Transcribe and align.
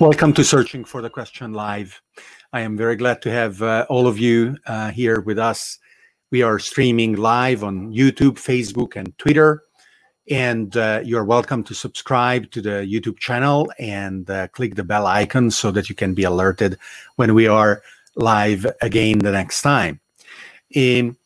Welcome 0.00 0.32
to 0.32 0.44
Searching 0.44 0.82
for 0.82 1.02
the 1.02 1.10
Question 1.10 1.52
Live. 1.52 2.00
I 2.54 2.62
am 2.62 2.74
very 2.74 2.96
glad 2.96 3.20
to 3.20 3.30
have 3.30 3.60
uh, 3.60 3.84
all 3.90 4.06
of 4.06 4.18
you 4.18 4.56
uh, 4.66 4.90
here 4.90 5.20
with 5.20 5.38
us. 5.38 5.78
We 6.30 6.40
are 6.40 6.58
streaming 6.58 7.16
live 7.16 7.62
on 7.62 7.92
YouTube, 7.92 8.36
Facebook, 8.38 8.96
and 8.96 9.16
Twitter. 9.18 9.62
And 10.30 10.74
uh, 10.74 11.02
you're 11.04 11.26
welcome 11.26 11.62
to 11.64 11.74
subscribe 11.74 12.50
to 12.52 12.62
the 12.62 12.88
YouTube 12.90 13.18
channel 13.18 13.70
and 13.78 14.30
uh, 14.30 14.48
click 14.48 14.74
the 14.74 14.84
bell 14.84 15.06
icon 15.06 15.50
so 15.50 15.70
that 15.70 15.90
you 15.90 15.94
can 15.94 16.14
be 16.14 16.24
alerted 16.24 16.78
when 17.16 17.34
we 17.34 17.46
are 17.46 17.82
live 18.16 18.66
again 18.80 19.18
the 19.18 19.32
next 19.32 19.60
time. 19.60 20.00
In 20.70 21.18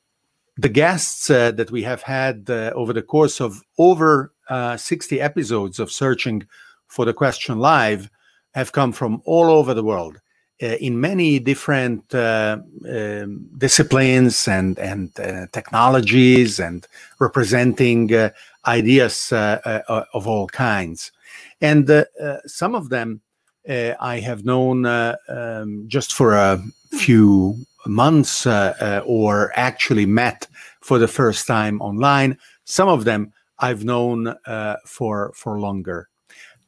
the 0.56 0.68
guests 0.68 1.30
uh, 1.30 1.52
that 1.52 1.70
we 1.70 1.84
have 1.84 2.02
had 2.02 2.50
uh, 2.50 2.72
over 2.74 2.92
the 2.92 3.02
course 3.02 3.40
of 3.40 3.62
over 3.78 4.33
60 4.48 5.20
episodes 5.20 5.78
of 5.78 5.90
Searching 5.90 6.46
for 6.86 7.04
the 7.04 7.14
Question 7.14 7.58
Live 7.58 8.10
have 8.54 8.72
come 8.72 8.92
from 8.92 9.20
all 9.24 9.46
over 9.46 9.74
the 9.74 9.84
world 9.84 10.20
uh, 10.62 10.76
in 10.80 11.00
many 11.00 11.40
different 11.40 12.14
uh, 12.14 12.58
um, 12.88 13.44
disciplines 13.58 14.46
and 14.46 14.78
and 14.78 15.10
uh, 15.18 15.46
technologies 15.52 16.60
and 16.60 16.86
representing 17.18 18.14
uh, 18.14 18.30
ideas 18.66 19.32
uh, 19.32 19.60
uh, 19.88 20.04
of 20.14 20.28
all 20.28 20.46
kinds. 20.46 21.10
And 21.60 22.06
some 22.46 22.74
of 22.74 22.88
them 22.88 23.20
I 23.68 24.20
have 24.20 24.44
known 24.44 24.86
um, 24.86 25.84
just 25.88 26.12
for 26.12 26.34
a 26.34 26.62
few 26.92 27.56
months 27.86 28.46
or 28.46 29.52
actually 29.56 30.06
met 30.06 30.46
for 30.80 30.98
the 30.98 31.08
first 31.08 31.46
time 31.46 31.80
online. 31.80 32.38
Some 32.64 32.88
of 32.88 33.04
them 33.04 33.32
I've 33.58 33.84
known 33.84 34.34
for 34.86 35.32
for 35.34 35.60
longer 35.60 36.08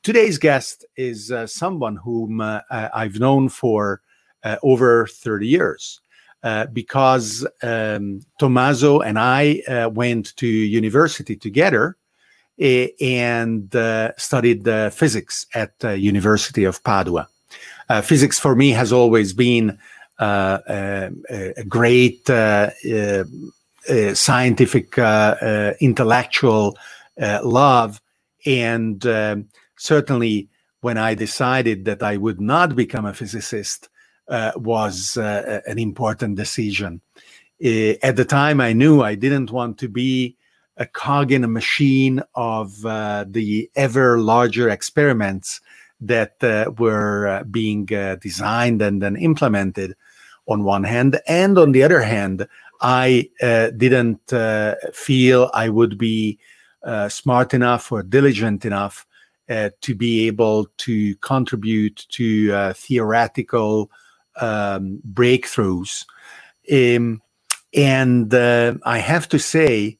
Today's 0.06 0.38
guest 0.38 0.84
is 0.96 1.32
uh, 1.32 1.48
someone 1.48 1.96
whom 1.96 2.40
uh, 2.40 2.60
I've 2.70 3.18
known 3.18 3.48
for 3.48 4.02
uh, 4.44 4.54
over 4.62 5.08
30 5.08 5.48
years. 5.48 6.00
Uh, 6.44 6.66
because 6.66 7.44
um, 7.64 8.20
Tommaso 8.38 9.00
and 9.00 9.18
I 9.18 9.62
uh, 9.66 9.90
went 9.92 10.36
to 10.36 10.46
university 10.46 11.34
together 11.34 11.96
uh, 12.62 12.86
and 13.00 13.74
studied 14.16 14.64
physics 14.92 15.44
at 15.54 15.76
the 15.80 15.98
University 15.98 16.62
of 16.62 16.84
Padua. 16.84 17.26
physics 18.04 18.38
for 18.38 18.54
me 18.54 18.70
has 18.70 18.92
always 18.92 19.32
been 19.32 19.76
a, 20.20 21.10
a, 21.28 21.64
great 21.64 22.24
scientific, 24.14 24.98
intellectual 25.80 26.76
love, 27.18 28.00
and 28.44 29.04
um, 29.06 29.48
certainly 29.76 30.48
when 30.80 30.98
I 30.98 31.14
decided 31.14 31.84
that 31.86 32.02
I 32.02 32.16
would 32.16 32.40
not 32.40 32.76
become 32.76 33.06
a 33.06 33.14
physicist 33.14 33.88
uh, 34.28 34.52
was 34.56 35.16
uh, 35.16 35.60
an 35.66 35.78
important 35.78 36.36
decision. 36.36 37.00
Uh, 37.64 37.94
at 38.02 38.16
the 38.16 38.24
time, 38.24 38.60
I 38.60 38.72
knew 38.72 39.02
I 39.02 39.14
didn't 39.14 39.50
want 39.50 39.78
to 39.78 39.88
be 39.88 40.36
a 40.76 40.86
cog 40.86 41.32
in 41.32 41.44
a 41.44 41.48
machine 41.48 42.22
of 42.34 42.84
uh, 42.84 43.24
the 43.28 43.70
ever 43.76 44.18
larger 44.18 44.68
experiments 44.68 45.60
that 46.00 46.42
uh, 46.42 46.70
were 46.76 47.26
uh, 47.28 47.44
being 47.44 47.86
designed 48.20 48.82
and 48.82 49.00
then 49.00 49.16
implemented 49.16 49.96
on 50.46 50.64
one 50.64 50.84
hand. 50.84 51.18
And 51.26 51.56
on 51.56 51.72
the 51.72 51.82
other 51.82 52.02
hand, 52.02 52.46
I 52.80 53.28
didn't 53.76 54.32
feel 54.92 55.50
I 55.54 55.68
would 55.68 55.98
be 55.98 56.38
smart 57.08 57.54
enough 57.54 57.90
or 57.90 58.02
diligent 58.02 58.64
enough 58.64 59.06
uh, 59.48 59.70
to 59.80 59.94
be 59.94 60.26
able 60.26 60.66
to 60.76 61.14
contribute 61.16 62.04
to 62.08 62.52
uh, 62.52 62.72
theoretical 62.72 63.90
um, 64.40 65.00
breakthroughs. 65.12 66.04
Um, 66.72 67.22
and 67.72 68.32
uh, 68.34 68.74
I 68.84 68.98
have 68.98 69.28
to 69.28 69.38
say, 69.38 69.98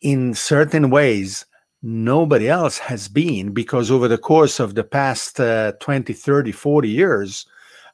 in 0.00 0.34
certain 0.34 0.90
ways, 0.90 1.46
nobody 1.82 2.48
else 2.48 2.78
has 2.78 3.08
been, 3.08 3.52
because 3.52 3.90
over 3.90 4.06
the 4.06 4.18
course 4.18 4.60
of 4.60 4.76
the 4.76 4.84
past 4.84 5.40
uh, 5.40 5.72
20, 5.80 6.12
30, 6.12 6.52
40 6.52 6.88
years, 6.88 7.46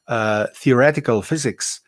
uh, 0.07 0.45
theoretical 0.55 1.23
physics 1.23 1.81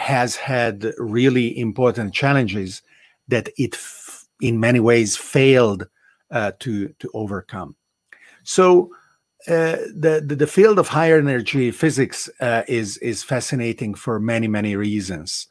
has 0.00 0.36
had 0.36 0.92
really 0.98 1.58
important 1.58 2.14
challenges 2.14 2.82
that 3.28 3.50
it, 3.58 3.74
f- 3.74 4.24
in 4.40 4.58
many 4.58 4.80
ways, 4.80 5.16
failed 5.16 5.86
uh, 6.30 6.52
to, 6.58 6.88
to 6.98 7.10
overcome. 7.12 7.76
So 8.42 8.90
uh, 9.46 9.76
the, 9.94 10.22
the, 10.24 10.36
the 10.36 10.46
field 10.46 10.78
of 10.78 10.88
higher 10.88 11.18
energy 11.18 11.70
physics 11.70 12.28
uh, 12.40 12.62
is 12.68 12.96
is 12.98 13.22
fascinating 13.22 13.94
for 13.94 14.20
many 14.20 14.48
many 14.48 14.76
reasons. 14.76 15.46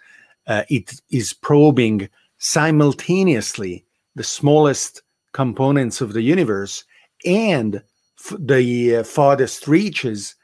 Uh, 0.47 0.63
it 0.69 1.01
is 1.09 1.33
probing 1.33 2.09
simultaneously 2.37 3.85
the 4.15 4.23
smallest 4.23 5.01
components 5.33 6.01
of 6.01 6.13
the 6.13 6.21
universe 6.21 6.85
and 7.25 7.83
f- 8.19 8.37
the 8.39 8.97
uh, 8.97 9.03
farthest 9.03 9.67
reaches 9.67 10.35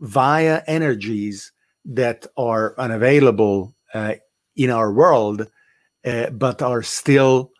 via 0.00 0.62
energies 0.66 1.52
that 1.84 2.26
are 2.36 2.74
unavailable 2.78 3.74
uh, 3.94 4.14
in 4.56 4.70
our 4.70 4.92
world, 4.92 5.46
uh, 6.04 6.30
but 6.30 6.62
are 6.62 6.82
still 6.82 7.50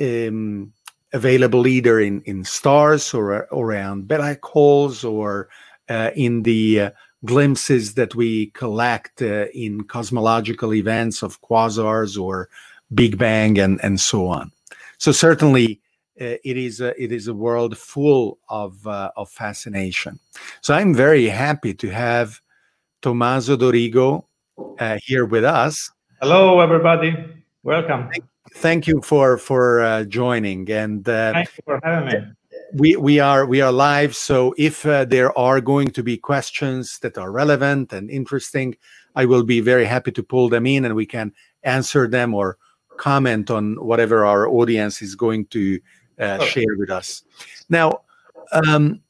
um, 0.00 0.72
available 1.12 1.66
either 1.66 2.00
in, 2.00 2.22
in 2.22 2.44
stars 2.44 3.14
or, 3.14 3.46
or 3.46 3.66
around 3.66 4.08
black 4.08 4.44
holes 4.44 5.04
or 5.04 5.48
uh, 5.88 6.10
in 6.14 6.42
the 6.42 6.80
uh, 6.80 6.90
glimpses 7.24 7.94
that 7.94 8.14
we 8.14 8.46
collect 8.48 9.20
uh, 9.22 9.46
in 9.52 9.82
cosmological 9.84 10.74
events 10.74 11.22
of 11.22 11.40
quasars 11.42 12.20
or 12.20 12.48
Big 12.94 13.18
Bang 13.18 13.58
and, 13.58 13.82
and 13.82 14.00
so 14.00 14.28
on. 14.28 14.52
So 14.98 15.12
certainly 15.12 15.80
uh, 16.20 16.36
it 16.44 16.56
is 16.56 16.80
a, 16.80 17.00
it 17.02 17.12
is 17.12 17.28
a 17.28 17.34
world 17.34 17.76
full 17.76 18.38
of 18.48 18.86
uh, 18.86 19.10
of 19.16 19.30
fascination. 19.30 20.18
So 20.60 20.74
I'm 20.74 20.94
very 20.94 21.26
happy 21.26 21.74
to 21.74 21.88
have 21.88 22.40
Tommaso 23.02 23.56
Dorigo 23.56 24.24
uh, 24.78 24.98
here 25.04 25.24
with 25.24 25.44
us. 25.44 25.90
Hello, 26.20 26.60
everybody. 26.60 27.16
Welcome. 27.62 28.08
Thank, 28.10 28.24
thank 28.52 28.86
you 28.86 29.00
for 29.02 29.38
for 29.38 29.82
uh, 29.82 30.04
joining 30.04 30.70
and 30.70 31.08
uh, 31.08 31.32
thank 31.32 31.48
you 31.56 31.62
for 31.64 31.80
having 31.82 32.06
me 32.06 32.26
we 32.72 32.96
we 32.96 33.18
are 33.18 33.46
we 33.46 33.60
are 33.60 33.72
live 33.72 34.14
so 34.14 34.54
if 34.56 34.86
uh, 34.86 35.04
there 35.04 35.36
are 35.36 35.60
going 35.60 35.88
to 35.88 36.02
be 36.02 36.16
questions 36.16 36.98
that 37.00 37.18
are 37.18 37.32
relevant 37.32 37.92
and 37.92 38.10
interesting 38.10 38.76
i 39.16 39.24
will 39.24 39.42
be 39.42 39.60
very 39.60 39.84
happy 39.84 40.12
to 40.12 40.22
pull 40.22 40.48
them 40.48 40.66
in 40.66 40.84
and 40.84 40.94
we 40.94 41.06
can 41.06 41.32
answer 41.64 42.06
them 42.06 42.34
or 42.34 42.56
comment 42.96 43.50
on 43.50 43.74
whatever 43.84 44.24
our 44.24 44.48
audience 44.48 45.02
is 45.02 45.14
going 45.14 45.44
to 45.46 45.80
uh, 46.20 46.38
oh. 46.40 46.44
share 46.44 46.76
with 46.78 46.90
us 46.90 47.24
now 47.68 48.00
um, 48.52 49.00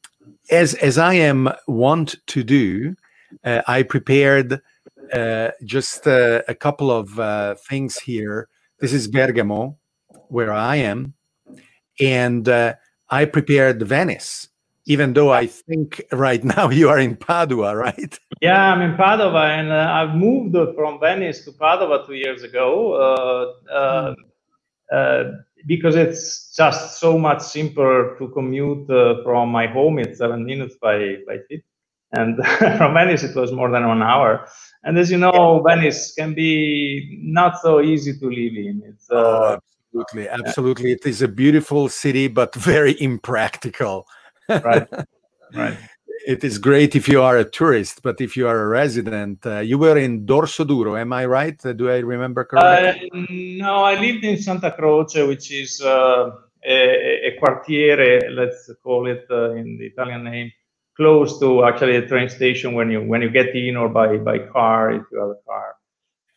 as 0.51 0.75
as 0.75 0.97
i 0.97 1.13
am 1.13 1.49
wont 1.67 2.17
to 2.27 2.43
do 2.43 2.95
uh, 3.45 3.63
i 3.67 3.83
prepared 3.83 4.61
uh, 5.13 5.51
just 5.65 6.07
a 6.07 6.57
couple 6.59 6.91
of 6.91 7.59
things 7.61 7.99
here 7.99 8.49
this 8.81 8.95
is 8.95 9.09
Bergamo, 9.09 9.77
where 10.29 10.53
I 10.53 10.77
am, 10.77 11.13
and 12.01 12.49
uh, 12.49 12.75
I 13.11 13.27
prepared 13.27 13.83
Venice. 13.83 14.49
Even 14.87 15.13
though 15.13 15.31
I 15.31 15.47
think 15.47 16.03
right 16.11 16.43
now 16.43 16.71
you 16.81 16.89
are 16.89 16.99
in 16.99 17.15
Padua, 17.15 17.77
right? 17.77 18.19
Yeah, 18.41 18.73
I'm 18.73 18.81
in 18.81 18.97
Padua, 18.97 19.49
and 19.51 19.71
uh, 19.71 19.93
I've 19.93 20.17
moved 20.17 20.57
from 20.75 20.99
Venice 20.99 21.45
to 21.45 21.53
Padua 21.53 22.07
two 22.07 22.15
years 22.15 22.43
ago 22.43 23.55
uh, 23.71 24.15
mm. 24.91 25.35
because 25.67 25.95
it's 25.97 26.57
just 26.57 26.99
so 26.99 27.19
much 27.19 27.43
simpler 27.43 28.17
to 28.17 28.29
commute 28.29 28.89
uh, 28.89 29.23
from 29.23 29.51
my 29.51 29.67
home. 29.67 29.99
It's 29.99 30.19
seven 30.19 30.47
minutes 30.47 30.77
by 30.81 31.19
by 31.27 31.37
feet, 31.47 31.65
and 32.13 32.45
from 32.79 32.95
Venice 32.95 33.23
it 33.23 33.37
was 33.37 33.53
more 33.53 33.71
than 33.71 33.87
one 33.87 34.03
hour. 34.03 34.47
And 34.83 34.99
as 34.99 35.11
you 35.11 35.19
know, 35.19 35.63
Venice 35.67 36.15
can 36.15 36.35
be 36.35 37.21
not 37.23 37.61
so 37.61 37.81
easy 37.81 38.19
to 38.19 38.27
live 38.27 38.57
in. 38.57 38.83
It's 38.87 39.11
uh, 39.11 39.15
oh, 39.15 39.59
absolutely, 39.93 40.29
absolutely. 40.29 40.93
It 40.93 41.07
is 41.07 41.23
a 41.23 41.29
beautiful 41.29 41.89
city, 41.89 42.29
but 42.29 42.55
very 42.73 43.01
impractical. 43.01 44.07
right, 44.49 44.89
right. 45.55 45.79
It 46.27 46.45
is 46.45 46.59
great 46.59 46.95
if 46.95 47.09
you 47.09 47.23
are 47.23 47.39
a 47.39 47.49
tourist, 47.49 48.03
but 48.03 48.21
if 48.21 48.37
you 48.37 48.47
are 48.47 48.61
a 48.61 48.69
resident, 48.69 49.47
uh, 49.47 49.61
you 49.61 49.79
were 49.79 49.97
in 49.97 50.27
Dorsoduro, 50.27 51.01
am 51.01 51.15
I 51.15 51.25
right? 51.25 51.59
Do 51.77 51.89
I 51.89 51.97
remember 52.01 52.45
correctly? 52.45 53.11
Uh, 53.11 53.27
no, 53.31 53.85
I 53.85 53.99
lived 53.99 54.25
in 54.25 54.37
Santa 54.37 54.71
Croce, 54.71 55.27
which 55.27 55.51
is 55.51 55.81
uh, 55.81 56.31
a, 56.63 57.27
a 57.29 57.39
quartiere, 57.41 58.21
let's 58.33 58.71
call 58.83 59.07
it 59.07 59.25
uh, 59.31 59.53
in 59.53 59.79
the 59.79 59.87
Italian 59.87 60.25
name, 60.25 60.53
close 61.01 61.41
to 61.41 61.65
actually 61.65 61.97
a 61.97 62.07
train 62.07 62.29
station 62.29 62.75
when 62.75 62.91
you 62.91 63.01
when 63.03 63.23
you 63.23 63.31
get 63.31 63.57
in 63.57 63.75
or 63.75 63.89
by 63.89 64.19
by 64.19 64.39
car 64.39 64.93
if 64.93 65.03
you 65.11 65.19
have 65.19 65.33
a 65.39 65.41
car. 65.49 65.69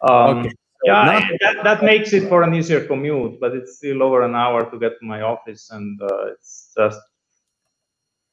Um, 0.10 0.38
okay. 0.38 0.56
yeah, 0.86 1.04
not- 1.04 1.32
that, 1.42 1.64
that 1.66 1.84
makes 1.84 2.14
it 2.14 2.30
for 2.30 2.44
an 2.44 2.54
easier 2.54 2.86
commute, 2.86 3.42
but 3.42 3.54
it's 3.54 3.76
still 3.78 4.02
over 4.02 4.22
an 4.22 4.36
hour 4.36 4.70
to 4.72 4.80
get 4.80 4.94
to 5.00 5.06
my 5.06 5.22
office, 5.22 5.70
and 5.70 6.02
uh, 6.02 6.32
it's 6.32 6.72
just 6.78 7.02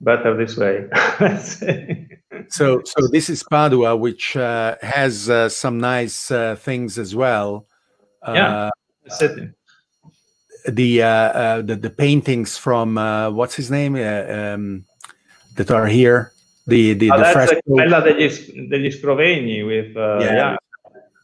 better 0.00 0.36
this 0.36 0.56
way. 0.56 0.88
so, 2.48 2.80
so 2.84 3.08
this 3.10 3.28
is 3.28 3.42
Padua, 3.42 3.96
which 3.96 4.36
uh, 4.36 4.76
has 4.82 5.28
uh, 5.28 5.48
some 5.48 5.78
nice 5.78 6.30
uh, 6.30 6.54
things 6.54 6.96
as 6.96 7.12
well. 7.12 7.66
yeah, 8.24 8.70
city. 9.08 9.50
The, 10.68 11.02
uh, 11.02 11.62
the 11.62 11.74
the 11.74 11.90
paintings 11.90 12.56
from 12.56 12.96
what's 13.34 13.56
his 13.56 13.70
name 13.70 13.96
um, 13.96 14.84
that 15.56 15.70
are 15.70 15.86
here. 15.86 16.32
The 16.66 16.94
the, 16.94 17.10
oh, 17.10 17.16
the 17.16 17.22
that's 17.22 17.32
fresco. 17.32 17.60
Quella 17.66 18.02
degli, 18.02 18.90
Scrovegni 18.90 19.66
with 19.66 19.94
yeah. 19.96 20.34
yeah. 20.34 20.56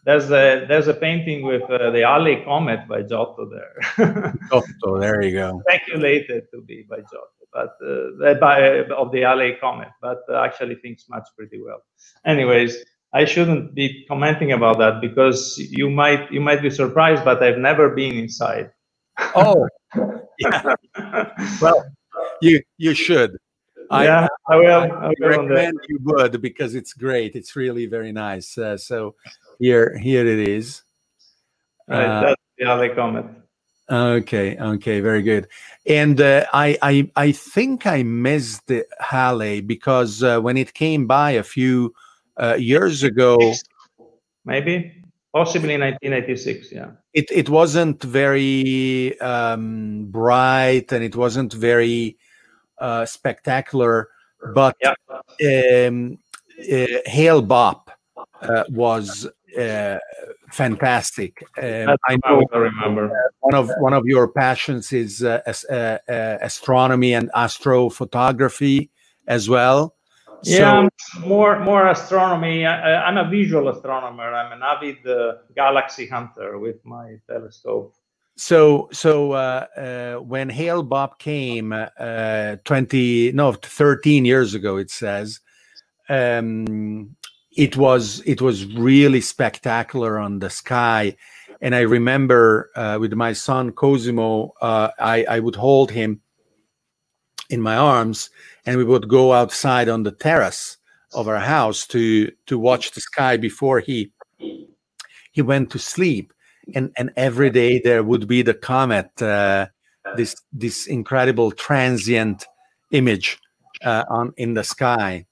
There's 0.04 0.30
a 0.30 0.64
there's 0.68 0.86
a 0.86 0.94
painting 0.94 1.42
with 1.42 1.62
uh, 1.68 1.90
the 1.90 2.02
Halley 2.02 2.42
comet 2.44 2.86
by 2.88 3.02
Giotto 3.02 3.50
there. 3.50 3.74
Giotto, 4.50 5.00
there 5.00 5.20
you 5.22 5.32
go. 5.32 5.60
Speculated 5.68 6.44
to 6.52 6.62
be 6.62 6.86
by 6.88 6.98
Giotto, 6.98 7.44
but 7.52 7.74
uh, 7.84 8.34
by 8.34 8.78
uh, 8.78 8.94
of 8.94 9.10
the 9.10 9.22
Halley 9.22 9.56
comet, 9.60 9.88
but 10.00 10.22
actually 10.32 10.76
things 10.76 11.04
match 11.08 11.26
pretty 11.36 11.60
well. 11.60 11.82
Anyways, 12.24 12.84
I 13.12 13.24
shouldn't 13.24 13.74
be 13.74 14.04
commenting 14.08 14.52
about 14.52 14.78
that 14.78 15.00
because 15.00 15.58
you 15.58 15.90
might 15.90 16.30
you 16.30 16.40
might 16.40 16.62
be 16.62 16.70
surprised, 16.70 17.24
but 17.24 17.42
I've 17.42 17.58
never 17.58 17.90
been 17.90 18.14
inside. 18.16 18.70
Oh, 19.34 19.66
yeah. 20.38 20.74
well, 21.60 21.84
you 22.42 22.62
you 22.78 22.94
should. 22.94 23.38
Yeah, 23.90 24.26
I, 24.48 24.54
I 24.54 24.56
will. 24.56 24.92
I, 24.92 25.06
I 25.08 25.12
recommend 25.20 25.78
you 25.88 25.98
would 26.02 26.40
because 26.40 26.74
it's 26.74 26.92
great. 26.92 27.34
It's 27.34 27.56
really 27.56 27.86
very 27.86 28.12
nice. 28.12 28.56
Uh, 28.58 28.76
so 28.76 29.14
here, 29.58 29.96
here 29.98 30.26
it 30.26 30.48
is. 30.48 30.82
Right, 31.88 32.04
uh, 32.04 32.20
that's 32.20 32.42
the 32.58 32.64
other 32.66 32.94
comment. 32.94 33.26
Okay, 33.88 34.56
okay, 34.56 35.00
very 35.00 35.22
good. 35.22 35.46
And 35.86 36.20
uh, 36.20 36.44
I, 36.52 36.76
I, 36.82 37.10
I 37.14 37.32
think 37.32 37.86
I 37.86 38.02
missed 38.02 38.66
the 38.66 38.84
Halley 38.98 39.60
because 39.60 40.22
uh, 40.22 40.40
when 40.40 40.56
it 40.56 40.74
came 40.74 41.06
by 41.06 41.32
a 41.32 41.44
few 41.44 41.94
uh, 42.36 42.56
years 42.58 43.04
ago, 43.04 43.38
maybe 44.44 44.92
possibly 45.32 45.76
1986 45.76 46.72
yeah 46.72 46.92
it 47.12 47.30
it 47.30 47.50
wasn't 47.50 48.02
very 48.02 49.20
um, 49.20 50.06
bright 50.06 50.90
and 50.92 51.04
it 51.04 51.14
wasn't 51.14 51.52
very 51.52 52.16
uh, 52.78 53.04
spectacular 53.04 54.08
but 54.54 54.76
yeah. 54.82 55.86
um, 55.86 56.18
uh, 56.60 56.86
Hale-Bopp 57.06 57.88
uh, 58.42 58.64
was 58.70 59.28
uh, 59.58 59.98
fantastic. 60.50 61.42
Um, 61.60 61.96
I 62.08 62.18
know. 62.24 62.44
I 62.52 62.56
remember 62.58 63.32
one 63.40 63.54
of 63.54 63.70
one 63.78 63.92
of 63.92 64.04
your 64.06 64.28
passions 64.28 64.92
is 64.92 65.22
uh, 65.22 65.40
uh, 65.70 65.98
astronomy 66.40 67.14
and 67.14 67.30
astrophotography 67.34 68.90
as 69.26 69.48
well. 69.48 69.94
Yeah, 70.42 70.88
so, 71.14 71.26
more 71.26 71.58
more 71.60 71.88
astronomy. 71.88 72.66
I, 72.66 73.08
am 73.08 73.16
a 73.16 73.28
visual 73.28 73.68
astronomer. 73.68 74.34
I'm 74.34 74.52
an 74.52 74.62
avid 74.62 75.06
uh, 75.06 75.36
galaxy 75.54 76.06
hunter 76.06 76.58
with 76.58 76.84
my 76.84 77.16
telescope. 77.28 77.94
So, 78.36 78.88
so 78.92 79.32
uh, 79.32 79.66
uh, 79.76 80.14
when 80.22 80.50
Hale-Bopp 80.50 81.18
came 81.18 81.72
uh, 81.72 82.56
20, 82.64 83.32
no, 83.32 83.52
13 83.52 84.24
years 84.26 84.54
ago, 84.54 84.76
it 84.76 84.90
says, 84.90 85.40
um, 86.08 87.16
it 87.56 87.76
was 87.76 88.20
it 88.26 88.42
was 88.42 88.66
really 88.74 89.20
spectacular 89.20 90.18
on 90.18 90.38
the 90.38 90.50
sky, 90.50 91.16
and 91.62 91.74
I 91.74 91.80
remember 91.80 92.70
uh, 92.76 92.98
with 93.00 93.14
my 93.14 93.32
son 93.32 93.72
Cosimo, 93.72 94.52
uh, 94.60 94.90
I, 94.98 95.24
I 95.24 95.40
would 95.40 95.56
hold 95.56 95.90
him 95.90 96.20
in 97.48 97.62
my 97.62 97.76
arms, 97.76 98.28
and 98.66 98.76
we 98.76 98.84
would 98.84 99.08
go 99.08 99.32
outside 99.32 99.88
on 99.88 100.02
the 100.02 100.12
terrace 100.12 100.76
of 101.14 101.28
our 101.28 101.40
house 101.40 101.86
to 101.88 102.30
to 102.46 102.58
watch 102.58 102.90
the 102.92 103.00
sky 103.00 103.38
before 103.38 103.80
he 103.80 104.12
he 105.32 105.40
went 105.40 105.70
to 105.70 105.78
sleep 105.78 106.34
and 106.74 106.92
and 106.96 107.12
every 107.16 107.50
day 107.50 107.80
there 107.80 108.02
would 108.02 108.26
be 108.26 108.42
the 108.42 108.54
comet 108.54 109.10
uh, 109.22 109.66
this 110.16 110.36
this 110.52 110.86
incredible 110.86 111.50
transient 111.50 112.46
image 112.90 113.38
uh, 113.84 114.04
on 114.08 114.32
in 114.36 114.54
the 114.54 114.64
sky. 114.64 115.26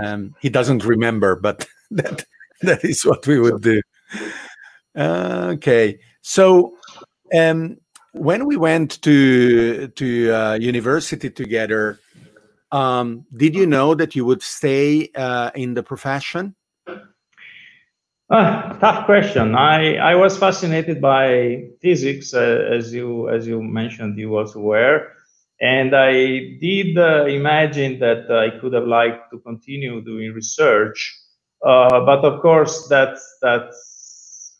Um, 0.00 0.34
he 0.40 0.48
doesn't 0.48 0.84
remember 0.84 1.36
but 1.36 1.66
that 1.90 2.24
that 2.62 2.84
is 2.84 3.04
what 3.04 3.26
we 3.26 3.38
would 3.38 3.62
do. 3.62 3.80
Okay 4.96 5.98
so 6.22 6.74
um, 7.36 7.76
when 8.12 8.46
we 8.46 8.56
went 8.56 9.02
to 9.02 9.88
to 9.88 10.32
uh, 10.32 10.54
university 10.54 11.30
together 11.30 11.98
um, 12.70 13.26
did 13.36 13.54
you 13.54 13.66
know 13.66 13.94
that 13.94 14.14
you 14.14 14.24
would 14.24 14.42
stay 14.42 15.10
uh, 15.14 15.50
in 15.54 15.74
the 15.74 15.82
profession 15.82 16.54
uh, 18.32 18.78
tough 18.78 19.06
question. 19.06 19.54
I, 19.54 19.96
I 19.96 20.14
was 20.16 20.38
fascinated 20.38 21.00
by 21.00 21.64
physics, 21.82 22.34
uh, 22.34 22.68
as 22.72 22.94
you 22.94 23.28
as 23.30 23.46
you 23.46 23.62
mentioned, 23.62 24.18
you 24.18 24.36
also 24.36 24.60
were, 24.60 25.08
and 25.60 25.94
I 25.94 26.12
did 26.60 26.98
uh, 26.98 27.26
imagine 27.26 27.98
that 28.00 28.30
I 28.30 28.58
could 28.60 28.72
have 28.74 28.86
liked 28.86 29.30
to 29.32 29.40
continue 29.40 30.00
doing 30.02 30.32
research, 30.32 30.98
uh, 31.66 32.00
but 32.06 32.24
of 32.24 32.42
course 32.42 32.88
that's 32.88 33.38
that's 33.42 34.56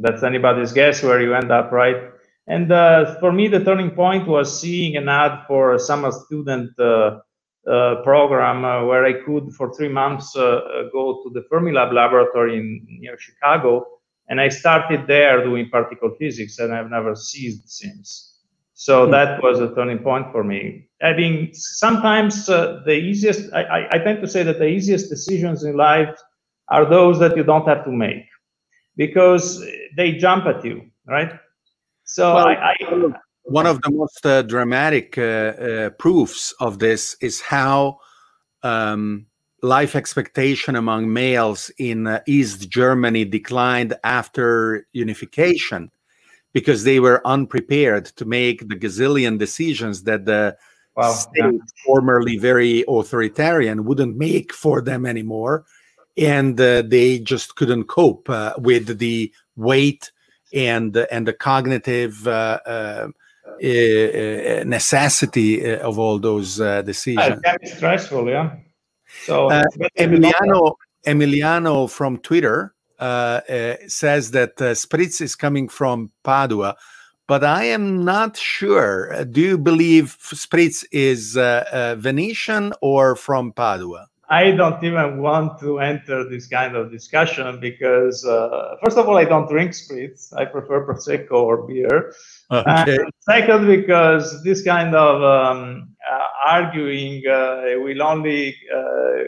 that's 0.00 0.24
anybody's 0.24 0.72
guess 0.72 1.02
where 1.02 1.22
you 1.22 1.34
end 1.34 1.52
up, 1.52 1.72
right? 1.72 2.10
And 2.48 2.72
uh, 2.72 3.20
for 3.20 3.32
me, 3.32 3.48
the 3.48 3.64
turning 3.64 3.92
point 3.92 4.28
was 4.28 4.60
seeing 4.60 4.96
an 4.96 5.08
ad 5.08 5.46
for 5.46 5.74
a 5.74 5.78
summer 5.78 6.10
student 6.12 6.78
uh, 6.78 7.20
program 7.64 8.64
uh, 8.64 8.84
where 8.84 9.04
I 9.04 9.12
could, 9.24 9.52
for 9.56 9.74
three 9.74 9.88
months, 9.88 10.36
uh, 10.36 10.88
go 10.92 11.22
to 11.22 11.30
the 11.32 11.44
Fermilab 11.50 11.92
laboratory 11.92 12.58
in 12.58 12.86
near 13.00 13.16
Chicago, 13.18 13.86
and 14.28 14.40
I 14.40 14.48
started 14.48 15.06
there 15.06 15.44
doing 15.44 15.68
particle 15.70 16.14
physics, 16.18 16.58
and 16.58 16.74
I've 16.74 16.90
never 16.90 17.14
ceased 17.14 17.68
since. 17.70 18.40
So 18.74 19.04
hmm. 19.04 19.12
that 19.12 19.42
was 19.42 19.60
a 19.60 19.74
turning 19.74 19.98
point 19.98 20.32
for 20.32 20.42
me. 20.42 20.88
I 21.02 21.12
mean, 21.14 21.50
sometimes 21.52 22.48
uh, 22.48 22.80
the 22.84 22.94
easiest, 22.94 23.52
I, 23.52 23.62
I, 23.62 23.88
I, 23.92 23.98
tend 23.98 24.20
to 24.22 24.28
say 24.28 24.42
that 24.44 24.58
the 24.58 24.68
easiest 24.68 25.10
decisions 25.10 25.64
in 25.64 25.76
life 25.76 26.16
are 26.68 26.88
those 26.88 27.18
that 27.18 27.36
you 27.36 27.42
don't 27.42 27.66
have 27.66 27.84
to 27.84 27.90
make 27.90 28.24
because 28.96 29.64
they 29.96 30.12
jump 30.12 30.46
at 30.46 30.64
you, 30.64 30.82
right? 31.06 31.32
So 32.04 32.34
well, 32.34 32.46
I, 32.46 32.54
I, 32.54 33.12
one 33.44 33.66
of 33.66 33.82
the 33.82 33.90
most 33.90 34.24
uh, 34.24 34.42
dramatic 34.42 35.18
uh, 35.18 35.22
uh, 35.22 35.90
proofs 35.90 36.52
of 36.60 36.78
this 36.78 37.16
is 37.20 37.40
how 37.40 37.98
um, 38.62 39.26
life 39.62 39.94
expectation 39.96 40.76
among 40.76 41.12
males 41.12 41.70
in 41.78 42.06
uh, 42.06 42.20
East 42.26 42.68
Germany 42.68 43.24
declined 43.24 43.94
after 44.04 44.86
unification 44.92 45.90
because 46.52 46.84
they 46.84 47.00
were 47.00 47.26
unprepared 47.26 48.06
to 48.06 48.24
make 48.24 48.68
the 48.68 48.76
gazillion 48.76 49.38
decisions 49.38 50.02
that 50.02 50.26
the 50.26 50.56
wow, 50.96 51.12
state, 51.12 51.60
formerly 51.84 52.36
very 52.36 52.84
authoritarian, 52.88 53.84
wouldn't 53.84 54.16
make 54.16 54.52
for 54.52 54.80
them 54.80 55.06
anymore. 55.06 55.64
And 56.16 56.60
uh, 56.60 56.82
they 56.82 57.18
just 57.20 57.56
couldn't 57.56 57.84
cope 57.84 58.28
uh, 58.28 58.54
with 58.58 58.98
the 58.98 59.32
weight 59.56 60.12
and 60.52 60.94
and 61.10 61.26
the 61.26 61.32
cognitive 61.32 62.28
uh, 62.28 63.08
necessity 64.64 65.64
uh, 65.64 65.88
of 65.88 65.98
all 65.98 66.18
those 66.18 66.60
uh, 66.60 66.82
decisions. 66.82 67.40
Very 67.42 67.66
stressful, 67.66 68.28
yeah. 68.28 68.56
So 69.24 69.48
Emiliano 69.98 70.74
Emiliano 71.06 71.90
from 71.90 72.18
Twitter 72.18 72.74
says 72.98 74.30
that 74.32 74.56
Spritz 74.56 75.20
is 75.20 75.34
coming 75.36 75.68
from 75.68 76.10
Padua 76.22 76.76
but 77.32 77.44
I 77.44 77.64
am 77.64 78.04
not 78.04 78.36
sure. 78.36 79.24
Do 79.24 79.40
you 79.40 79.56
believe 79.56 80.18
Spritz 80.20 80.84
is 80.92 81.36
uh, 81.36 81.64
uh, 81.72 81.94
Venetian 81.98 82.74
or 82.82 83.16
from 83.16 83.52
Padua? 83.52 84.08
I 84.28 84.50
don't 84.50 84.82
even 84.82 85.20
want 85.20 85.60
to 85.60 85.78
enter 85.78 86.28
this 86.28 86.46
kind 86.48 86.74
of 86.74 86.90
discussion 86.90 87.60
because, 87.60 88.24
uh, 88.24 88.76
first 88.82 88.96
of 88.96 89.08
all, 89.08 89.18
I 89.18 89.24
don't 89.24 89.48
drink 89.48 89.72
spritz. 89.72 90.32
I 90.34 90.46
prefer 90.46 90.86
prosecco 90.86 91.32
or 91.32 91.66
beer. 91.66 92.14
Okay. 92.52 92.96
And 92.96 93.10
second, 93.20 93.66
because 93.66 94.42
this 94.44 94.62
kind 94.62 94.94
of 94.94 95.22
um, 95.22 95.88
uh, 96.10 96.28
arguing 96.46 97.22
uh, 97.26 97.62
will 97.78 98.02
only 98.02 98.54
uh, 98.74 99.24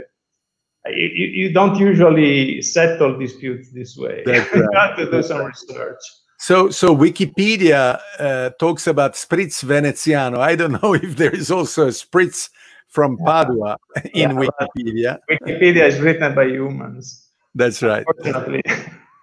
you, 0.87 1.09
you, 1.09 1.53
don't 1.53 1.77
usually 1.77 2.61
settle 2.61 3.19
disputes 3.19 3.71
this 3.73 3.97
way. 3.97 4.23
Right. 4.27 4.55
you 4.55 4.69
have 4.75 4.97
to 4.99 5.11
do 5.11 5.23
some 5.23 5.47
research. 5.47 6.01
So, 6.39 6.69
so 6.69 6.95
Wikipedia 6.95 7.99
uh, 8.19 8.51
talks 8.61 8.87
about 8.87 9.15
spritz 9.15 9.63
veneziano. 9.63 10.41
I 10.41 10.57
don't 10.57 10.73
know 10.83 10.93
if 10.95 11.17
there 11.17 11.35
is 11.35 11.51
also 11.51 11.87
a 11.87 11.91
spritz 11.91 12.51
from 12.89 13.17
Padua 13.17 13.79
in 14.13 14.31
yeah, 14.31 14.33
Wikipedia. 14.33 15.19
Wikipedia 15.31 15.89
is 15.89 15.99
written 16.01 16.35
by 16.35 16.45
humans. 16.45 17.31
That's 17.55 17.83
right. 17.83 18.05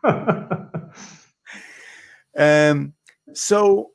Um, 2.34 2.94
so 3.34 3.92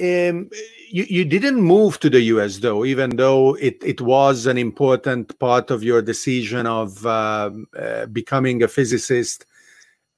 um, 0.00 0.50
you, 0.90 1.04
you 1.08 1.24
didn't 1.24 1.60
move 1.60 2.00
to 2.00 2.10
the 2.10 2.20
US 2.22 2.58
though, 2.58 2.84
even 2.84 3.16
though 3.16 3.54
it, 3.54 3.76
it 3.84 4.00
was 4.00 4.46
an 4.46 4.58
important 4.58 5.38
part 5.38 5.70
of 5.70 5.82
your 5.82 6.02
decision 6.02 6.66
of 6.66 7.04
uh, 7.06 7.50
uh, 7.78 8.06
becoming 8.06 8.62
a 8.62 8.68
physicist 8.68 9.46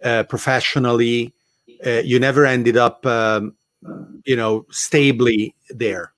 uh, 0.05 0.25
professionally. 0.25 1.33
Uh, 1.85 2.03
you 2.05 2.19
never 2.19 2.47
ended 2.47 2.77
up, 2.77 3.05
um, 3.07 3.55
you 4.25 4.37
know, 4.37 4.67
stably 4.71 5.55
there. 5.71 6.13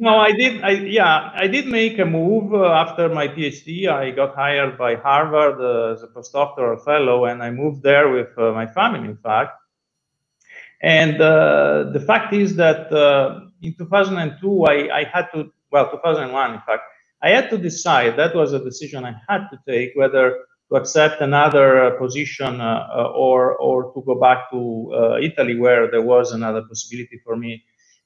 No, 0.00 0.16
I 0.18 0.30
did. 0.30 0.62
I 0.62 0.70
yeah, 0.70 1.32
I 1.34 1.48
did 1.48 1.66
make 1.66 1.98
a 1.98 2.04
move 2.04 2.54
uh, 2.54 2.70
after 2.70 3.08
my 3.08 3.26
PhD. 3.26 3.88
I 3.88 4.12
got 4.12 4.36
hired 4.36 4.78
by 4.78 4.94
Harvard 4.94 5.60
uh, 5.60 5.92
as 5.92 6.04
a 6.04 6.06
postdoctoral 6.06 6.84
fellow, 6.84 7.24
and 7.24 7.42
I 7.42 7.50
moved 7.50 7.82
there 7.82 8.08
with 8.08 8.28
my 8.36 8.64
family, 8.64 9.08
in 9.08 9.16
fact. 9.16 9.58
And 10.82 11.18
the 11.18 12.04
fact 12.06 12.32
is 12.34 12.56
that 12.56 12.92
in 13.62 13.74
2002, 13.74 14.64
I, 14.64 15.00
I 15.00 15.04
had 15.04 15.26
to, 15.34 15.50
well, 15.72 15.90
2001, 15.90 16.54
in 16.54 16.60
fact, 16.60 16.82
I 17.22 17.30
had 17.30 17.50
to 17.50 17.58
decide, 17.58 18.16
that 18.16 18.34
was 18.34 18.52
a 18.52 18.62
decision 18.62 19.04
I 19.04 19.16
had 19.28 19.48
to 19.50 19.58
take, 19.66 19.92
whether 19.96 20.38
to 20.70 20.76
accept 20.76 21.20
another 21.20 21.84
uh, 21.84 21.98
position 21.98 22.60
uh, 22.60 22.86
uh, 22.94 23.12
or, 23.14 23.56
or 23.56 23.92
to 23.94 24.02
go 24.02 24.20
back 24.20 24.50
to 24.50 24.92
uh, 24.94 25.16
Italy, 25.18 25.58
where 25.58 25.90
there 25.90 26.02
was 26.02 26.32
another 26.32 26.62
possibility 26.62 27.20
for 27.24 27.36
me. 27.36 27.64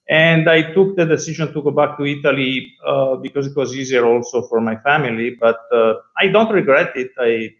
And 0.08 0.48
I 0.48 0.72
took 0.72 0.96
the 0.96 1.04
decision 1.04 1.52
to 1.52 1.62
go 1.62 1.70
back 1.70 1.98
to 1.98 2.04
Italy 2.04 2.72
uh, 2.86 3.16
because 3.16 3.46
it 3.46 3.56
was 3.56 3.74
easier 3.74 4.06
also 4.06 4.42
for 4.42 4.60
my 4.60 4.76
family, 4.76 5.36
but 5.38 5.58
uh, 5.72 5.94
I 6.18 6.28
don't 6.28 6.52
regret 6.52 6.96
it. 6.96 7.10
I 7.18 7.50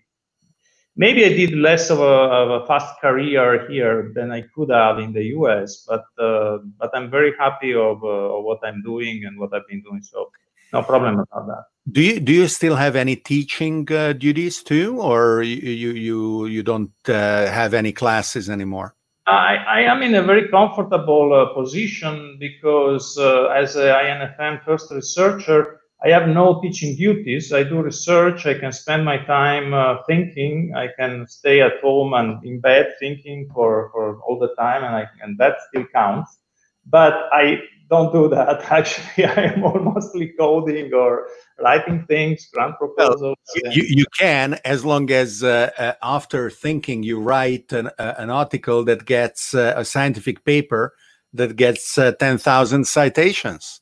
maybe 0.97 1.25
I 1.25 1.31
did 1.31 1.55
less 1.55 1.91
of 1.91 2.01
a, 2.01 2.03
of 2.03 2.63
a, 2.63 2.67
fast 2.67 3.01
career 3.01 3.69
here 3.71 4.13
than 4.15 4.31
I 4.31 4.43
could 4.55 4.71
have 4.71 4.99
in 4.99 5.13
the 5.13 5.25
US, 5.37 5.87
but 5.89 6.05
uh, 6.19 6.59
but 6.79 6.91
I'm 6.95 7.11
very 7.11 7.33
happy 7.39 7.75
of, 7.75 8.03
uh, 8.03 8.37
of, 8.37 8.45
what 8.45 8.61
I'm 8.63 8.83
doing 8.83 9.25
and 9.25 9.39
what 9.39 9.55
I've 9.55 9.67
been 9.69 9.83
doing. 9.83 10.03
So 10.03 10.31
no 10.73 10.83
problem 10.83 11.19
about 11.21 11.47
that. 11.47 11.65
Do 11.91 12.01
you 12.01 12.21
do 12.21 12.33
you 12.33 12.49
still 12.49 12.77
have 12.77 12.95
any 12.97 13.17
teaching 13.17 13.91
uh, 13.93 14.13
duties 14.13 14.63
too, 14.63 15.01
or 15.01 15.43
you 15.43 15.91
you 15.91 16.47
you, 16.47 16.63
don't 16.63 16.93
uh, 17.09 17.47
have 17.47 17.75
any 17.75 17.93
classes 17.93 18.49
anymore? 18.49 18.95
I, 19.27 19.57
I 19.57 19.81
am 19.83 20.03
in 20.03 20.15
a 20.15 20.23
very 20.23 20.49
comfortable 20.49 21.33
uh, 21.33 21.55
position 21.55 22.39
because 22.41 23.17
uh, 23.19 23.47
as 23.47 23.77
an 23.77 23.83
INFN 23.87 24.65
first 24.65 24.91
researcher, 24.91 25.81
I 26.05 26.09
have 26.09 26.29
no 26.29 26.61
teaching 26.61 26.97
duties. 26.97 27.53
I 27.53 27.63
do 27.63 27.81
research. 27.81 28.45
I 28.45 28.59
can 28.59 28.73
spend 28.73 29.05
my 29.05 29.19
time 29.19 29.73
uh, 29.73 30.03
thinking. 30.07 30.73
I 30.75 30.89
can 30.99 31.29
stay 31.29 31.61
at 31.61 31.81
home 31.81 32.13
and 32.13 32.45
in 32.45 32.59
bed 32.59 32.95
thinking 32.99 33.49
for, 33.55 33.91
for 33.93 34.21
all 34.23 34.39
the 34.39 34.53
time, 34.57 34.83
and 34.83 34.97
I 34.97 35.09
and 35.23 35.39
that 35.39 35.59
still 35.69 35.85
counts. 35.95 36.39
But 36.87 37.15
I 37.33 37.63
don't 37.89 38.13
do 38.13 38.29
that. 38.31 38.63
Actually, 38.71 39.27
I 39.27 39.53
am 39.53 39.61
mostly 39.61 40.33
coding 40.37 40.93
or 40.93 41.29
writing 41.61 42.05
things, 42.09 42.49
grant 42.53 42.79
proposals. 42.79 43.37
Well, 43.63 43.73
you, 43.73 43.85
you 43.87 44.07
can, 44.19 44.59
as 44.65 44.85
long 44.85 45.09
as 45.13 45.45
uh, 45.45 45.71
uh, 45.79 45.93
after 46.03 46.51
thinking 46.51 47.05
you 47.05 47.21
write 47.21 47.73
an, 47.73 47.91
uh, 47.99 48.15
an 48.19 48.31
article 48.31 48.83
that 48.85 49.05
gets 49.05 49.55
uh, 49.55 49.75
a 49.77 49.85
scientific 49.85 50.45
paper 50.45 50.95
that 51.33 51.55
gets 51.55 51.97
uh, 51.97 52.13
10,000 52.13 52.87
citations 52.87 53.82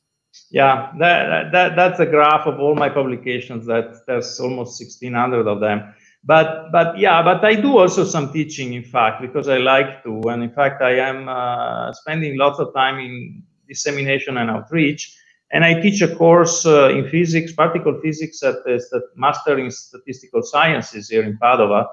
yeah 0.50 0.92
that, 0.98 1.52
that 1.52 1.76
that's 1.76 2.00
a 2.00 2.06
graph 2.06 2.46
of 2.46 2.58
all 2.60 2.74
my 2.74 2.88
publications 2.88 3.66
that 3.66 4.04
there's 4.06 4.38
almost 4.40 4.80
1600 4.80 5.46
of 5.46 5.60
them. 5.60 5.94
But 6.24 6.70
but 6.72 6.98
yeah 6.98 7.22
but 7.22 7.44
i 7.44 7.54
do 7.54 7.78
also 7.78 8.04
some 8.04 8.32
teaching 8.32 8.74
in 8.74 8.84
fact 8.84 9.22
because 9.22 9.48
i 9.48 9.58
like 9.58 10.02
to. 10.04 10.20
And 10.28 10.42
in 10.42 10.50
fact 10.50 10.82
i 10.82 10.96
am 10.98 11.28
uh, 11.28 11.92
spending 11.92 12.36
lots 12.36 12.58
of 12.58 12.74
time 12.74 12.98
in 12.98 13.42
dissemination 13.68 14.36
and 14.36 14.50
outreach. 14.50 15.16
And 15.52 15.64
i 15.64 15.80
teach 15.80 16.02
a 16.02 16.14
course 16.14 16.66
uh, 16.66 16.90
in 16.90 17.08
physics 17.08 17.52
particle 17.52 17.98
physics 18.02 18.42
at 18.42 18.62
the 18.64 19.02
master 19.16 19.58
in 19.58 19.70
statistical 19.70 20.42
sciences 20.42 21.08
here 21.08 21.22
in 21.22 21.38
padova 21.38 21.86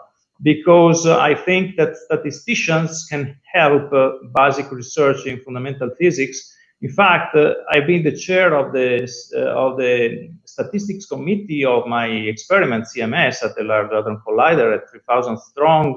because 0.44 1.06
uh, 1.06 1.18
i 1.20 1.34
think 1.34 1.76
that 1.78 1.96
statisticians 1.98 3.08
can 3.10 3.36
help 3.54 3.92
uh, 3.94 4.12
basic 4.36 4.72
research 4.72 5.26
in 5.26 5.40
fundamental 5.42 5.90
physics 5.98 6.54
in 6.82 6.92
fact, 6.92 7.36
uh, 7.36 7.56
I've 7.72 7.88
been 7.88 8.04
the 8.04 8.16
chair 8.16 8.54
of 8.54 8.72
the 8.72 9.10
uh, 9.36 9.40
of 9.66 9.78
the 9.78 10.30
statistics 10.46 11.08
committee 11.08 11.66
of 11.66 11.88
my 11.88 12.06
experiment 12.08 12.86
CMS 12.86 13.44
at 13.44 13.56
the 13.56 13.64
Large 13.64 13.92
Hadron 13.92 14.22
Collider 14.26 14.76
at 14.76 14.90
3,000 14.92 15.40
strong 15.40 15.96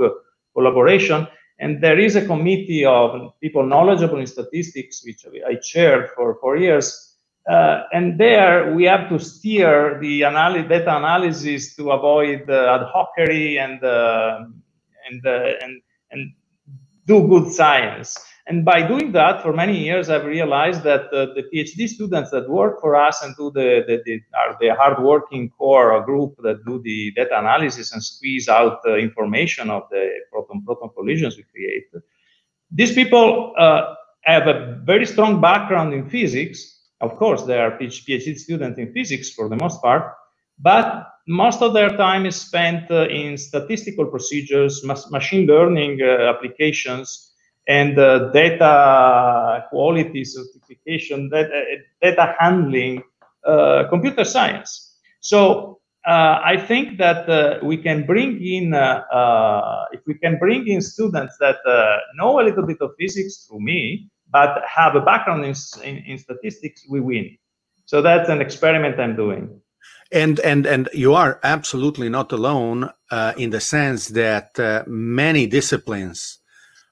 collaboration. 0.55 1.27
And 1.59 1.83
there 1.83 1.99
is 1.99 2.17
a 2.17 2.25
committee 2.25 2.87
of 2.87 3.39
people 3.43 3.67
knowledgeable 3.67 4.19
in 4.19 4.27
statistics, 4.27 5.03
which 5.05 5.27
I 5.47 5.57
chaired 5.57 6.09
for 6.17 6.39
four 6.41 6.57
years. 6.57 7.17
Uh, 7.47 7.83
and 7.93 8.19
there 8.19 8.75
we 8.75 8.85
have 8.85 9.11
to 9.11 9.19
steer 9.19 9.99
the 10.01 10.23
analy- 10.23 10.67
data 10.67 10.97
analysis 10.97 11.77
to 11.77 11.91
avoid 11.91 12.49
uh, 12.49 12.79
ad 12.81 12.87
hocery 12.95 13.59
and, 13.59 13.85
uh, 13.85 14.45
and, 15.11 15.27
uh, 15.27 15.53
and, 15.63 15.83
and 16.11 16.33
do 17.07 17.29
good 17.29 17.51
science. 17.53 18.17
And 18.51 18.65
by 18.65 18.83
doing 18.83 19.13
that, 19.13 19.43
for 19.43 19.53
many 19.53 19.79
years, 19.79 20.11
I've 20.11 20.25
realized 20.25 20.83
that 20.83 21.05
uh, 21.13 21.27
the 21.37 21.45
PhD 21.55 21.89
students 21.89 22.33
that 22.33 22.51
work 22.51 22.81
for 22.81 22.97
us 22.97 23.23
and 23.23 23.37
do 23.37 23.53
the, 23.53 23.85
the, 23.87 24.03
the, 24.05 24.21
are 24.37 24.57
the 24.61 24.75
hardworking 24.75 25.51
core 25.51 26.05
group 26.05 26.35
that 26.43 26.65
do 26.67 26.83
the 26.83 27.13
data 27.15 27.39
analysis 27.39 27.93
and 27.93 28.03
squeeze 28.03 28.49
out 28.49 28.83
the 28.83 28.97
information 28.97 29.71
of 29.71 29.85
the 29.93 30.05
proton-proton 30.33 30.91
collisions 30.97 31.37
we 31.37 31.45
create. 31.45 31.85
These 32.73 32.93
people 32.93 33.55
uh, 33.57 33.95
have 34.23 34.49
a 34.49 34.81
very 34.83 35.07
strong 35.07 35.41
background 35.41 35.95
in 35.95 36.11
physics. 36.11 36.59
Of 37.01 37.15
course, 37.19 37.45
they 37.45 37.61
are 37.61 37.79
PhD 37.79 38.37
students 38.37 38.81
in 38.81 38.93
physics 38.93 39.31
for 39.31 39.49
the 39.49 39.57
most 39.57 39.81
part, 39.81 40.13
but 40.59 41.07
most 41.29 41.63
of 41.63 41.73
their 41.73 41.91
time 41.97 42.27
is 42.27 42.35
spent 42.35 42.91
uh, 42.91 43.07
in 43.07 43.39
statistical 43.39 44.07
procedures, 44.07 44.85
machine 44.85 45.47
learning 45.47 46.01
uh, 46.03 46.33
applications, 46.35 47.30
and 47.69 47.99
uh, 47.99 48.31
data 48.33 49.67
quality 49.71 50.25
certification, 50.25 51.29
data, 51.31 51.65
data 52.03 52.35
handling, 52.39 53.03
uh, 53.47 53.85
computer 53.89 54.25
science. 54.25 54.99
So 55.21 55.81
uh, 56.07 56.41
I 56.43 56.57
think 56.57 56.99
that 56.99 57.29
uh, 57.29 57.59
we 57.63 57.77
can 57.77 58.07
bring 58.07 58.43
in, 58.43 58.73
uh, 58.73 59.03
uh, 59.13 59.85
if 59.93 60.01
we 60.07 60.15
can 60.15 60.39
bring 60.39 60.67
in 60.67 60.81
students 60.81 61.37
that 61.41 61.59
know 62.17 62.41
a 62.41 62.43
little 62.43 62.67
bit 62.67 62.79
of 62.81 62.93
physics 62.99 63.47
through 63.47 63.61
me, 63.61 64.09
but 64.31 64.63
have 64.67 64.95
a 64.95 65.01
background 65.01 65.45
in, 65.45 65.55
in, 65.85 65.99
in 66.05 66.19
statistics, 66.19 66.87
we 66.89 67.01
win. 67.01 67.37
So 67.85 68.01
that's 68.01 68.29
an 68.29 68.41
experiment 68.41 68.99
I'm 68.99 69.17
doing. 69.17 69.61
And 70.13 70.41
and 70.41 70.67
and 70.67 70.89
you 70.93 71.15
are 71.15 71.39
absolutely 71.45 72.09
not 72.09 72.33
alone 72.33 72.91
in 73.37 73.51
the 73.51 73.61
sense 73.61 74.09
that 74.09 74.59
many 74.87 75.47
disciplines 75.47 76.40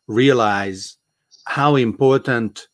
realize 0.08 0.96
how 1.44 1.76
important 1.76 2.68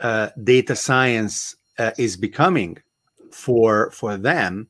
uh, 0.00 0.28
data 0.42 0.76
science 0.76 1.56
uh, 1.78 1.92
is 1.98 2.16
becoming 2.16 2.76
for 3.32 3.90
for 3.90 4.16
them 4.16 4.68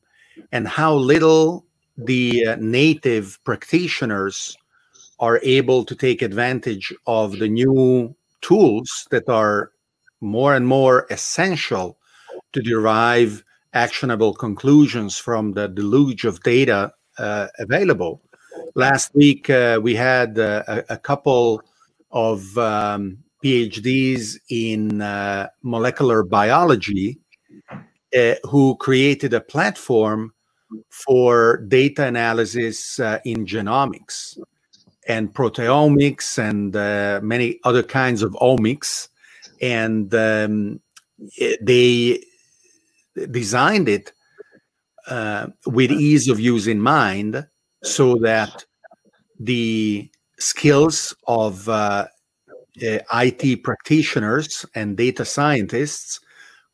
and 0.51 0.67
how 0.67 0.93
little 0.95 1.65
the 1.97 2.47
uh, 2.47 2.55
native 2.59 3.37
practitioners 3.43 4.57
are 5.19 5.39
able 5.43 5.85
to 5.85 5.95
take 5.95 6.21
advantage 6.21 6.93
of 7.07 7.39
the 7.39 7.47
new 7.47 8.15
tools 8.41 9.07
that 9.11 9.29
are 9.29 9.71
more 10.21 10.55
and 10.55 10.67
more 10.67 11.05
essential 11.09 11.97
to 12.53 12.61
derive 12.61 13.43
actionable 13.73 14.33
conclusions 14.33 15.17
from 15.17 15.53
the 15.53 15.67
deluge 15.67 16.25
of 16.25 16.41
data 16.43 16.91
uh, 17.17 17.47
available. 17.59 18.21
Last 18.75 19.13
week, 19.13 19.49
uh, 19.49 19.79
we 19.81 19.95
had 19.95 20.39
uh, 20.39 20.63
a, 20.67 20.83
a, 20.89 20.97
couple 20.97 21.61
of 22.15 22.57
um, 22.57 23.17
PhDs 23.43 24.37
in 24.49 25.01
uh, 25.01 25.47
molecular 25.61 26.23
biology 26.23 27.19
uh, 28.17 28.35
who 28.43 28.75
created 28.77 29.33
a 29.33 29.41
platform 29.41 30.33
for 30.89 31.57
data 31.67 32.05
analysis 32.05 32.99
uh, 32.99 33.19
in 33.25 33.45
genomics 33.45 34.39
and 35.07 35.33
proteomics 35.33 36.39
and 36.39 36.75
uh, 36.75 37.19
many 37.21 37.59
other 37.65 37.83
kinds 37.83 38.23
of 38.23 38.31
omics. 38.41 39.09
And 39.61 40.13
um, 40.15 40.79
they 41.61 42.23
designed 43.29 43.89
it 43.89 44.13
uh, 45.07 45.47
with 45.67 45.91
ease 45.91 46.29
of 46.29 46.39
use 46.39 46.65
in 46.65 46.81
mind 46.81 47.45
so 47.83 48.15
that 48.23 48.65
the 49.39 50.09
skills 50.45 51.15
of 51.27 51.67
uh, 51.67 52.05
uh, 52.85 52.99
IT 53.13 53.63
practitioners 53.63 54.65
and 54.75 54.95
data 54.95 55.25
scientists 55.25 56.19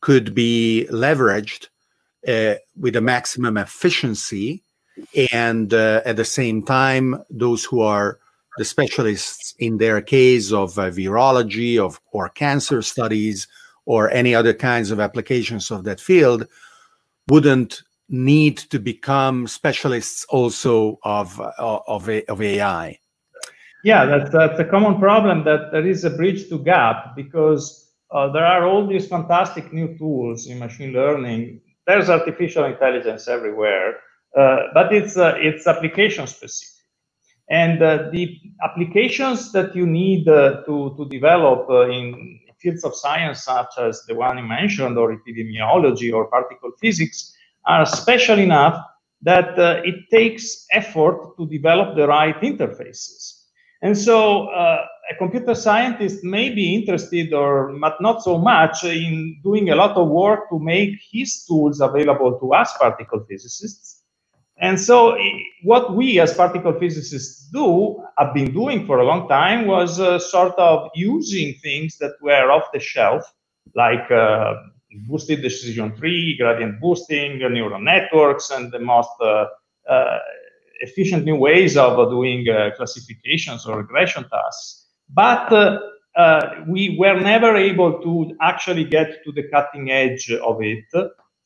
could 0.01 0.35
be 0.35 0.87
leveraged 0.91 1.67
uh, 2.27 2.55
with 2.77 2.95
a 2.95 3.01
maximum 3.01 3.57
efficiency 3.57 4.61
and 5.31 5.73
uh, 5.73 6.01
at 6.05 6.17
the 6.17 6.25
same 6.25 6.61
time 6.63 7.23
those 7.29 7.63
who 7.63 7.79
are 7.81 8.19
the 8.57 8.65
specialists 8.65 9.55
in 9.59 9.77
their 9.77 10.01
case 10.01 10.51
of 10.51 10.73
virology 10.73 11.79
of 11.79 11.99
or 12.11 12.27
cancer 12.27 12.81
studies 12.81 13.47
or 13.85 14.11
any 14.11 14.35
other 14.35 14.53
kinds 14.53 14.91
of 14.91 14.99
applications 14.99 15.71
of 15.71 15.85
that 15.85 16.01
field 16.01 16.45
wouldn't 17.29 17.83
need 18.09 18.57
to 18.57 18.79
become 18.79 19.47
specialists 19.47 20.25
also 20.29 20.99
of 21.03 21.39
of, 21.57 22.09
of 22.09 22.41
AI. 22.41 22.99
Yeah, 23.83 24.05
that's 24.05 24.31
that's 24.31 24.59
a 24.59 24.65
common 24.65 24.99
problem 24.99 25.43
that 25.45 25.71
there 25.71 25.87
is 25.87 26.03
a 26.03 26.09
bridge 26.09 26.49
to 26.49 26.59
gap 26.59 27.15
because 27.15 27.89
uh, 28.11 28.31
there 28.31 28.45
are 28.45 28.67
all 28.67 28.87
these 28.87 29.07
fantastic 29.07 29.71
new 29.73 29.97
tools 29.97 30.47
in 30.47 30.59
machine 30.59 30.91
learning. 30.93 31.61
There's 31.87 32.09
artificial 32.09 32.65
intelligence 32.65 33.27
everywhere, 33.27 33.95
uh, 34.37 34.57
but 34.73 34.93
it's 34.93 35.17
uh, 35.17 35.35
it's 35.37 35.65
application 35.67 36.27
specific. 36.27 36.69
And 37.49 37.81
uh, 37.83 38.09
the 38.11 38.37
applications 38.63 39.51
that 39.53 39.75
you 39.75 39.85
need 39.87 40.27
uh, 40.27 40.63
to, 40.65 40.95
to 40.97 41.09
develop 41.09 41.69
uh, 41.69 41.89
in 41.89 42.39
fields 42.59 42.85
of 42.85 42.95
science, 42.95 43.43
such 43.43 43.73
as 43.79 44.03
the 44.07 44.15
one 44.15 44.37
you 44.37 44.45
mentioned, 44.45 44.97
or 44.97 45.15
epidemiology 45.15 46.13
or 46.13 46.27
particle 46.27 46.71
physics, 46.81 47.35
are 47.67 47.85
special 47.85 48.39
enough 48.39 48.83
that 49.23 49.59
it 49.85 50.09
takes 50.11 50.65
effort 50.71 51.35
to 51.37 51.47
develop 51.47 51.95
the 51.97 52.07
right 52.07 52.39
interfaces. 52.41 53.40
And 53.81 53.97
so 53.97 54.47
uh, 54.47 54.85
a 55.11 55.15
computer 55.17 55.55
scientist 55.55 56.23
may 56.23 56.49
be 56.49 56.75
interested, 56.75 57.33
or 57.33 57.73
but 57.79 57.99
not 57.99 58.21
so 58.21 58.37
much, 58.37 58.83
in 58.83 59.39
doing 59.43 59.69
a 59.69 59.75
lot 59.75 59.97
of 59.97 60.07
work 60.07 60.49
to 60.49 60.59
make 60.59 60.99
his 61.11 61.43
tools 61.45 61.81
available 61.81 62.39
to 62.39 62.53
us 62.53 62.75
particle 62.77 63.25
physicists. 63.27 64.03
And 64.57 64.79
so 64.79 65.17
what 65.63 65.95
we 65.95 66.19
as 66.19 66.35
particle 66.35 66.73
physicists 66.79 67.49
do, 67.51 68.03
have 68.19 68.33
been 68.35 68.53
doing 68.53 68.85
for 68.85 68.99
a 68.99 69.03
long 69.03 69.27
time, 69.27 69.65
was 69.65 69.99
uh, 69.99 70.19
sort 70.19 70.53
of 70.59 70.91
using 70.93 71.55
things 71.63 71.97
that 71.97 72.13
were 72.21 72.51
off 72.51 72.65
the 72.71 72.79
shelf, 72.79 73.23
like 73.73 74.11
uh, 74.11 74.53
boosted 75.07 75.41
decision 75.41 75.95
tree, 75.97 76.37
gradient 76.37 76.79
boosting, 76.79 77.39
neural 77.39 77.81
networks, 77.81 78.51
and 78.51 78.71
the 78.71 78.79
most 78.79 79.09
uh, 79.21 79.45
uh 79.89 80.19
efficient 80.81 81.25
new 81.25 81.35
ways 81.35 81.77
of 81.77 82.09
doing 82.09 82.47
uh, 82.49 82.71
classifications 82.75 83.65
or 83.65 83.77
regression 83.77 84.25
tasks. 84.29 84.87
But 85.09 85.51
uh, 86.15 86.41
we 86.67 86.97
were 86.99 87.19
never 87.19 87.55
able 87.55 88.01
to 88.01 88.35
actually 88.41 88.83
get 88.83 89.23
to 89.23 89.31
the 89.31 89.43
cutting 89.49 89.91
edge 89.91 90.31
of 90.31 90.61
it 90.61 90.85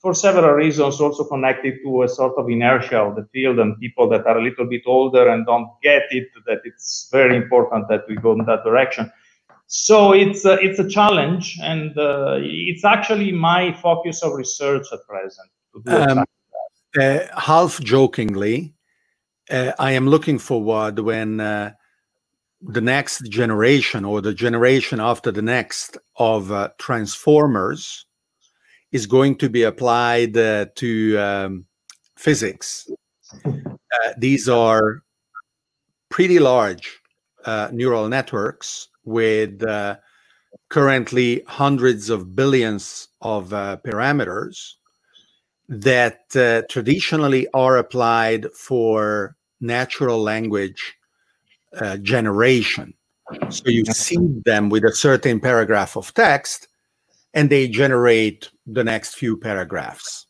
for 0.05 0.13
several 0.13 0.51
reasons, 0.51 1.01
also 1.01 1.23
connected 1.23 1.79
to 1.83 2.03
a 2.03 2.07
sort 2.07 2.33
of 2.37 2.47
inertia 2.47 2.99
of 2.99 3.15
the 3.15 3.25
field 3.33 3.57
and 3.57 3.79
people 3.79 4.07
that 4.07 4.25
are 4.27 4.37
a 4.37 4.43
little 4.43 4.67
bit 4.67 4.83
older 4.85 5.29
and 5.29 5.47
don't 5.47 5.67
get 5.81 6.03
it, 6.11 6.27
that 6.45 6.59
it's 6.63 7.09
very 7.11 7.35
important 7.35 7.87
that 7.89 8.03
we 8.07 8.15
go 8.15 8.33
in 8.33 8.45
that 8.45 8.63
direction. 8.63 9.11
So 9.65 10.13
it's 10.13 10.45
a, 10.45 10.59
it's 10.59 10.77
a 10.77 10.87
challenge, 10.87 11.57
and 11.63 11.97
uh, 11.97 12.37
it's 12.39 12.85
actually 12.85 13.31
my 13.31 13.73
focus 13.81 14.21
of 14.21 14.33
research 14.33 14.85
at 14.93 14.99
present. 15.07 15.49
Um, 15.87 16.23
uh, 17.01 17.19
half 17.35 17.79
jokingly, 17.81 18.75
uh, 19.49 19.71
I 19.79 19.91
am 19.91 20.07
looking 20.07 20.39
forward 20.39 20.99
when 20.99 21.39
uh, 21.39 21.71
the 22.61 22.81
next 22.81 23.29
generation 23.29 24.05
or 24.05 24.21
the 24.21 24.33
generation 24.33 24.99
after 24.99 25.31
the 25.31 25.41
next 25.41 25.97
of 26.17 26.51
uh, 26.51 26.69
transformers 26.79 28.05
is 28.91 29.05
going 29.05 29.35
to 29.37 29.49
be 29.49 29.63
applied 29.63 30.37
uh, 30.37 30.65
to 30.75 31.17
um, 31.17 31.65
physics. 32.17 32.89
Uh, 33.45 34.13
these 34.17 34.47
are 34.47 35.01
pretty 36.09 36.39
large 36.39 36.99
uh, 37.45 37.69
neural 37.71 38.07
networks 38.07 38.87
with 39.03 39.61
currently 40.69 41.43
hundreds 41.47 42.09
of 42.09 42.35
billions 42.35 43.09
of 43.21 43.49
parameters 43.49 44.75
that 45.67 46.35
uh, 46.35 46.61
traditionally 46.69 47.47
are 47.53 47.77
applied 47.77 48.47
for 48.53 49.34
natural 49.59 50.21
language 50.21 50.95
generation. 52.01 52.93
So 53.49 53.63
you 53.69 53.85
seed 53.85 54.43
them 54.43 54.69
with 54.69 54.83
a 54.83 54.91
certain 54.91 55.39
paragraph 55.39 55.97
of 55.97 56.13
text, 56.13 56.67
and 57.33 57.49
they 57.49 57.67
generate 57.67 58.49
the 58.67 58.83
next 58.83 59.15
few 59.15 59.37
paragraphs. 59.37 60.27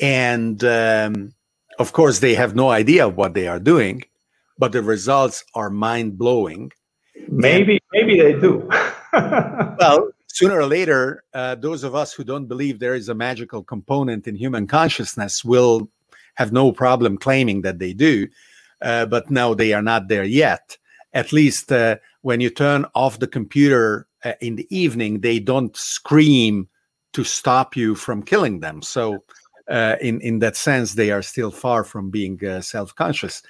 And 0.00 0.62
um, 0.64 1.34
of 1.78 1.92
course, 1.92 2.18
they 2.18 2.34
have 2.34 2.54
no 2.54 2.70
idea 2.70 3.08
what 3.08 3.34
they 3.34 3.46
are 3.46 3.60
doing, 3.60 4.02
but 4.58 4.72
the 4.72 4.82
results 4.82 5.44
are 5.54 5.70
mind 5.70 6.18
blowing. 6.18 6.72
Maybe, 7.28 7.74
and, 7.74 7.80
maybe 7.92 8.20
they 8.20 8.32
do. 8.32 8.68
well, 9.12 10.10
sooner 10.26 10.58
or 10.58 10.66
later, 10.66 11.22
uh, 11.34 11.54
those 11.54 11.84
of 11.84 11.94
us 11.94 12.12
who 12.12 12.24
don't 12.24 12.46
believe 12.46 12.78
there 12.78 12.94
is 12.94 13.08
a 13.08 13.14
magical 13.14 13.62
component 13.62 14.26
in 14.26 14.34
human 14.34 14.66
consciousness 14.66 15.44
will 15.44 15.88
have 16.34 16.52
no 16.52 16.72
problem 16.72 17.18
claiming 17.18 17.62
that 17.62 17.78
they 17.78 17.92
do. 17.92 18.26
Uh, 18.80 19.06
but 19.06 19.30
no, 19.30 19.54
they 19.54 19.72
are 19.72 19.82
not 19.82 20.08
there 20.08 20.24
yet. 20.24 20.76
At 21.12 21.32
least 21.32 21.70
uh, 21.70 21.96
when 22.22 22.40
you 22.40 22.50
turn 22.50 22.86
off 22.94 23.18
the 23.18 23.28
computer 23.28 24.08
uh, 24.24 24.32
in 24.40 24.56
the 24.56 24.66
evening, 24.76 25.20
they 25.20 25.38
don't 25.38 25.76
scream 25.76 26.68
to 27.12 27.24
stop 27.24 27.76
you 27.76 27.94
from 27.94 28.22
killing 28.22 28.60
them. 28.60 28.82
So, 28.82 29.22
uh, 29.68 29.96
in 30.00 30.20
in 30.22 30.40
that 30.40 30.56
sense, 30.56 30.94
they 30.94 31.10
are 31.10 31.22
still 31.22 31.50
far 31.50 31.84
from 31.84 32.10
being 32.10 32.44
uh, 32.44 32.60
self-conscious. 32.60 33.42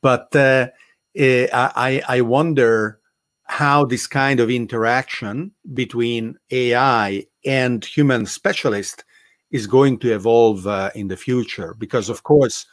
But 0.00 0.34
uh, 0.34 0.68
eh, 1.14 1.46
I 1.52 2.02
I 2.08 2.20
wonder 2.22 3.00
how 3.44 3.84
this 3.84 4.06
kind 4.06 4.40
of 4.40 4.50
interaction 4.50 5.52
between 5.74 6.38
AI 6.50 7.26
and 7.44 7.84
human 7.84 8.26
specialist 8.26 9.04
is 9.50 9.66
going 9.66 9.98
to 9.98 10.12
evolve 10.12 10.66
uh, 10.66 10.90
in 10.94 11.08
the 11.08 11.16
future. 11.16 11.74
Because 11.78 12.08
of 12.08 12.22
course, 12.22 12.66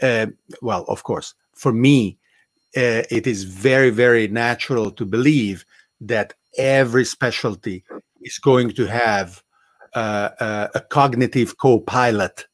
uh, 0.00 0.26
well, 0.60 0.84
of 0.88 1.02
course, 1.04 1.34
for 1.54 1.72
me, 1.72 2.18
uh, 2.76 3.04
it 3.10 3.26
is 3.26 3.44
very 3.44 3.90
very 3.90 4.28
natural 4.28 4.90
to 4.90 5.04
believe 5.04 5.64
that 6.00 6.34
every 6.56 7.04
specialty 7.04 7.84
is 8.22 8.38
going 8.38 8.70
to 8.70 8.86
have 8.86 9.42
uh, 9.94 10.30
uh, 10.40 10.68
a 10.74 10.80
cognitive 10.80 11.58
co-pilot 11.58 12.46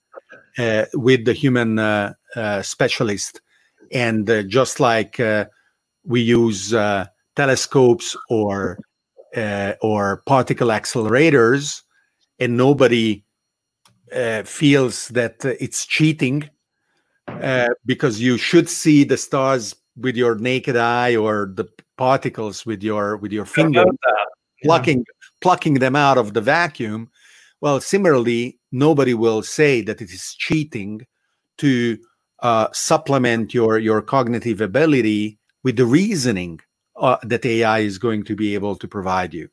uh, 0.58 0.84
with 0.94 1.24
the 1.24 1.32
human 1.32 1.78
specialist, 2.62 3.40
and 3.92 4.26
just 4.48 4.80
like 4.80 5.20
we 6.04 6.20
use 6.20 6.70
telescopes 7.36 8.16
or 8.28 8.78
or 9.80 10.22
particle 10.26 10.68
accelerators, 10.68 11.82
and 12.40 12.56
nobody 12.56 13.22
feels 14.44 15.08
that 15.08 15.44
it's 15.44 15.86
cheating 15.86 16.48
uh, 17.26 17.68
because 17.84 18.20
you 18.20 18.38
should 18.38 18.68
see 18.68 19.04
the 19.04 19.16
stars 19.16 19.74
with 19.96 20.16
your 20.16 20.36
naked 20.36 20.76
eye 20.76 21.16
or 21.16 21.52
the 21.54 21.66
particles 21.96 22.64
with 22.64 22.82
your 22.82 23.16
with 23.16 23.32
your 23.32 23.44
finger 23.44 23.84
plucking 24.62 25.04
plucking 25.40 25.74
them 25.74 25.96
out 25.96 26.16
of 26.16 26.32
the 26.32 26.40
vacuum 26.40 27.10
well, 27.60 27.80
similarly, 27.80 28.58
nobody 28.70 29.14
will 29.14 29.42
say 29.42 29.80
that 29.82 30.00
it 30.00 30.10
is 30.10 30.34
cheating 30.38 31.06
to 31.58 31.98
uh, 32.40 32.68
supplement 32.72 33.52
your 33.52 33.78
your 33.78 34.00
cognitive 34.00 34.60
ability 34.60 35.38
with 35.64 35.76
the 35.76 35.86
reasoning 35.86 36.60
uh, 36.96 37.16
that 37.24 37.44
AI 37.44 37.80
is 37.80 37.98
going 37.98 38.22
to 38.24 38.36
be 38.36 38.54
able 38.54 38.76
to 38.76 38.86
provide 38.86 39.34
you. 39.34 39.48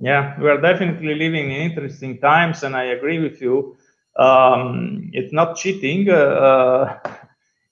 Yeah, 0.00 0.38
we 0.38 0.48
are 0.48 0.60
definitely 0.60 1.14
living 1.14 1.50
in 1.50 1.70
interesting 1.70 2.18
times, 2.18 2.62
and 2.62 2.76
I 2.76 2.84
agree 2.84 3.18
with 3.18 3.40
you. 3.40 3.76
Um, 4.18 5.10
it's 5.12 5.32
not 5.32 5.56
cheating. 5.56 6.10
Uh, 6.10 6.98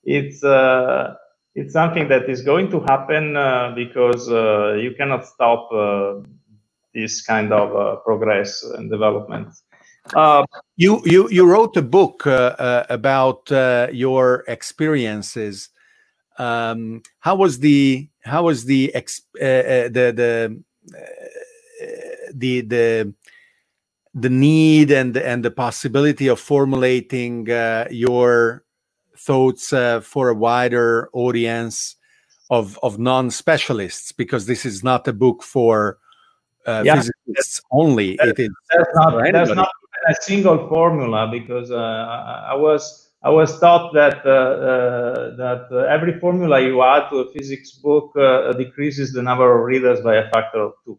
it's 0.04 0.44
uh, 0.44 1.14
it's 1.54 1.72
something 1.72 2.08
that 2.08 2.28
is 2.28 2.42
going 2.42 2.70
to 2.70 2.80
happen 2.80 3.36
uh, 3.36 3.72
because 3.74 4.30
uh, 4.30 4.74
you 4.74 4.92
cannot 4.96 5.26
stop 5.26 5.68
this 6.94 7.22
kind 7.22 7.52
of 7.52 8.02
progress 8.04 8.62
and 8.62 8.90
development. 8.90 9.48
Uh, 10.14 10.44
you 10.76 11.02
you 11.04 11.28
you 11.30 11.44
wrote 11.44 11.76
a 11.76 11.82
book 11.82 12.26
uh, 12.26 12.54
uh, 12.58 12.86
about 12.88 13.50
uh, 13.50 13.88
your 13.92 14.44
experiences. 14.46 15.70
Um, 16.38 17.02
how 17.20 17.34
was 17.34 17.58
the 17.58 18.08
how 18.24 18.44
was 18.44 18.66
the 18.66 18.94
uh, 18.94 18.98
uh, 18.98 19.88
the 19.88 20.12
the 20.14 20.62
the 22.34 22.60
the 22.60 23.14
the 24.18 24.30
need 24.30 24.90
and 24.90 25.16
and 25.16 25.44
the 25.44 25.50
possibility 25.50 26.26
of 26.26 26.40
formulating 26.40 27.46
your 27.90 28.64
thoughts 29.16 29.68
for 30.02 30.28
a 30.30 30.34
wider 30.34 31.08
audience 31.12 31.96
of 32.50 32.78
of 32.82 32.98
non-specialists 32.98 34.12
because 34.12 34.46
this 34.46 34.64
is 34.64 34.82
not 34.82 35.06
a 35.06 35.12
book 35.12 35.42
for 35.42 35.98
uh, 36.66 36.82
yeah, 36.84 36.96
physicists 36.96 37.60
only. 37.70 38.18
It 38.20 38.38
is 38.38 38.50
that's 38.70 38.88
not, 38.94 39.32
that's 39.32 39.54
not 39.54 39.68
a 40.08 40.14
single 40.20 40.68
formula 40.68 41.28
because 41.30 41.70
uh, 41.70 41.76
I 41.76 42.54
was 42.54 43.10
I 43.22 43.30
was 43.30 43.58
taught 43.58 43.92
that 43.94 44.24
uh, 44.24 44.30
uh, 44.30 45.36
that 45.36 45.68
uh, 45.70 45.78
every 45.94 46.18
formula 46.20 46.60
you 46.60 46.82
add 46.82 47.08
to 47.10 47.16
a 47.18 47.32
physics 47.32 47.72
book 47.72 48.12
uh, 48.16 48.52
decreases 48.52 49.12
the 49.12 49.22
number 49.22 49.58
of 49.58 49.64
readers 49.64 50.00
by 50.00 50.16
a 50.16 50.30
factor 50.30 50.60
of 50.60 50.72
two. 50.84 50.98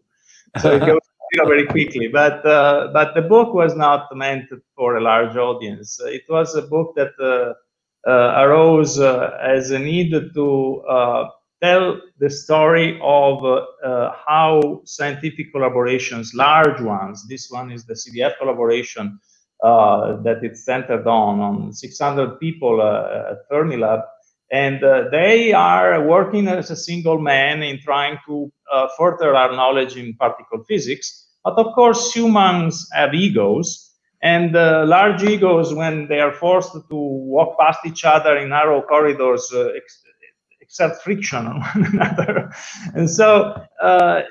So 0.61 0.99
you 1.31 1.41
know, 1.41 1.47
very 1.47 1.65
quickly. 1.65 2.07
But 2.07 2.45
uh, 2.45 2.89
but 2.93 3.13
the 3.15 3.21
book 3.21 3.53
was 3.53 3.75
not 3.75 4.15
meant 4.15 4.49
for 4.75 4.97
a 4.97 5.01
large 5.01 5.35
audience. 5.35 5.99
It 6.03 6.23
was 6.29 6.55
a 6.55 6.61
book 6.61 6.95
that 6.95 7.13
uh, 7.19 8.43
arose 8.43 8.99
as 8.99 9.71
a 9.71 9.79
need 9.79 10.11
to 10.11 11.31
tell 11.61 11.99
the 12.19 12.29
story 12.29 12.99
of 13.01 13.43
uh, 13.43 14.11
how 14.25 14.81
scientific 14.85 15.53
collaborations, 15.53 16.33
large 16.33 16.81
ones, 16.81 17.27
this 17.27 17.49
one 17.49 17.71
is 17.71 17.85
the 17.85 17.93
CDF 17.93 18.37
collaboration 18.37 19.19
uh, 19.63 20.21
that 20.21 20.43
it's 20.43 20.63
centered 20.63 21.07
on, 21.07 21.39
on 21.39 21.73
600 21.73 22.39
people 22.39 22.81
uh, 22.81 23.31
at 23.31 23.49
Fermilab, 23.49 24.03
and 24.51 24.83
uh, 24.83 25.09
they 25.11 25.53
are 25.53 26.01
working 26.07 26.47
as 26.47 26.71
a 26.71 26.75
single 26.75 27.19
man 27.19 27.63
in 27.63 27.79
trying 27.79 28.17
to 28.27 28.51
uh, 28.71 28.87
further 28.97 29.35
our 29.35 29.51
knowledge 29.51 29.97
in 29.97 30.13
particle 30.15 30.63
physics. 30.63 31.27
But 31.43 31.55
of 31.57 31.73
course, 31.73 32.13
humans 32.13 32.87
have 32.93 33.13
egos, 33.13 33.95
and 34.21 34.55
uh, 34.55 34.83
large 34.87 35.23
egos, 35.23 35.73
when 35.73 36.07
they 36.07 36.19
are 36.19 36.33
forced 36.33 36.73
to 36.73 36.95
walk 36.95 37.57
past 37.59 37.79
each 37.85 38.03
other 38.03 38.37
in 38.37 38.49
narrow 38.49 38.81
corridors, 38.81 39.49
uh, 39.53 39.69
ex 39.75 40.01
exert 40.67 41.01
friction 41.01 41.45
on 41.45 41.59
one 41.75 41.85
another. 41.93 42.51
and 42.95 43.09
so 43.09 43.61
uh, 43.81 44.21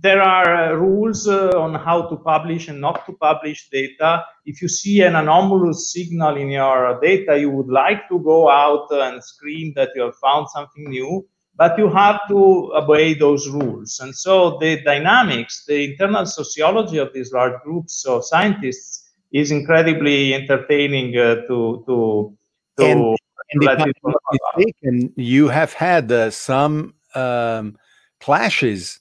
there 0.00 0.22
are 0.22 0.54
uh, 0.54 0.72
rules 0.74 1.26
uh, 1.26 1.50
on 1.56 1.74
how 1.74 2.08
to 2.08 2.16
publish 2.16 2.68
and 2.68 2.80
not 2.80 3.04
to 3.06 3.12
publish 3.14 3.68
data. 3.70 4.24
If 4.44 4.62
you 4.62 4.68
see 4.68 5.02
an 5.02 5.16
anomalous 5.16 5.92
signal 5.92 6.36
in 6.36 6.50
your 6.50 7.00
data, 7.00 7.38
you 7.38 7.50
would 7.50 7.68
like 7.68 8.08
to 8.08 8.20
go 8.20 8.48
out 8.48 8.86
and 8.90 9.22
scream 9.22 9.72
that 9.74 9.90
you 9.96 10.02
have 10.02 10.16
found 10.16 10.48
something 10.50 10.88
new, 10.88 11.26
but 11.56 11.76
you 11.78 11.88
have 11.88 12.20
to 12.28 12.72
obey 12.74 13.14
those 13.14 13.48
rules. 13.48 13.98
And 14.00 14.14
so 14.14 14.58
the 14.58 14.80
dynamics, 14.82 15.64
the 15.66 15.90
internal 15.92 16.26
sociology 16.26 16.98
of 16.98 17.12
these 17.12 17.32
large 17.32 17.60
groups 17.62 18.04
of 18.06 18.24
scientists 18.24 19.10
is 19.32 19.50
incredibly 19.50 20.32
entertaining 20.34 21.16
uh, 21.18 21.46
to 21.48 21.82
to 21.86 22.36
to. 22.78 22.84
And, 22.84 23.16
and 23.50 23.62
if 23.62 23.96
I'm 24.04 24.14
mistaken, 24.56 25.12
you 25.16 25.48
have 25.48 25.72
had 25.72 26.12
uh, 26.12 26.30
some 26.30 26.94
um, 27.14 27.78
clashes 28.20 29.00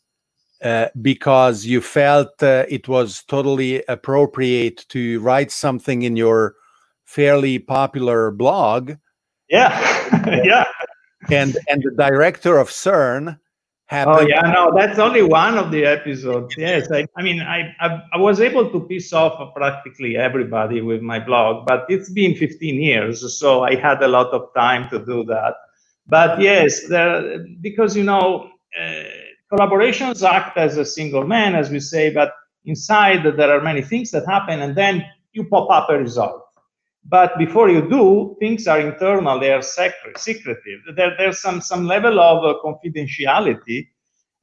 uh, 0.64 0.88
because 1.02 1.66
you 1.66 1.82
felt 1.82 2.42
uh, 2.42 2.66
it 2.68 2.88
was 2.88 3.24
totally 3.24 3.84
appropriate 3.88 4.86
to 4.90 5.20
write 5.20 5.52
something 5.52 6.02
in 6.02 6.16
your 6.16 6.56
fairly 7.06 7.60
popular 7.60 8.32
blog. 8.32 8.94
Yeah, 9.50 9.72
yeah. 10.44 10.66
And 11.30 11.58
and 11.70 11.84
the 11.84 11.92
director 11.92 12.58
of 12.58 12.70
CERN 12.70 13.40
happened. 13.86 14.18
Oh 14.18 14.28
yeah, 14.28 14.42
no, 14.42 14.72
that's 14.76 15.00
only 15.00 15.22
one 15.22 15.58
of 15.58 15.72
the 15.72 15.86
episodes. 15.86 16.56
Yes, 16.58 16.92
I, 16.92 17.06
I 17.16 17.22
mean, 17.22 17.42
I, 17.42 17.76
I, 17.80 18.02
I 18.14 18.18
was 18.18 18.42
able 18.42 18.70
to 18.72 18.80
piss 18.82 19.14
off 19.14 19.54
practically 19.56 20.18
everybody 20.18 20.82
with 20.82 21.02
my 21.02 21.20
blog, 21.20 21.68
but 21.68 21.86
it's 21.90 22.10
been 22.10 22.36
15 22.36 22.82
years, 22.82 23.40
so 23.40 23.64
I 23.64 23.76
had 23.76 24.02
a 24.02 24.08
lot 24.08 24.28
of 24.28 24.54
time 24.56 24.90
to 24.90 25.06
do 25.06 25.24
that. 25.26 25.56
But 26.08 26.42
yes, 26.42 26.88
there, 26.88 27.46
because 27.62 27.96
you 27.96 28.04
know. 28.04 28.50
Uh, 28.80 29.04
collaborations 29.52 30.28
act 30.28 30.58
as 30.58 30.78
a 30.78 30.86
single 30.86 31.26
man, 31.26 31.56
as 31.56 31.70
we 31.70 31.80
say, 31.80 32.14
but 32.14 32.34
inside 32.66 33.24
there 33.24 33.52
are 33.52 33.62
many 33.62 33.82
things 33.82 34.12
that 34.12 34.26
happen, 34.26 34.62
and 34.62 34.76
then 34.76 35.06
you 35.34 35.46
pop 35.46 35.70
up 35.70 35.90
a 35.90 35.98
result. 35.98 36.44
But 37.10 37.38
before 37.38 37.70
you 37.70 37.88
do, 37.88 38.36
things 38.40 38.68
are 38.68 38.82
internal, 38.82 39.40
they 39.40 39.54
are 39.54 39.62
secret, 39.62 40.18
secretive. 40.18 40.82
There, 40.96 41.16
there's 41.18 41.40
some, 41.40 41.62
some 41.62 41.86
level 41.86 42.20
of 42.20 42.44
uh, 42.44 42.60
confidentiality. 42.64 43.88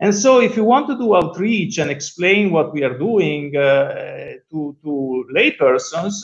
And 0.01 0.15
so 0.15 0.41
if 0.41 0.57
you 0.57 0.65
want 0.65 0.89
to 0.89 0.97
do 0.97 1.15
outreach 1.15 1.79
and 1.79 1.91
explain 1.91 2.51
what 2.51 2.73
we 2.73 2.83
are 2.83 2.97
doing 2.99 3.55
uh, 3.57 4.35
to, 4.51 4.77
to 4.83 5.27
laypersons, 5.35 6.15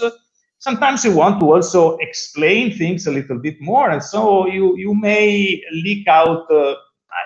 sometimes 0.59 1.05
you 1.05 1.14
want 1.14 1.40
to 1.40 1.53
also 1.53 1.97
explain 1.99 2.77
things 2.77 3.07
a 3.07 3.11
little 3.11 3.38
bit 3.38 3.61
more. 3.61 3.90
And 3.90 4.03
so 4.03 4.47
you, 4.47 4.77
you 4.79 4.95
may 4.95 5.62
leak 5.73 6.09
out 6.09 6.51
uh, 6.51 6.75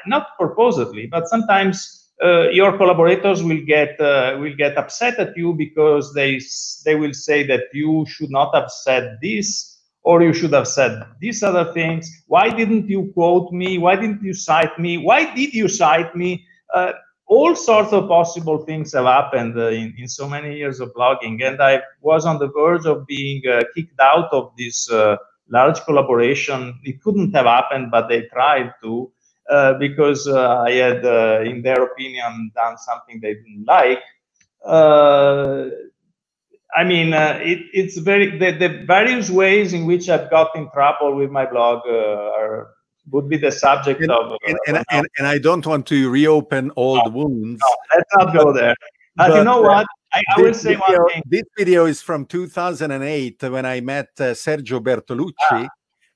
not 0.06 0.28
purposely, 0.38 1.06
but 1.06 1.28
sometimes 1.28 2.04
uh, 2.22 2.48
your 2.50 2.76
collaborators 2.76 3.42
will 3.42 3.60
get 3.66 4.00
uh, 4.00 4.36
will 4.40 4.54
get 4.56 4.76
upset 4.76 5.18
at 5.18 5.36
you 5.36 5.54
because 5.54 6.12
they 6.14 6.40
they 6.84 6.94
will 6.94 7.12
say 7.12 7.46
that 7.46 7.64
you 7.72 8.04
should 8.08 8.30
not 8.30 8.54
have 8.54 8.70
said 8.70 9.18
this 9.20 9.74
or 10.04 10.22
you 10.22 10.32
should 10.32 10.52
have 10.52 10.68
said 10.68 11.02
these 11.20 11.42
other 11.42 11.72
things. 11.72 12.08
Why 12.28 12.50
didn't 12.50 12.88
you 12.88 13.10
quote 13.14 13.52
me? 13.52 13.78
Why 13.78 13.96
didn't 13.96 14.22
you 14.22 14.34
cite 14.34 14.78
me? 14.78 14.98
Why 14.98 15.34
did 15.34 15.54
you 15.54 15.66
cite 15.66 16.14
me? 16.14 16.44
Uh, 16.72 16.92
all 17.26 17.56
sorts 17.56 17.92
of 17.92 18.06
possible 18.06 18.58
things 18.66 18.92
have 18.92 19.06
happened 19.06 19.58
uh, 19.58 19.68
in, 19.68 19.94
in 19.98 20.08
so 20.08 20.28
many 20.28 20.56
years 20.56 20.78
of 20.80 20.92
blogging, 20.92 21.42
and 21.42 21.60
I 21.60 21.80
was 22.02 22.26
on 22.26 22.38
the 22.38 22.48
verge 22.48 22.84
of 22.84 23.06
being 23.06 23.42
uh, 23.50 23.62
kicked 23.74 23.98
out 23.98 24.28
of 24.30 24.52
this 24.58 24.90
uh, 24.90 25.16
large 25.48 25.80
collaboration. 25.84 26.78
It 26.84 27.02
couldn't 27.02 27.32
have 27.34 27.46
happened, 27.46 27.90
but 27.90 28.08
they 28.08 28.22
tried 28.32 28.74
to. 28.82 29.10
Uh, 29.50 29.74
because 29.74 30.26
uh, 30.26 30.60
I 30.60 30.70
had, 30.72 31.04
uh, 31.04 31.42
in 31.44 31.60
their 31.60 31.82
opinion, 31.82 32.50
done 32.54 32.78
something 32.78 33.20
they 33.20 33.34
didn't 33.34 33.66
like. 33.66 34.00
I 36.76 36.82
mean, 36.82 37.12
it, 37.12 37.66
it's 37.72 37.98
very 37.98 38.36
the, 38.38 38.52
the, 38.52 38.84
various 38.86 39.30
ways 39.30 39.74
in 39.74 39.84
which 39.84 40.08
I've 40.08 40.30
got 40.30 40.56
in 40.56 40.70
trouble 40.70 41.14
with 41.14 41.30
my 41.30 41.44
blog 41.46 41.86
are 41.86 42.74
would 43.10 43.28
be 43.28 43.36
the 43.36 43.52
subject 43.52 44.00
and, 44.00 44.10
of. 44.10 44.38
And, 44.46 44.58
and, 44.66 44.84
and, 44.90 45.06
and, 45.18 45.26
I 45.26 45.38
don't 45.38 45.64
want 45.66 45.86
to 45.88 46.10
reopen 46.10 46.72
old 46.76 47.02
no, 47.04 47.10
wounds. 47.10 47.60
No, 47.60 47.76
let's 47.94 48.10
not 48.16 48.34
go 48.34 48.52
there. 48.52 48.74
But, 49.16 49.28
but 49.28 49.36
you 49.36 49.44
know 49.44 49.60
what? 49.60 49.86
I, 50.12 50.22
I 50.36 50.40
will 50.40 50.54
say 50.54 50.70
video, 50.70 51.02
one 51.02 51.12
thing. 51.12 51.22
This 51.26 51.44
video 51.56 51.86
is 51.86 52.00
from 52.00 52.24
2008 52.24 53.42
when 53.42 53.66
I 53.66 53.80
met 53.80 54.08
uh, 54.18 54.32
Sergio 54.32 54.80
Bertolucci, 54.80 55.32
ah, 55.50 55.56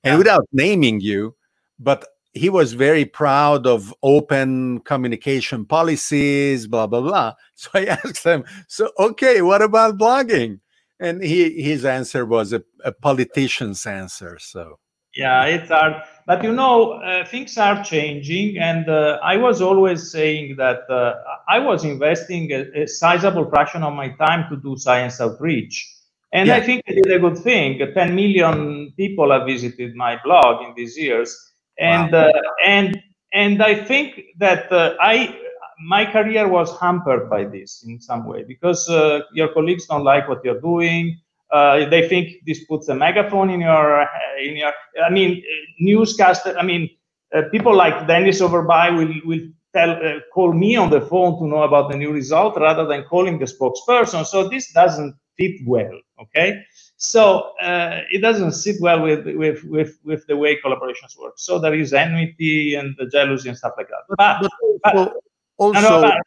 and 0.03 0.13
yeah. 0.13 0.17
without 0.17 0.47
naming 0.51 0.99
you, 0.99 1.35
but 1.79 2.05
he 2.33 2.49
was 2.49 2.73
very 2.73 3.05
proud 3.05 3.65
of 3.65 3.93
open 4.03 4.79
communication 4.81 5.65
policies, 5.65 6.67
blah 6.67 6.87
blah 6.87 7.01
blah. 7.01 7.33
So 7.55 7.69
I 7.73 7.85
asked 7.85 8.23
him, 8.23 8.45
"So 8.67 8.91
okay, 8.97 9.41
what 9.41 9.61
about 9.61 9.97
blogging?" 9.97 10.59
And 10.99 11.23
he 11.23 11.61
his 11.61 11.85
answer 11.85 12.25
was 12.25 12.53
a, 12.53 12.63
a 12.85 12.91
politician's 12.91 13.85
answer. 13.85 14.37
So 14.39 14.79
yeah, 15.15 15.45
it's 15.45 15.69
hard, 15.69 16.03
but 16.27 16.43
you 16.43 16.53
know 16.53 16.93
uh, 16.93 17.25
things 17.25 17.57
are 17.57 17.83
changing, 17.83 18.57
and 18.59 18.87
uh, 18.87 19.17
I 19.23 19.37
was 19.37 19.61
always 19.61 20.11
saying 20.11 20.55
that 20.57 20.89
uh, 20.89 21.15
I 21.47 21.59
was 21.59 21.83
investing 21.83 22.51
a, 22.51 22.83
a, 22.83 22.87
sizable 22.87 23.49
fraction 23.49 23.83
of 23.83 23.93
my 23.93 24.09
time 24.09 24.45
to 24.49 24.57
do 24.57 24.77
science 24.77 25.19
outreach. 25.19 25.95
And 26.31 26.47
yeah. 26.47 26.57
I 26.57 26.61
think 26.61 26.83
I 26.87 26.93
did 26.93 27.11
a 27.11 27.17
good 27.17 27.39
thing. 27.39 27.79
10 27.79 28.15
million 28.15 28.93
people 28.95 29.31
have 29.31 29.47
visited 29.47 29.95
my 29.95 30.19
blog 30.23 30.63
in 30.63 30.75
these 30.75 30.95
years 30.95 31.48
and 31.79 32.11
wow. 32.11 32.29
uh, 32.29 32.41
and 32.65 33.01
and 33.33 33.63
I 33.63 33.75
think 33.75 34.21
that 34.37 34.71
uh, 34.71 34.95
I 35.01 35.35
my 35.79 36.05
career 36.05 36.47
was 36.47 36.77
hampered 36.79 37.29
by 37.29 37.45
this 37.45 37.83
in 37.87 37.99
some 38.01 38.25
way 38.25 38.43
because 38.43 38.89
uh, 38.89 39.21
your 39.33 39.53
colleagues 39.53 39.85
don't 39.87 40.03
like 40.03 40.27
what 40.27 40.43
you're 40.43 40.59
doing. 40.59 41.17
Uh, 41.51 41.89
they 41.89 42.07
think 42.07 42.33
this 42.45 42.63
puts 42.65 42.89
a 42.89 42.95
megaphone 42.95 43.49
in 43.49 43.61
your 43.61 44.07
in 44.43 44.57
your. 44.57 44.71
I 45.03 45.09
mean, 45.09 45.41
newscaster. 45.79 46.57
I 46.57 46.63
mean, 46.63 46.89
uh, 47.33 47.43
people 47.51 47.75
like 47.75 48.07
Dennis 48.07 48.41
Overbye 48.41 48.95
will 48.97 49.13
will 49.25 49.47
tell 49.73 49.91
uh, 49.91 50.19
call 50.33 50.53
me 50.53 50.75
on 50.75 50.89
the 50.89 51.01
phone 51.01 51.39
to 51.39 51.47
know 51.47 51.63
about 51.63 51.91
the 51.91 51.97
new 51.97 52.11
result 52.11 52.55
rather 52.57 52.85
than 52.85 53.03
calling 53.03 53.39
the 53.39 53.45
spokesperson. 53.45 54.25
So 54.25 54.49
this 54.49 54.71
doesn't 54.73 55.15
fit 55.37 55.55
well. 55.65 55.99
Okay. 56.21 56.61
So 57.01 57.53
uh, 57.61 58.01
it 58.11 58.19
doesn't 58.19 58.51
sit 58.51 58.75
well 58.81 59.01
with, 59.01 59.25
with, 59.25 59.63
with, 59.63 59.97
with 60.03 60.27
the 60.27 60.35
way 60.35 60.59
collaborations 60.59 61.17
work. 61.17 61.35
So 61.37 61.57
there 61.57 61.73
is 61.73 61.93
enmity 61.93 62.75
and 62.75 62.93
the 62.97 63.07
jealousy 63.07 63.47
and 63.47 63.57
stuff 63.57 63.71
like 63.77 63.87
that. 63.87 64.03
But, 64.17 64.51
but, 64.83 64.93
but 64.93 65.13
also, 65.57 65.79
no, 65.79 65.89
no, 65.89 66.01
but, 66.01 66.17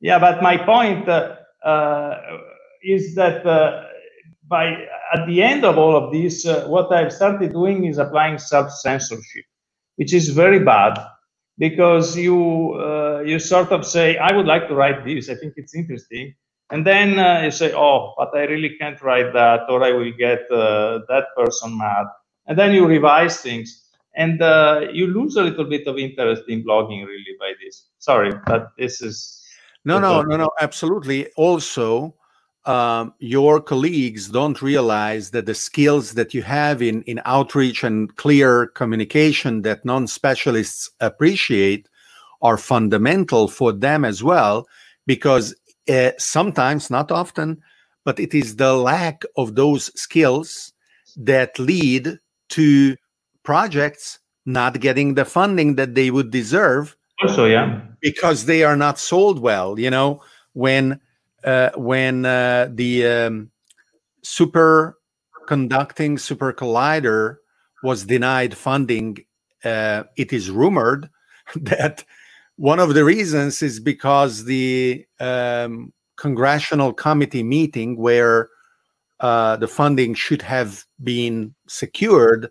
yeah, 0.00 0.18
but 0.18 0.42
my 0.42 0.58
point 0.58 1.08
uh, 1.08 1.36
uh, 1.64 2.20
is 2.84 3.14
that 3.14 3.46
uh, 3.46 3.84
by 4.46 4.86
at 5.14 5.26
the 5.26 5.42
end 5.42 5.64
of 5.64 5.78
all 5.78 5.96
of 5.96 6.12
this, 6.12 6.46
uh, 6.46 6.66
what 6.66 6.92
I've 6.92 7.12
started 7.12 7.54
doing 7.54 7.86
is 7.86 7.96
applying 7.96 8.36
self 8.36 8.70
censorship, 8.70 9.46
which 9.94 10.12
is 10.12 10.28
very 10.28 10.58
bad 10.58 10.98
because 11.56 12.14
you 12.18 12.74
uh, 12.74 13.22
you 13.24 13.38
sort 13.38 13.72
of 13.72 13.86
say, 13.86 14.18
I 14.18 14.36
would 14.36 14.46
like 14.46 14.68
to 14.68 14.74
write 14.74 15.06
this. 15.06 15.30
I 15.30 15.36
think 15.36 15.54
it's 15.56 15.74
interesting 15.74 16.34
and 16.70 16.86
then 16.86 17.18
uh, 17.18 17.42
you 17.42 17.50
say 17.50 17.72
oh 17.74 18.14
but 18.16 18.34
i 18.34 18.44
really 18.44 18.76
can't 18.78 19.00
write 19.02 19.32
that 19.32 19.60
or 19.68 19.82
i 19.82 19.92
will 19.92 20.12
get 20.12 20.50
uh, 20.50 21.00
that 21.08 21.26
person 21.36 21.76
mad. 21.76 22.06
And 22.48 22.56
then 22.56 22.72
you 22.72 22.86
revise 22.86 23.40
things 23.40 23.90
and 24.14 24.40
uh, 24.40 24.86
you 24.92 25.08
lose 25.08 25.34
a 25.36 25.42
little 25.42 25.64
bit 25.64 25.88
of 25.88 25.98
interest 25.98 26.44
in 26.48 26.62
blogging 26.64 27.04
really 27.04 27.34
by 27.40 27.52
this. 27.62 27.88
Sorry 27.98 28.32
but 28.46 28.70
this 28.78 29.02
is 29.02 29.42
no 29.84 29.98
no 29.98 30.22
no 30.22 30.36
no 30.36 30.50
absolutely. 30.60 31.26
Also 31.36 32.14
um, 32.66 33.14
your 33.20 33.60
colleagues 33.60 34.28
don't 34.28 34.60
realize 34.60 35.30
that 35.30 35.46
the 35.46 35.54
skills 35.54 36.14
that 36.14 36.34
you 36.34 36.42
have 36.42 36.82
in, 36.82 37.02
in 37.02 37.20
outreach 37.24 37.84
and 37.84 38.14
clear 38.16 38.66
communication 38.66 39.62
that 39.62 39.84
non-specialists 39.84 40.90
appreciate 41.00 41.88
are 42.42 42.58
fundamental 42.58 43.46
for 43.46 43.72
them 43.72 44.04
as 44.04 44.22
well 44.22 44.66
because 45.06 45.54
uh, 45.88 46.10
sometimes 46.18 46.90
not 46.90 47.10
often 47.10 47.60
but 48.04 48.20
it 48.20 48.34
is 48.34 48.56
the 48.56 48.74
lack 48.74 49.22
of 49.36 49.56
those 49.56 49.90
skills 50.00 50.72
that 51.16 51.58
lead 51.58 52.18
to 52.48 52.96
projects 53.42 54.18
not 54.44 54.78
getting 54.80 55.14
the 55.14 55.24
funding 55.24 55.74
that 55.74 55.94
they 55.94 56.10
would 56.10 56.30
deserve 56.30 56.96
also 57.22 57.46
yeah. 57.46 57.80
because 58.00 58.44
they 58.44 58.62
are 58.62 58.76
not 58.76 58.98
sold 58.98 59.38
well 59.38 59.78
you 59.78 59.90
know 59.90 60.22
when 60.52 61.00
uh, 61.44 61.70
when 61.76 62.26
uh, 62.26 62.68
the 62.72 63.06
um, 63.06 63.50
superconducting 64.24 66.18
super 66.18 66.52
collider 66.52 67.36
was 67.82 68.04
denied 68.04 68.56
funding, 68.56 69.18
uh, 69.64 70.02
it 70.16 70.32
is 70.32 70.50
rumored 70.50 71.08
that 71.56 72.04
one 72.56 72.80
of 72.80 72.94
the 72.94 73.04
reasons 73.04 73.62
is 73.62 73.80
because 73.80 74.44
the 74.44 75.04
um, 75.20 75.92
congressional 76.16 76.92
committee 76.92 77.42
meeting 77.42 77.96
where 77.96 78.48
uh, 79.20 79.56
the 79.56 79.68
funding 79.68 80.14
should 80.14 80.42
have 80.42 80.84
been 81.02 81.54
secured 81.68 82.50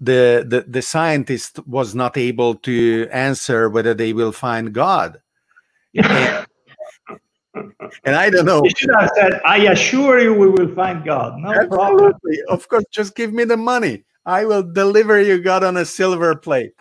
the, 0.00 0.44
the 0.46 0.64
the 0.68 0.82
scientist 0.82 1.64
was 1.66 1.94
not 1.94 2.16
able 2.16 2.56
to 2.56 3.08
answer 3.12 3.70
whether 3.70 3.94
they 3.94 4.12
will 4.12 4.32
find 4.32 4.74
god 4.74 5.22
and, 5.94 6.46
and 8.04 8.14
I 8.14 8.30
don't 8.30 8.46
know. 8.46 8.64
You 8.64 8.70
should 8.76 8.90
have 8.98 9.10
said, 9.14 9.40
I 9.44 9.58
assure 9.68 10.20
you 10.20 10.34
we 10.34 10.48
will 10.48 10.74
find 10.74 11.04
God. 11.04 11.38
No 11.38 11.52
Absolutely. 11.52 11.68
problem. 11.68 12.14
Of 12.48 12.68
course, 12.68 12.84
just 12.90 13.14
give 13.14 13.32
me 13.32 13.44
the 13.44 13.56
money. 13.56 14.04
I 14.26 14.44
will 14.44 14.62
deliver 14.62 15.20
you 15.20 15.40
God 15.40 15.64
on 15.64 15.76
a 15.76 15.84
silver 15.84 16.34
plate. 16.34 16.74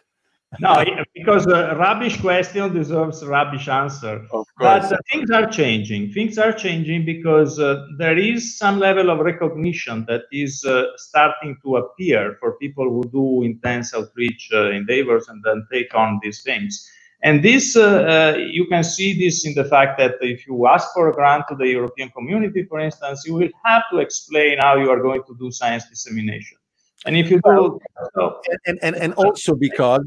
No, 0.60 0.84
because 1.14 1.46
a 1.48 1.76
rubbish 1.76 2.20
question 2.20 2.74
deserves 2.74 3.24
rubbish 3.26 3.68
answer. 3.68 4.26
Of 4.26 4.30
course. 4.32 4.48
But 4.58 4.94
uh, 4.94 4.98
things 5.12 5.32
are 5.32 5.48
changing. 5.48 6.12
Things 6.12 6.38
are 6.38 6.54
changing 6.54 7.06
because 7.06 7.60
uh, 7.60 7.86
there 7.98 8.18
is 8.18 8.58
some 8.58 8.80
level 8.80 9.10
of 9.10 9.20
recognition 9.20 10.06
that 10.08 10.24
is 10.32 10.64
uh, 10.66 10.86
starting 10.98 11.58
to 11.64 11.78
appear 11.78 12.38
for 12.40 12.58
people 12.58 12.90
who 12.90 13.04
do 13.10 13.44
intense 13.44 13.94
outreach 13.94 14.50
uh, 14.54 14.72
endeavors 14.72 15.28
and 15.28 15.44
then 15.44 15.66
take 15.72 15.94
on 15.96 16.20
these 16.22 16.44
things. 16.44 16.90
And 17.24 17.42
this, 17.42 17.78
uh, 17.78 18.36
uh, 18.36 18.38
you 18.38 18.68
can 18.68 18.84
see 18.84 19.18
this 19.18 19.46
in 19.46 19.54
the 19.54 19.64
fact 19.64 19.98
that 19.98 20.16
if 20.20 20.46
you 20.46 20.68
ask 20.68 20.90
for 20.94 21.10
a 21.10 21.14
grant 21.14 21.46
to 21.50 21.56
the 21.56 21.68
European 21.68 22.10
community, 22.10 22.64
for 22.64 22.80
instance, 22.82 23.24
you 23.26 23.34
will 23.34 23.50
have 23.64 23.84
to 23.92 24.00
explain 24.00 24.58
how 24.60 24.76
you 24.76 24.90
are 24.90 25.02
going 25.02 25.24
to 25.28 25.36
do 25.40 25.50
science 25.50 25.88
dissemination. 25.90 26.58
And 27.06 27.16
if 27.16 27.32
you 27.32 27.40
do, 27.46 27.80
so, 28.16 28.42
and, 28.66 28.78
and, 28.82 28.96
and 28.96 29.14
also 29.14 29.56
because 29.56 30.06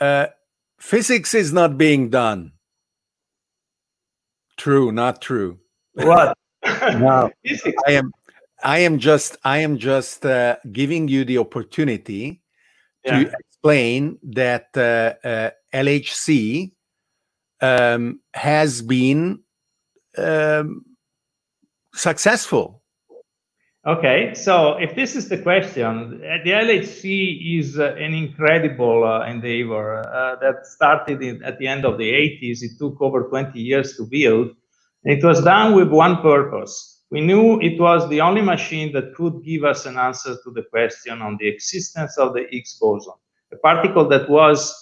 uh, 0.00 0.26
physics 0.78 1.34
is 1.34 1.52
not 1.52 1.78
being 1.78 2.10
done. 2.10 2.52
True, 4.56 4.92
not 4.92 5.22
true. 5.22 5.58
What? 5.94 6.36
no, 6.64 7.30
I 7.86 7.92
am. 7.92 8.12
I 8.62 8.80
am 8.80 8.98
just. 8.98 9.36
I 9.44 9.58
am 9.58 9.78
just 9.78 10.26
uh, 10.26 10.56
giving 10.72 11.08
you 11.08 11.24
the 11.24 11.38
opportunity 11.38 12.42
yeah. 13.04 13.24
to 13.24 13.32
explain 13.38 14.18
that 14.22 14.68
uh, 14.76 15.14
uh, 15.26 15.50
LHC 15.72 16.72
um, 17.60 18.20
has 18.34 18.82
been 18.82 19.40
um, 20.18 20.84
successful. 21.94 22.79
Okay, 23.86 24.34
so 24.34 24.76
if 24.76 24.94
this 24.94 25.16
is 25.16 25.30
the 25.30 25.38
question, 25.38 26.18
the 26.18 26.50
LHC 26.50 27.58
is 27.58 27.78
uh, 27.78 27.94
an 27.94 28.12
incredible 28.12 29.04
uh, 29.04 29.24
endeavor 29.24 30.00
uh, 30.00 30.36
that 30.36 30.66
started 30.66 31.22
in, 31.22 31.42
at 31.42 31.58
the 31.58 31.66
end 31.66 31.86
of 31.86 31.96
the 31.96 32.04
80s. 32.12 32.62
It 32.62 32.72
took 32.78 33.00
over 33.00 33.22
20 33.22 33.58
years 33.58 33.96
to 33.96 34.02
build. 34.04 34.48
and 35.04 35.16
It 35.16 35.24
was 35.24 35.42
done 35.42 35.74
with 35.74 35.88
one 35.88 36.20
purpose. 36.20 37.04
We 37.10 37.22
knew 37.22 37.58
it 37.62 37.80
was 37.80 38.06
the 38.10 38.20
only 38.20 38.42
machine 38.42 38.92
that 38.92 39.14
could 39.14 39.42
give 39.42 39.64
us 39.64 39.86
an 39.86 39.96
answer 39.96 40.36
to 40.44 40.50
the 40.50 40.64
question 40.64 41.22
on 41.22 41.38
the 41.40 41.48
existence 41.48 42.18
of 42.18 42.34
the 42.34 42.46
Higgs 42.50 42.78
boson, 42.78 43.14
a 43.50 43.56
particle 43.56 44.06
that 44.10 44.28
was 44.28 44.74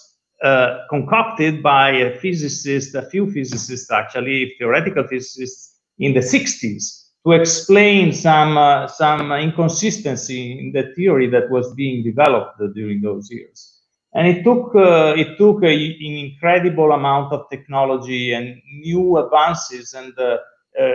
uh, 0.43 0.79
concocted 0.89 1.63
by 1.63 1.91
a 1.91 2.19
physicist, 2.19 2.95
a 2.95 3.03
few 3.03 3.31
physicists 3.31 3.89
actually, 3.91 4.55
theoretical 4.59 5.07
physicists 5.07 5.77
in 5.99 6.13
the 6.13 6.19
60s 6.19 6.98
to 7.29 7.41
explain 7.41 8.13
some 8.13 8.57
uh, 8.57 8.87
some 8.87 9.31
inconsistency 9.33 10.59
in 10.59 10.71
the 10.71 10.93
theory 10.95 11.29
that 11.29 11.49
was 11.49 11.73
being 11.75 12.03
developed 12.03 12.59
during 12.75 13.01
those 13.01 13.29
years. 13.31 13.79
And 14.13 14.27
it 14.27 14.43
took 14.43 14.75
uh, 14.75 15.13
it 15.17 15.37
took 15.37 15.63
a, 15.63 15.73
an 15.73 16.15
incredible 16.27 16.91
amount 16.93 17.33
of 17.33 17.49
technology 17.49 18.33
and 18.33 18.61
new 18.81 19.17
advances 19.17 19.93
and 19.93 20.13
uh, 20.17 20.37
uh, 20.81 20.91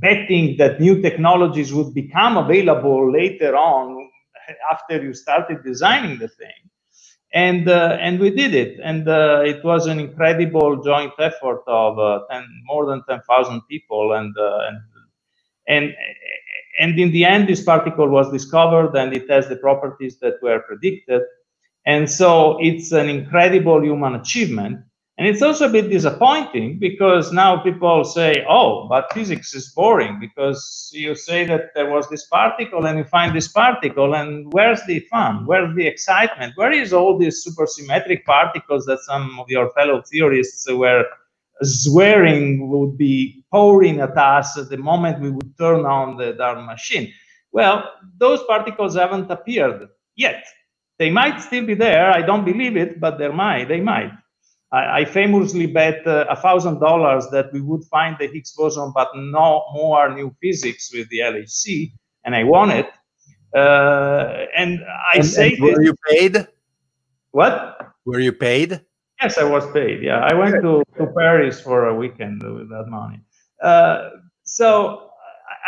betting 0.00 0.56
that 0.58 0.80
new 0.80 1.02
technologies 1.02 1.74
would 1.74 1.94
become 1.94 2.36
available 2.36 3.10
later 3.12 3.56
on 3.56 4.08
after 4.72 5.02
you 5.02 5.14
started 5.14 5.64
designing 5.64 6.18
the 6.18 6.28
thing 6.28 6.60
and 7.34 7.68
uh, 7.68 7.98
and 8.00 8.18
we 8.18 8.30
did 8.30 8.54
it 8.54 8.80
and 8.82 9.08
uh, 9.08 9.42
it 9.44 9.62
was 9.64 9.86
an 9.86 10.00
incredible 10.00 10.82
joint 10.82 11.12
effort 11.18 11.62
of 11.66 11.98
uh, 11.98 12.20
10, 12.30 12.46
more 12.64 12.86
than 12.86 13.02
10,000 13.08 13.60
people 13.68 14.14
and, 14.14 14.34
and 14.36 14.78
and 15.68 15.94
and 16.80 16.98
in 16.98 17.10
the 17.12 17.24
end 17.24 17.48
this 17.48 17.62
particle 17.62 18.08
was 18.08 18.30
discovered 18.32 18.94
and 18.96 19.14
it 19.14 19.28
has 19.30 19.48
the 19.48 19.56
properties 19.56 20.18
that 20.20 20.34
were 20.42 20.60
predicted 20.60 21.22
and 21.86 22.10
so 22.10 22.58
it's 22.60 22.92
an 22.92 23.08
incredible 23.08 23.82
human 23.82 24.14
achievement 24.14 24.80
and 25.18 25.26
it's 25.26 25.42
also 25.42 25.66
a 25.68 25.72
bit 25.72 25.90
disappointing 25.90 26.78
because 26.78 27.32
now 27.32 27.56
people 27.60 28.04
say, 28.04 28.46
oh, 28.48 28.86
but 28.88 29.12
physics 29.12 29.52
is 29.52 29.72
boring 29.74 30.18
because 30.20 30.90
you 30.94 31.16
say 31.16 31.44
that 31.44 31.74
there 31.74 31.90
was 31.90 32.08
this 32.08 32.26
particle 32.26 32.86
and 32.86 32.98
you 32.98 33.04
find 33.04 33.34
this 33.34 33.48
particle, 33.48 34.14
and 34.14 34.52
where's 34.52 34.80
the 34.86 35.00
fun? 35.10 35.44
Where's 35.44 35.74
the 35.74 35.88
excitement? 35.88 36.52
Where 36.54 36.70
is 36.70 36.92
all 36.92 37.18
these 37.18 37.44
supersymmetric 37.44 38.24
particles 38.26 38.86
that 38.86 39.00
some 39.00 39.40
of 39.40 39.50
your 39.50 39.70
fellow 39.70 40.02
theorists 40.08 40.70
were 40.70 41.04
swearing 41.62 42.68
would 42.68 42.96
be 42.96 43.44
pouring 43.52 44.00
at 44.00 44.16
us 44.16 44.58
at 44.58 44.68
the 44.70 44.76
moment 44.76 45.20
we 45.20 45.30
would 45.30 45.56
turn 45.58 45.86
on 45.86 46.16
the 46.16 46.32
darn 46.34 46.66
machine? 46.66 47.12
Well, 47.52 47.84
those 48.18 48.42
particles 48.44 48.96
haven't 48.96 49.30
appeared 49.30 49.88
yet. 50.16 50.44
They 50.98 51.10
might 51.10 51.40
still 51.40 51.64
be 51.66 51.74
there. 51.74 52.10
I 52.10 52.22
don't 52.22 52.44
believe 52.44 52.76
it, 52.76 53.00
but 53.00 53.18
they 53.18 53.28
might. 53.28 53.68
They 53.68 53.80
might. 53.80 54.12
I, 54.72 55.00
I 55.00 55.04
famously 55.04 55.66
bet 55.66 56.06
uh, 56.06 56.26
a 56.28 56.36
thousand 56.36 56.80
dollars 56.80 57.26
that 57.32 57.52
we 57.52 57.60
would 57.60 57.84
find 57.84 58.16
the 58.18 58.26
Higgs 58.26 58.52
boson, 58.52 58.92
but 58.94 59.08
no 59.14 59.64
more 59.72 60.14
new 60.14 60.34
physics 60.40 60.90
with 60.92 61.08
the 61.08 61.20
LHC, 61.20 61.92
and 62.24 62.34
I 62.34 62.44
won 62.44 62.70
it. 62.70 62.88
Uh, 63.54 64.44
and 64.56 64.80
I 65.14 65.18
and, 65.18 65.26
say, 65.26 65.54
and 65.54 65.62
were 65.62 65.70
this, 65.70 65.86
you 65.86 65.94
paid? 66.10 66.46
What? 67.30 67.78
Were 68.04 68.20
you 68.20 68.32
paid? 68.32 68.80
Yes, 69.20 69.38
I 69.38 69.44
was 69.44 69.70
paid. 69.72 70.02
Yeah, 70.02 70.20
I 70.20 70.34
went 70.34 70.62
to, 70.62 70.82
to 70.96 71.06
Paris 71.16 71.60
for 71.60 71.88
a 71.88 71.94
weekend 71.94 72.42
with 72.42 72.68
that 72.70 72.86
money. 72.88 73.20
Uh, 73.62 74.10
so 74.44 75.08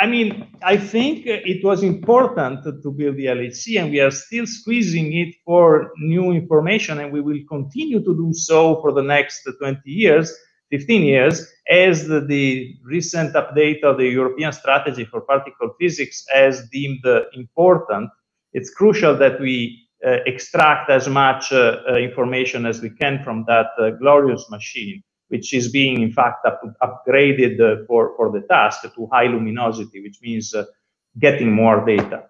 I 0.01 0.07
mean, 0.07 0.47
I 0.63 0.79
think 0.79 1.27
it 1.27 1.63
was 1.63 1.83
important 1.83 2.65
to 2.65 2.91
build 2.91 3.17
the 3.17 3.27
LHC, 3.27 3.79
and 3.79 3.91
we 3.91 4.01
are 4.01 4.11
still 4.11 4.47
squeezing 4.47 5.13
it 5.15 5.35
for 5.45 5.93
new 5.99 6.33
information, 6.33 7.01
and 7.01 7.13
we 7.13 7.21
will 7.21 7.41
continue 7.49 8.03
to 8.03 8.15
do 8.17 8.33
so 8.33 8.81
for 8.81 8.93
the 8.93 9.03
next 9.03 9.47
20 9.59 9.79
years, 9.85 10.35
15 10.71 11.03
years, 11.03 11.47
as 11.71 12.09
the, 12.09 12.21
the 12.21 12.77
recent 12.85 13.35
update 13.35 13.83
of 13.83 13.99
the 13.99 14.09
European 14.09 14.53
strategy 14.53 15.05
for 15.05 15.21
particle 15.21 15.75
physics 15.79 16.25
has 16.33 16.67
deemed 16.71 17.05
important. 17.35 18.09
It's 18.55 18.71
crucial 18.71 19.15
that 19.17 19.39
we 19.39 19.87
extract 20.03 20.91
as 20.91 21.09
much 21.09 21.53
uh, 21.53 21.81
uh, 21.89 21.95
information 21.97 22.65
as 22.65 22.81
we 22.81 22.91
can 22.91 23.23
from 23.23 23.45
that 23.47 23.67
uh, 23.79 23.91
glorious 23.91 24.49
machine 24.51 25.03
which 25.31 25.55
is 25.55 25.69
being 25.71 26.03
in 26.03 26.13
fact 26.13 26.45
up, 26.45 26.61
upgraded 26.83 27.61
uh, 27.61 27.85
for, 27.87 28.15
for 28.17 28.31
the 28.31 28.41
task 28.49 28.83
to 28.83 29.09
high 29.13 29.27
luminosity, 29.27 30.03
which 30.03 30.19
means 30.23 30.53
uh, 30.55 30.65
getting 31.19 31.51
more 31.53 31.85
data. 31.87 32.25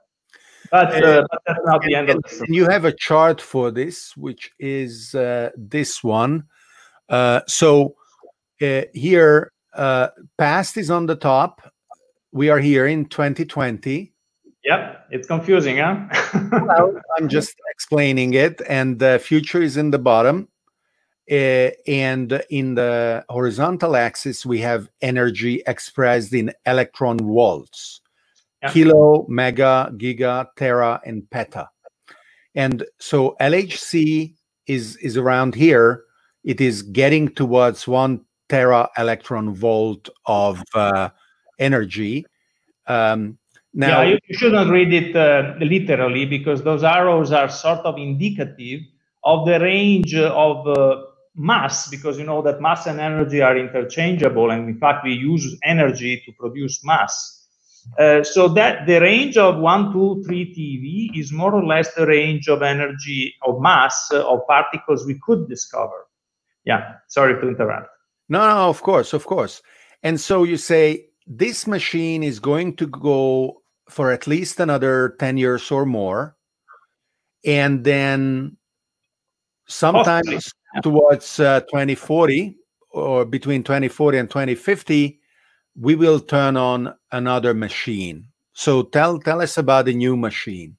But, 0.70 1.02
uh, 1.02 1.24
but, 1.30 1.42
that's 1.46 1.60
not 1.64 1.82
the 1.82 1.94
end 1.94 2.10
of 2.10 2.22
the 2.22 2.46
You 2.48 2.68
have 2.68 2.84
a 2.84 2.92
chart 2.92 3.40
for 3.40 3.70
this, 3.70 4.16
which 4.16 4.52
is 4.58 5.14
uh, 5.14 5.50
this 5.56 6.04
one. 6.04 6.44
Uh, 7.08 7.40
so 7.48 7.96
uh, 8.60 8.82
here, 8.92 9.52
past 9.74 10.76
is 10.76 10.90
on 10.90 11.06
the 11.06 11.16
top. 11.16 11.72
We 12.32 12.50
are 12.50 12.60
here 12.60 12.86
in 12.86 13.06
2020. 13.06 14.12
Yep, 14.64 15.06
it's 15.10 15.26
confusing, 15.26 15.78
huh? 15.78 16.06
well, 16.52 17.00
I'm 17.18 17.28
just 17.28 17.56
explaining 17.70 18.34
it, 18.34 18.60
and 18.68 18.98
the 18.98 19.18
future 19.18 19.62
is 19.62 19.76
in 19.76 19.90
the 19.90 19.98
bottom 19.98 20.48
Uh, 21.30 21.70
and 21.86 22.42
in 22.50 22.74
the 22.74 23.24
horizontal 23.28 23.94
axis, 23.94 24.44
we 24.44 24.58
have 24.58 24.88
energy 25.00 25.62
expressed 25.66 26.32
in 26.34 26.52
electron 26.66 27.18
volts 27.18 28.00
kilo, 28.68 29.26
mega, 29.28 29.90
giga, 29.96 30.46
tera, 30.56 31.00
and 31.04 31.28
peta. 31.30 31.68
And 32.54 32.84
so 32.98 33.36
LHC 33.40 34.34
is, 34.66 34.96
is 34.96 35.16
around 35.16 35.54
here. 35.54 36.04
It 36.44 36.60
is 36.60 36.82
getting 36.82 37.28
towards 37.28 37.86
one 37.86 38.24
tera 38.48 38.88
electron 38.98 39.54
volt 39.54 40.08
of 40.26 40.62
uh, 40.74 41.10
energy. 41.58 42.26
Um, 42.86 43.38
now, 43.72 44.02
yeah, 44.02 44.16
you 44.26 44.36
shouldn't 44.36 44.70
read 44.70 44.92
it 44.92 45.14
uh, 45.14 45.54
literally 45.60 46.26
because 46.26 46.62
those 46.62 46.82
arrows 46.82 47.30
are 47.30 47.48
sort 47.48 47.80
of 47.80 47.98
indicative 47.98 48.80
of 49.22 49.46
the 49.46 49.60
range 49.60 50.14
of 50.14 50.66
uh, 50.66 51.02
mass 51.36 51.88
because 51.88 52.18
you 52.18 52.24
know 52.24 52.42
that 52.42 52.60
mass 52.60 52.86
and 52.86 52.98
energy 52.98 53.40
are 53.40 53.56
interchangeable 53.56 54.50
and 54.50 54.68
in 54.68 54.78
fact 54.78 55.04
we 55.04 55.12
use 55.12 55.56
energy 55.62 56.20
to 56.26 56.32
produce 56.32 56.84
mass. 56.84 57.36
Uh, 57.98 58.22
so 58.22 58.46
that 58.46 58.86
the 58.86 59.00
range 59.00 59.36
of 59.38 59.58
1 59.58 59.92
2 59.92 60.22
3 60.26 60.54
TeV 60.54 61.18
is 61.18 61.32
more 61.32 61.54
or 61.54 61.64
less 61.64 61.94
the 61.94 62.06
range 62.06 62.48
of 62.48 62.62
energy 62.62 63.34
of 63.46 63.60
mass 63.60 64.10
uh, 64.12 64.26
of 64.28 64.46
particles 64.48 65.06
we 65.06 65.18
could 65.22 65.48
discover. 65.48 66.06
Yeah 66.64 66.94
sorry 67.06 67.40
to 67.40 67.48
interrupt. 67.48 67.88
No 68.28 68.40
no 68.40 68.68
of 68.68 68.82
course 68.82 69.12
of 69.12 69.24
course. 69.26 69.62
And 70.02 70.20
so 70.20 70.42
you 70.44 70.56
say 70.56 71.06
this 71.26 71.66
machine 71.66 72.22
is 72.22 72.40
going 72.40 72.74
to 72.76 72.86
go 72.86 73.59
for 73.90 74.10
at 74.12 74.26
least 74.26 74.60
another 74.60 75.16
10 75.18 75.36
years 75.36 75.70
or 75.70 75.84
more. 75.84 76.36
And 77.44 77.84
then 77.84 78.56
sometimes 79.66 80.52
towards 80.82 81.40
uh, 81.40 81.60
2040 81.60 82.56
or 82.90 83.24
between 83.24 83.62
2040 83.62 84.18
and 84.18 84.28
2050 84.28 85.20
we 85.76 85.94
will 85.94 86.20
turn 86.20 86.56
on 86.56 86.94
another 87.12 87.54
machine. 87.54 88.26
So 88.52 88.82
tell 88.82 89.18
tell 89.18 89.40
us 89.40 89.56
about 89.56 89.86
the 89.86 89.94
new 89.94 90.16
machine. 90.16 90.76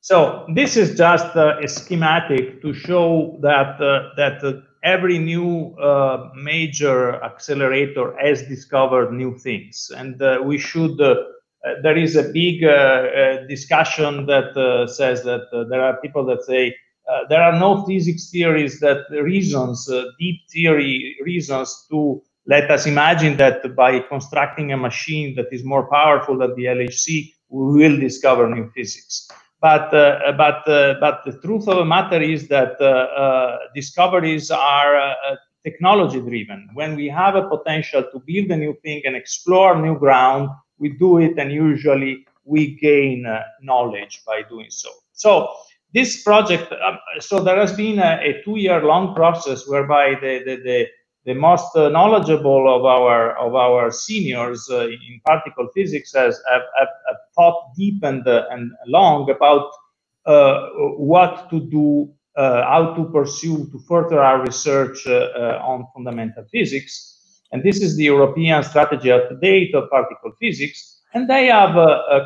So 0.00 0.46
this 0.54 0.76
is 0.76 0.96
just 0.96 1.34
uh, 1.36 1.58
a 1.62 1.68
schematic 1.68 2.62
to 2.62 2.72
show 2.72 3.38
that 3.42 3.80
uh, 3.80 4.10
that 4.16 4.44
uh, 4.44 4.60
every 4.84 5.18
new 5.18 5.74
uh, 5.76 6.30
major 6.36 7.22
accelerator 7.24 8.14
has 8.20 8.42
discovered 8.42 9.12
new 9.12 9.36
things. 9.38 9.90
And 9.96 10.20
uh, 10.22 10.40
we 10.44 10.58
should 10.58 11.00
there 11.82 11.96
is 11.96 12.16
a 12.16 12.24
big 12.24 12.60
discussion 13.48 14.26
that 14.26 14.88
says 14.88 15.22
that 15.24 15.48
there 15.70 15.82
are 15.82 16.00
people 16.00 16.24
that 16.26 16.42
say 16.44 16.74
uh, 17.08 17.26
there 17.28 17.42
are 17.42 17.58
no 17.58 17.84
physics 17.86 18.30
theories 18.30 18.80
that 18.80 19.06
reasons, 19.10 19.88
uh, 19.90 20.04
deep 20.18 20.40
theory 20.50 21.16
reasons 21.24 21.86
to 21.90 22.22
let 22.46 22.70
us 22.70 22.86
imagine 22.86 23.36
that 23.38 23.74
by 23.74 23.98
constructing 24.00 24.72
a 24.72 24.76
machine 24.76 25.34
that 25.34 25.46
is 25.50 25.64
more 25.64 25.88
powerful 25.88 26.36
than 26.36 26.54
the 26.54 26.64
LHC, 26.64 27.32
we 27.48 27.78
will 27.78 27.98
discover 27.98 28.48
new 28.48 28.70
physics. 28.74 29.28
But 29.60 29.92
uh, 29.94 30.32
but 30.36 30.68
uh, 30.68 30.94
but 31.00 31.22
the 31.24 31.38
truth 31.40 31.66
of 31.66 31.76
the 31.78 31.84
matter 31.84 32.20
is 32.20 32.46
that 32.48 32.76
uh, 32.80 32.84
uh 32.84 33.58
discoveries 33.74 34.50
are 34.50 35.16
technology 35.64 36.20
driven. 36.20 36.68
When 36.74 36.94
we 36.94 37.08
have 37.08 37.34
a 37.34 37.48
potential 37.48 38.04
to 38.12 38.22
build 38.24 38.50
a 38.50 38.56
new 38.56 38.76
thing 38.84 39.02
and 39.04 39.16
explore 39.16 39.80
new 39.80 39.98
ground, 39.98 40.50
we 40.78 40.90
do 40.90 41.18
it, 41.18 41.38
and 41.38 41.52
usually 41.52 42.26
we 42.44 42.76
gain 42.76 43.26
knowledge 43.62 44.22
by 44.26 44.42
doing 44.48 44.70
so. 44.70 44.90
So 45.12 45.48
this 45.94 46.22
project, 46.22 46.72
um, 46.72 46.98
so 47.20 47.40
there 47.40 47.56
has 47.58 47.72
been 47.72 47.98
a, 47.98 48.20
a 48.22 48.42
two-year-long 48.44 49.14
process 49.14 49.66
whereby 49.66 50.16
the, 50.20 50.42
the, 50.44 50.56
the, 50.56 50.86
the 51.24 51.34
most 51.34 51.74
uh, 51.76 51.88
knowledgeable 51.88 52.74
of 52.74 52.84
our 52.84 53.36
of 53.36 53.54
our 53.54 53.90
seniors 53.90 54.68
uh, 54.70 54.86
in 54.88 55.20
particle 55.26 55.68
physics 55.74 56.12
has 56.14 56.40
have, 56.50 56.62
have, 56.78 56.88
have 57.06 57.16
thought 57.34 57.72
deep 57.76 58.02
and 58.02 58.26
uh, 58.26 58.44
and 58.50 58.70
long 58.86 59.30
about 59.30 59.70
uh, 60.26 60.68
what 60.96 61.50
to 61.50 61.60
do, 61.60 62.12
uh, 62.36 62.62
how 62.62 62.94
to 62.94 63.04
pursue 63.10 63.66
to 63.72 63.78
further 63.88 64.20
our 64.20 64.42
research 64.42 65.06
uh, 65.06 65.58
on 65.62 65.86
fundamental 65.94 66.44
physics. 66.52 67.17
And 67.52 67.62
this 67.62 67.80
is 67.80 67.96
the 67.96 68.04
European 68.04 68.62
strategy 68.62 69.10
up 69.10 69.28
to 69.28 69.36
date 69.36 69.74
of 69.74 69.90
particle 69.90 70.32
physics. 70.38 71.00
And 71.14 71.28
they 71.28 71.46
have 71.46 71.74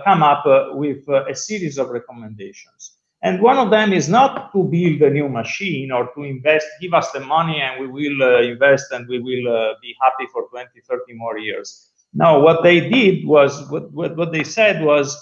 come 0.04 0.22
up 0.22 0.44
with 0.74 1.08
a 1.08 1.34
series 1.34 1.78
of 1.78 1.90
recommendations. 1.90 2.96
And 3.22 3.40
one 3.40 3.56
of 3.56 3.70
them 3.70 3.92
is 3.92 4.08
not 4.08 4.52
to 4.52 4.64
build 4.64 5.00
a 5.00 5.10
new 5.10 5.28
machine 5.28 5.92
or 5.92 6.12
to 6.14 6.24
invest, 6.24 6.66
give 6.80 6.92
us 6.92 7.12
the 7.12 7.20
money 7.20 7.60
and 7.60 7.80
we 7.80 7.86
will 7.86 8.22
uh, 8.22 8.42
invest 8.42 8.90
and 8.90 9.06
we 9.06 9.20
will 9.20 9.56
uh, 9.56 9.74
be 9.80 9.94
happy 10.02 10.28
for 10.32 10.48
20, 10.48 10.68
30 10.80 11.12
more 11.14 11.38
years. 11.38 11.90
No, 12.12 12.40
what 12.40 12.64
they 12.64 12.90
did 12.90 13.24
was, 13.24 13.70
what, 13.70 13.92
what, 13.92 14.16
what 14.16 14.32
they 14.32 14.42
said 14.42 14.84
was, 14.84 15.16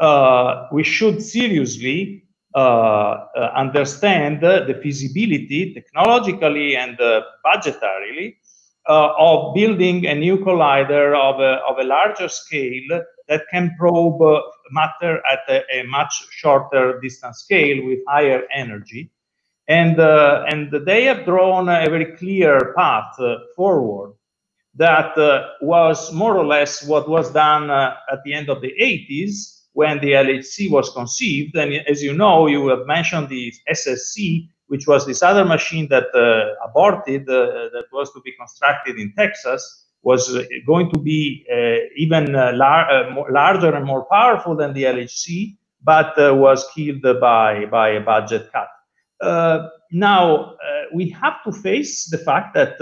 uh, 0.00 0.66
we 0.72 0.82
should 0.82 1.22
seriously 1.22 2.24
uh, 2.54 2.58
uh, 2.58 3.52
understand 3.54 4.40
the 4.40 4.78
feasibility 4.82 5.72
technologically 5.72 6.76
and 6.76 6.98
uh, 8.88 9.12
of 9.18 9.54
building 9.54 10.06
a 10.06 10.14
new 10.14 10.38
collider 10.38 11.14
of 11.16 11.40
a, 11.40 11.60
of 11.68 11.78
a 11.78 11.84
larger 11.84 12.28
scale 12.28 13.02
that 13.28 13.42
can 13.50 13.74
probe 13.78 14.20
matter 14.70 15.20
at 15.30 15.40
a, 15.48 15.80
a, 15.80 15.82
much 15.84 16.26
shorter 16.30 17.00
distance 17.00 17.38
scale 17.40 17.84
with 17.84 17.98
higher 18.06 18.42
energy. 18.54 19.10
And, 19.68 19.98
uh, 19.98 20.44
and 20.48 20.72
they 20.86 21.04
have 21.04 21.24
drawn 21.24 21.68
a 21.68 21.90
very 21.90 22.16
clear 22.16 22.72
path 22.76 23.18
uh, 23.18 23.38
forward 23.56 24.14
that 24.76 25.16
uh, 25.18 25.48
was 25.60 26.12
more 26.12 26.36
or 26.36 26.46
less 26.46 26.84
what 26.84 27.08
was 27.08 27.32
done 27.32 27.70
uh, 27.70 27.94
at 28.12 28.22
the 28.24 28.34
end 28.34 28.48
of 28.48 28.60
the 28.60 28.72
80s 28.80 29.62
when 29.72 29.98
the 30.00 30.12
LHC 30.12 30.70
was 30.70 30.90
conceived. 30.90 31.56
And 31.56 31.72
as 31.88 32.02
you 32.02 32.14
know, 32.14 32.46
you 32.46 32.68
have 32.68 32.86
mentioned 32.86 33.28
the 33.28 33.52
SSC, 33.70 34.48
which 34.68 34.86
was 34.86 35.06
this 35.06 35.22
other 35.22 35.44
machine 35.44 35.88
that 35.88 36.08
uh, 36.14 36.66
aborted, 36.66 37.28
uh, 37.28 37.70
that 37.72 37.86
was 37.92 38.12
to 38.12 38.20
be 38.20 38.32
constructed 38.32 38.98
in 38.98 39.12
Texas 39.16 39.86
was 40.06 40.38
going 40.64 40.88
to 40.92 41.00
be 41.00 41.44
uh, 41.52 41.78
even 41.96 42.36
uh, 42.36 42.52
lar 42.54 42.88
uh, 42.88 43.24
larger 43.32 43.74
and 43.74 43.84
more 43.84 44.04
powerful 44.04 44.54
than 44.54 44.72
the 44.72 44.84
LHC, 44.84 45.56
but 45.82 46.14
was 46.16 46.64
killed 46.74 47.02
by, 47.20 47.66
by 47.66 47.88
a 47.88 48.00
budget 48.00 48.48
cut. 48.52 48.68
now, 49.92 50.54
we 50.94 51.10
have 51.10 51.42
to 51.44 51.50
face 51.50 52.08
the 52.08 52.18
fact 52.18 52.54
that 52.54 52.74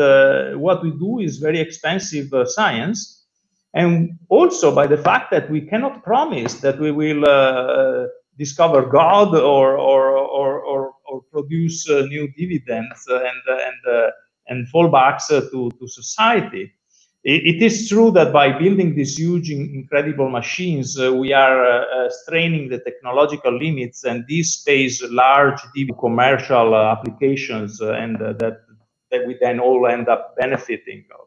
what 0.58 0.82
we 0.82 0.90
do 0.90 1.20
is 1.20 1.38
very 1.38 1.60
expensive 1.60 2.28
science, 2.46 3.24
and 3.72 4.18
also 4.28 4.74
by 4.74 4.86
the 4.86 4.96
fact 5.08 5.30
that 5.30 5.50
we 5.50 5.60
cannot 5.60 6.02
promise 6.02 6.54
that 6.60 6.78
we 6.78 6.92
will 6.92 7.24
uh, 7.24 8.06
discover 8.38 8.82
God 8.82 9.34
or 9.34 9.76
or 9.76 10.16
or 10.16 10.60
or, 10.60 10.93
or 11.14 11.22
produce 11.32 11.88
uh, 11.88 12.02
new 12.14 12.26
dividends 12.36 13.06
and 13.08 13.42
and 13.68 13.80
uh, 13.96 14.10
and 14.48 14.66
fallbacks 14.72 15.28
to 15.28 15.70
to 15.78 15.88
society 15.88 16.72
it 17.24 17.62
is 17.62 17.88
true 17.88 18.10
that 18.10 18.34
by 18.34 18.52
building 18.52 18.94
these 18.94 19.18
huge, 19.18 19.50
incredible 19.50 20.28
machines, 20.28 20.98
uh, 21.00 21.10
we 21.10 21.32
are 21.32 21.64
uh, 21.64 21.84
uh, 22.06 22.10
straining 22.10 22.68
the 22.68 22.80
technological 22.80 23.58
limits, 23.58 24.04
and 24.04 24.26
this 24.28 24.62
pays 24.62 25.02
large 25.08 25.58
commercial 25.98 26.74
uh, 26.74 26.92
applications, 26.92 27.80
uh, 27.80 27.92
and 27.92 28.20
uh, 28.20 28.34
that 28.34 28.58
that 29.10 29.26
we 29.26 29.38
then 29.40 29.58
all 29.58 29.86
end 29.86 30.08
up 30.08 30.36
benefiting 30.38 31.04
of. 31.18 31.26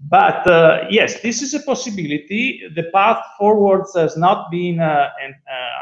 But 0.00 0.90
yes, 0.90 1.20
this 1.20 1.42
is 1.42 1.54
a 1.54 1.60
possibility. 1.60 2.62
The 2.74 2.90
path 2.92 3.22
forwards 3.38 3.94
has 3.94 4.16
not 4.16 4.50
been 4.50 4.80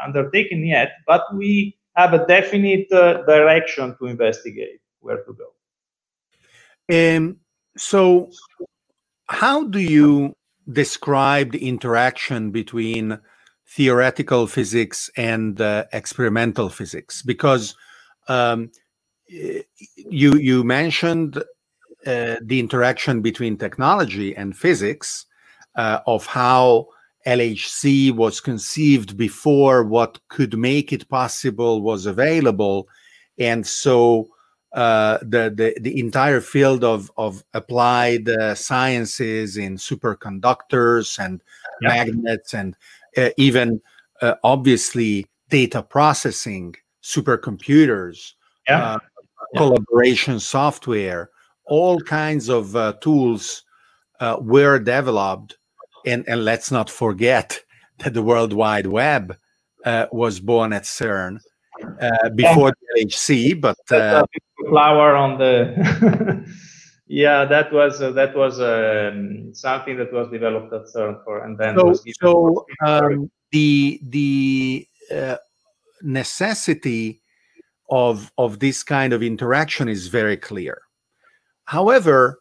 undertaken 0.05 0.63
yet, 0.65 0.91
but 1.07 1.23
we 1.33 1.78
have 1.99 2.13
a 2.13 2.25
definite 2.25 2.89
direction 2.89 3.95
to 3.97 4.05
investigate 4.05 4.79
where 5.01 5.21
to 5.27 5.33
go. 5.33 5.49
Um, 6.91 7.37
so 7.77 8.29
how 9.27 9.65
do 9.65 9.79
you 9.79 10.35
describe 10.71 11.51
the 11.51 11.67
interaction 11.67 12.51
between 12.51 13.19
theoretical 13.67 14.47
physics 14.47 15.09
and 15.15 15.61
uh, 15.61 15.85
experimental 15.93 16.69
physics? 16.69 17.21
Because 17.21 17.75
um, 18.27 18.71
you 19.27 20.35
you 20.49 20.63
mentioned 20.63 21.37
uh, 22.05 22.35
the 22.41 22.59
interaction 22.59 23.21
between 23.21 23.57
technology 23.57 24.35
and 24.35 24.57
physics 24.57 25.25
uh, 25.75 25.99
of 26.07 26.25
how 26.25 26.87
LHC 27.27 28.11
was 28.11 28.39
conceived 28.39 29.17
before 29.17 29.83
what 29.83 30.19
could 30.29 30.57
make 30.57 30.93
it 30.93 31.09
possible 31.09 31.81
was 31.81 32.05
available, 32.05 32.87
and 33.37 33.65
so 33.65 34.29
uh, 34.73 35.17
the, 35.21 35.51
the 35.55 35.77
the 35.81 35.99
entire 35.99 36.41
field 36.41 36.83
of 36.83 37.11
of 37.17 37.43
applied 37.53 38.29
uh, 38.29 38.55
sciences 38.55 39.57
in 39.57 39.75
superconductors 39.75 41.19
and 41.23 41.41
yeah. 41.81 41.89
magnets 41.89 42.53
and 42.53 42.75
uh, 43.17 43.29
even 43.37 43.81
uh, 44.21 44.35
obviously 44.43 45.25
data 45.49 45.81
processing 45.81 46.75
supercomputers 47.03 48.33
yeah. 48.69 48.93
Uh, 48.93 48.99
collaboration 49.57 50.39
software, 50.39 51.31
all 51.65 51.99
kinds 51.99 52.49
of 52.49 52.75
uh, 52.75 52.93
tools 53.01 53.63
uh, 54.19 54.37
were 54.39 54.79
developed. 54.79 55.57
And, 56.05 56.27
and 56.27 56.45
let's 56.45 56.71
not 56.71 56.89
forget 56.89 57.59
that 57.99 58.13
the 58.13 58.21
World 58.21 58.53
Wide 58.53 58.87
Web 58.87 59.37
uh, 59.85 60.07
was 60.11 60.39
born 60.39 60.73
at 60.73 60.83
CERN 60.83 61.39
uh, 62.01 62.29
before 62.35 62.71
the 62.71 63.05
LHC, 63.05 63.59
but 63.59 63.77
uh, 63.91 64.23
flower 64.69 65.15
on 65.15 65.37
the. 65.37 66.45
yeah, 67.07 67.45
that 67.45 67.71
was 67.71 68.01
uh, 68.01 68.11
that 68.11 68.35
was 68.35 68.59
um, 68.59 69.53
something 69.53 69.97
that 69.97 70.11
was 70.13 70.29
developed 70.29 70.73
at 70.73 70.83
CERN 70.93 71.23
for, 71.23 71.43
and 71.43 71.57
then 71.57 71.77
so, 71.77 71.93
so 72.21 72.65
um, 72.85 73.31
the 73.51 73.99
the 74.03 74.87
uh, 75.13 75.37
necessity 76.01 77.21
of 77.89 78.31
of 78.37 78.59
this 78.59 78.83
kind 78.83 79.13
of 79.13 79.23
interaction 79.23 79.87
is 79.87 80.07
very 80.07 80.37
clear. 80.37 80.81
However, 81.65 82.39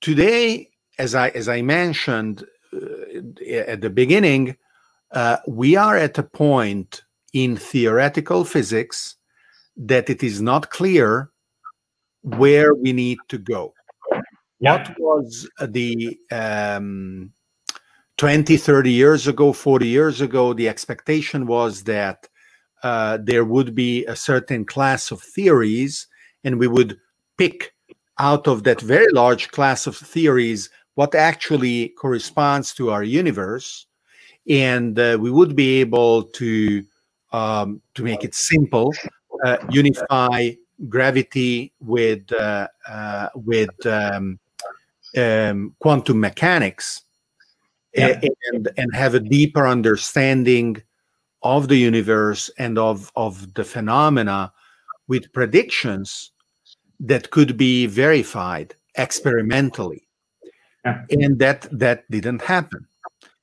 today, 0.00 0.70
as 0.98 1.14
I 1.14 1.28
as 1.30 1.48
I 1.48 1.62
mentioned 1.62 2.44
uh, 2.72 3.44
at 3.50 3.80
the 3.80 3.90
beginning, 3.90 4.56
uh, 5.12 5.38
we 5.46 5.76
are 5.76 5.96
at 5.96 6.18
a 6.18 6.22
point 6.22 7.02
in 7.32 7.56
theoretical 7.56 8.44
physics 8.44 9.16
that 9.76 10.10
it 10.10 10.22
is 10.22 10.42
not 10.42 10.70
clear 10.70 11.30
where 12.22 12.74
we 12.74 12.92
need 12.92 13.18
to 13.28 13.38
go. 13.38 13.74
What 14.58 14.98
was 14.98 15.48
the 15.60 16.18
um, 16.32 17.32
20, 18.16 18.56
30 18.56 18.90
years 18.90 19.28
ago, 19.28 19.52
40 19.52 19.86
years 19.86 20.20
ago, 20.20 20.52
the 20.52 20.68
expectation 20.68 21.46
was 21.46 21.84
that 21.84 22.28
uh, 22.82 23.18
there 23.22 23.44
would 23.44 23.74
be 23.74 24.04
a 24.06 24.16
certain 24.16 24.64
class 24.64 25.12
of 25.12 25.22
theories, 25.22 26.08
and 26.42 26.58
we 26.58 26.66
would 26.66 26.98
pick 27.36 27.72
out 28.18 28.48
of 28.48 28.64
that 28.64 28.80
very 28.80 29.10
large 29.12 29.50
class 29.50 29.86
of 29.86 29.96
theories 29.96 30.70
what 30.98 31.14
actually 31.14 31.90
corresponds 31.90 32.74
to 32.74 32.90
our 32.90 33.04
universe, 33.04 33.86
and 34.48 34.98
uh, 34.98 35.16
we 35.20 35.30
would 35.30 35.54
be 35.54 35.78
able 35.80 36.24
to 36.24 36.82
um, 37.32 37.80
to 37.94 38.02
make 38.02 38.24
it 38.24 38.34
simple, 38.34 38.92
uh, 39.44 39.58
unify 39.70 40.50
gravity 40.88 41.72
with 41.78 42.32
uh, 42.32 42.66
uh, 42.88 43.28
with 43.36 43.86
um, 43.86 44.40
um, 45.16 45.72
quantum 45.78 46.18
mechanics, 46.18 47.02
yeah. 47.94 48.18
and 48.50 48.68
and 48.76 48.92
have 48.92 49.14
a 49.14 49.20
deeper 49.20 49.68
understanding 49.68 50.82
of 51.44 51.68
the 51.68 51.76
universe 51.76 52.50
and 52.58 52.76
of 52.76 53.12
of 53.14 53.54
the 53.54 53.62
phenomena 53.62 54.52
with 55.06 55.32
predictions 55.32 56.32
that 56.98 57.30
could 57.30 57.56
be 57.56 57.86
verified 57.86 58.74
experimentally 58.96 60.07
yeah. 60.88 61.24
and 61.24 61.38
that 61.38 61.60
that 61.70 61.98
didn't 62.10 62.42
happen 62.42 62.86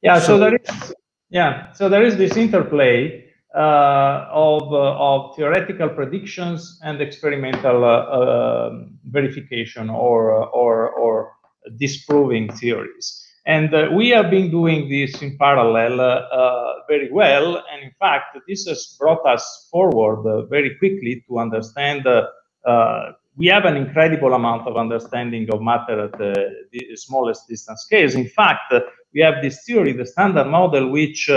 yeah 0.02 0.20
so, 0.20 0.26
so 0.28 0.38
there 0.40 0.56
is 0.56 0.94
yeah 1.30 1.72
so 1.74 1.90
there 1.90 2.04
is 2.04 2.16
this 2.18 2.36
interplay 2.38 3.26
uh, 3.56 4.28
of, 4.32 4.64
uh, 4.74 4.98
of 5.00 5.34
theoretical 5.38 5.88
predictions 5.88 6.78
and 6.84 7.02
experimental 7.02 7.86
uh, 7.86 8.68
um, 8.68 9.00
verification 9.06 9.90
or, 9.90 10.46
or, 10.48 10.90
or 10.90 11.32
disproving 11.78 12.52
theories. 12.52 13.26
And 13.46 13.74
uh, 13.74 13.88
we 13.94 14.10
have 14.10 14.30
been 14.30 14.52
doing 14.52 14.90
this 14.90 15.22
in 15.22 15.38
parallel 15.38 16.02
uh, 16.02 16.74
very 16.90 17.10
well. 17.14 17.64
And 17.72 17.82
in 17.82 17.92
fact, 17.98 18.38
this 18.46 18.68
has 18.68 18.98
brought 19.00 19.26
us 19.26 19.70
forward 19.72 20.28
uh, 20.28 20.48
very 20.48 20.76
quickly 20.76 21.24
to 21.30 21.40
understand. 21.40 22.06
We 23.38 23.48
have 23.48 23.66
an 23.66 23.76
incredible 23.76 24.34
amount 24.34 24.68
of 24.68 24.78
understanding 24.78 25.50
of 25.52 25.62
matter 25.62 26.06
at 26.06 26.12
the, 26.18 26.66
the 26.72 26.96
smallest 26.96 27.48
distance 27.48 27.82
scales. 27.82 28.16
In 28.16 28.28
fact, 28.30 28.74
we 29.14 29.22
have 29.22 29.42
this 29.42 29.64
theory, 29.66 29.92
the 29.92 30.06
standard 30.06 30.46
model, 30.48 30.90
which 30.90 31.30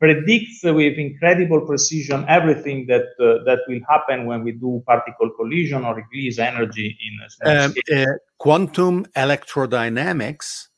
predicts 0.00 0.62
with 0.64 0.98
incredible 0.98 1.60
precision 1.62 2.24
everything 2.28 2.86
that 2.86 3.06
uh, 3.20 3.42
that 3.44 3.60
will 3.68 3.80
happen 3.88 4.26
when 4.26 4.42
we 4.42 4.52
do 4.52 4.82
particle 4.86 5.30
collision 5.30 5.84
or 5.84 6.04
release 6.12 6.38
energy 6.38 6.98
in 7.06 7.48
um. 7.48 7.74
Uh, 7.92 8.06
quantum 8.38 9.06
electrodynamics 9.16 10.68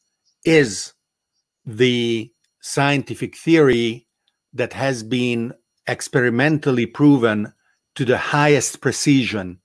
is 0.44 0.92
the 1.64 2.30
scientific 2.60 3.36
theory 3.36 4.06
that 4.52 4.72
has 4.72 5.02
been 5.02 5.52
experimentally 5.86 6.86
proven 6.86 7.52
to 7.94 8.04
the 8.04 8.18
highest 8.18 8.80
precision 8.80 9.58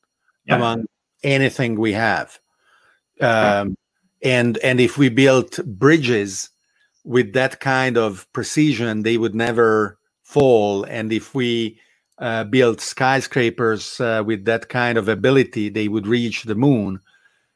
yeah. 0.45 0.55
among 0.55 0.85
anything 1.23 1.79
we 1.79 1.93
have. 1.93 2.39
Um, 3.19 3.75
and 4.23 4.57
and 4.59 4.79
if 4.79 4.97
we 4.97 5.09
built 5.09 5.59
bridges 5.65 6.49
with 7.03 7.33
that 7.33 7.59
kind 7.59 7.97
of 7.97 8.31
precision, 8.33 9.03
they 9.03 9.17
would 9.17 9.35
never 9.35 9.97
fall. 10.23 10.83
And 10.83 11.11
if 11.11 11.33
we 11.33 11.79
uh, 12.19 12.43
built 12.45 12.81
skyscrapers 12.81 13.99
uh, 13.99 14.23
with 14.25 14.45
that 14.45 14.69
kind 14.69 14.97
of 14.97 15.07
ability, 15.07 15.69
they 15.69 15.87
would 15.87 16.05
reach 16.05 16.43
the 16.43 16.55
moon. 16.55 16.99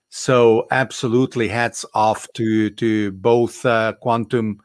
So, 0.10 0.66
absolutely, 0.72 1.48
hats 1.48 1.86
off 1.94 2.28
to 2.34 2.70
to 2.72 3.12
both 3.12 3.66
uh, 3.66 3.94
quantum 4.02 4.60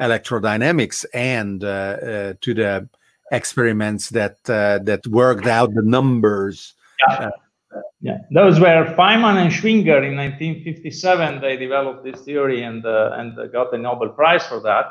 electrodynamics 0.00 1.06
and 1.14 1.64
uh, 1.64 1.66
uh, 1.66 2.34
to 2.40 2.54
the 2.54 2.88
experiments 3.32 4.10
that 4.10 4.38
uh, 4.48 4.80
that 4.84 5.06
worked 5.06 5.46
out 5.46 5.74
the 5.74 5.82
numbers. 5.82 6.74
Yeah 7.08 7.30
yeah, 8.00 8.18
those 8.32 8.60
were 8.60 8.94
Feynman 8.96 9.36
and 9.36 9.50
Schwinger 9.52 10.04
in 10.06 10.16
1957. 10.16 11.40
They 11.40 11.56
developed 11.56 12.04
this 12.04 12.20
theory 12.22 12.62
and 12.62 12.84
uh, 12.84 13.10
and 13.14 13.36
got 13.52 13.70
the 13.70 13.78
Nobel 13.78 14.10
Prize 14.10 14.46
for 14.46 14.60
that. 14.60 14.86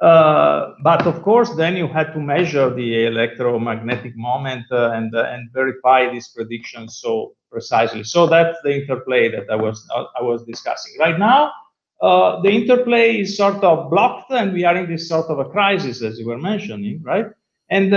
Uh, 0.00 0.72
but 0.82 1.06
of 1.06 1.22
course, 1.22 1.54
then 1.56 1.76
you 1.76 1.86
had 1.86 2.12
to 2.14 2.20
measure 2.20 2.72
the 2.74 3.04
electromagnetic 3.04 4.16
moment 4.16 4.64
uh, 4.72 4.90
and 4.94 5.14
uh, 5.14 5.24
and 5.24 5.50
verify 5.52 6.10
these 6.10 6.28
predictions 6.28 6.98
so 7.02 7.34
precisely. 7.52 8.02
So 8.04 8.26
that's 8.26 8.56
the 8.64 8.80
interplay 8.80 9.30
that 9.30 9.50
I 9.50 9.56
was 9.56 9.86
uh, 9.94 10.04
I 10.18 10.22
was 10.22 10.42
discussing. 10.44 10.92
Right 10.98 11.18
now, 11.18 11.52
uh, 12.00 12.40
the 12.40 12.50
interplay 12.50 13.20
is 13.20 13.36
sort 13.36 13.62
of 13.62 13.90
blocked, 13.90 14.30
and 14.30 14.54
we 14.54 14.64
are 14.64 14.76
in 14.76 14.88
this 14.88 15.06
sort 15.06 15.26
of 15.26 15.38
a 15.38 15.44
crisis, 15.44 16.02
as 16.02 16.18
you 16.18 16.26
were 16.26 16.38
mentioning, 16.38 17.02
right? 17.02 17.26
And 17.68 17.92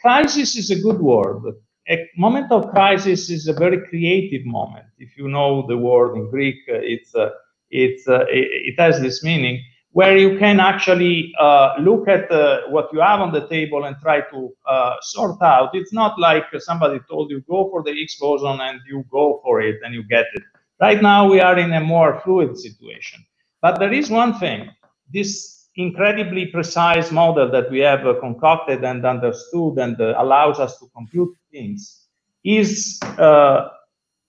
crisis 0.00 0.56
is 0.56 0.70
a 0.70 0.80
good 0.80 1.00
word 1.00 1.42
a 1.88 2.10
moment 2.16 2.50
of 2.50 2.70
crisis 2.70 3.30
is 3.30 3.46
a 3.48 3.52
very 3.52 3.86
creative 3.88 4.44
moment. 4.44 4.86
If 4.98 5.16
you 5.16 5.28
know 5.28 5.66
the 5.66 5.76
word 5.76 6.16
in 6.16 6.30
Greek, 6.30 6.56
uh, 6.68 6.74
it's 6.82 7.14
uh, 7.14 7.30
it's 7.70 8.08
uh, 8.08 8.24
it, 8.28 8.74
it, 8.74 8.80
has 8.80 9.00
this 9.00 9.22
meaning 9.22 9.62
where 9.92 10.16
you 10.16 10.38
can 10.38 10.60
actually 10.60 11.32
uh, 11.40 11.74
look 11.80 12.08
at 12.08 12.30
uh, 12.30 12.62
what 12.68 12.92
you 12.92 13.00
have 13.00 13.20
on 13.20 13.32
the 13.32 13.46
table 13.48 13.84
and 13.84 13.96
try 14.02 14.20
to 14.20 14.50
uh, 14.68 14.94
sort 15.00 15.40
out. 15.42 15.70
It's 15.74 15.92
not 15.92 16.18
like 16.18 16.44
somebody 16.58 17.00
told 17.08 17.30
you 17.30 17.40
go 17.48 17.70
for 17.70 17.82
the 17.82 17.92
Higgs 17.92 18.16
boson 18.16 18.60
and 18.60 18.80
you 18.88 19.04
go 19.10 19.40
for 19.42 19.60
it 19.60 19.76
and 19.84 19.94
you 19.94 20.02
get 20.04 20.26
it. 20.34 20.42
Right 20.80 21.00
now 21.00 21.28
we 21.28 21.40
are 21.40 21.58
in 21.58 21.72
a 21.72 21.80
more 21.80 22.20
fluid 22.24 22.58
situation. 22.58 23.24
But 23.62 23.78
there 23.78 23.92
is 23.92 24.10
one 24.10 24.38
thing: 24.38 24.70
this 25.12 25.68
incredibly 25.76 26.46
precise 26.46 27.10
model 27.12 27.50
that 27.50 27.70
we 27.70 27.80
have 27.80 28.02
concocted 28.20 28.82
and 28.84 29.04
understood 29.04 29.78
and 29.78 30.00
allows 30.00 30.58
us 30.58 30.78
to 30.78 30.86
compute 30.94 31.36
things 31.56 32.06
is 32.44 32.98
uh, 33.18 33.68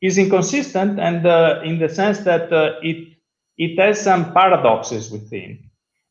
is 0.02 0.18
inconsistent 0.18 1.00
and 1.00 1.26
uh, 1.26 1.62
in 1.64 1.80
the 1.80 1.90
sense 1.90 2.20
that 2.20 2.52
uh, 2.54 2.74
it 2.82 3.00
it 3.58 3.80
has 3.80 4.02
some 4.02 4.34
paradoxes 4.34 5.12
within. 5.12 5.52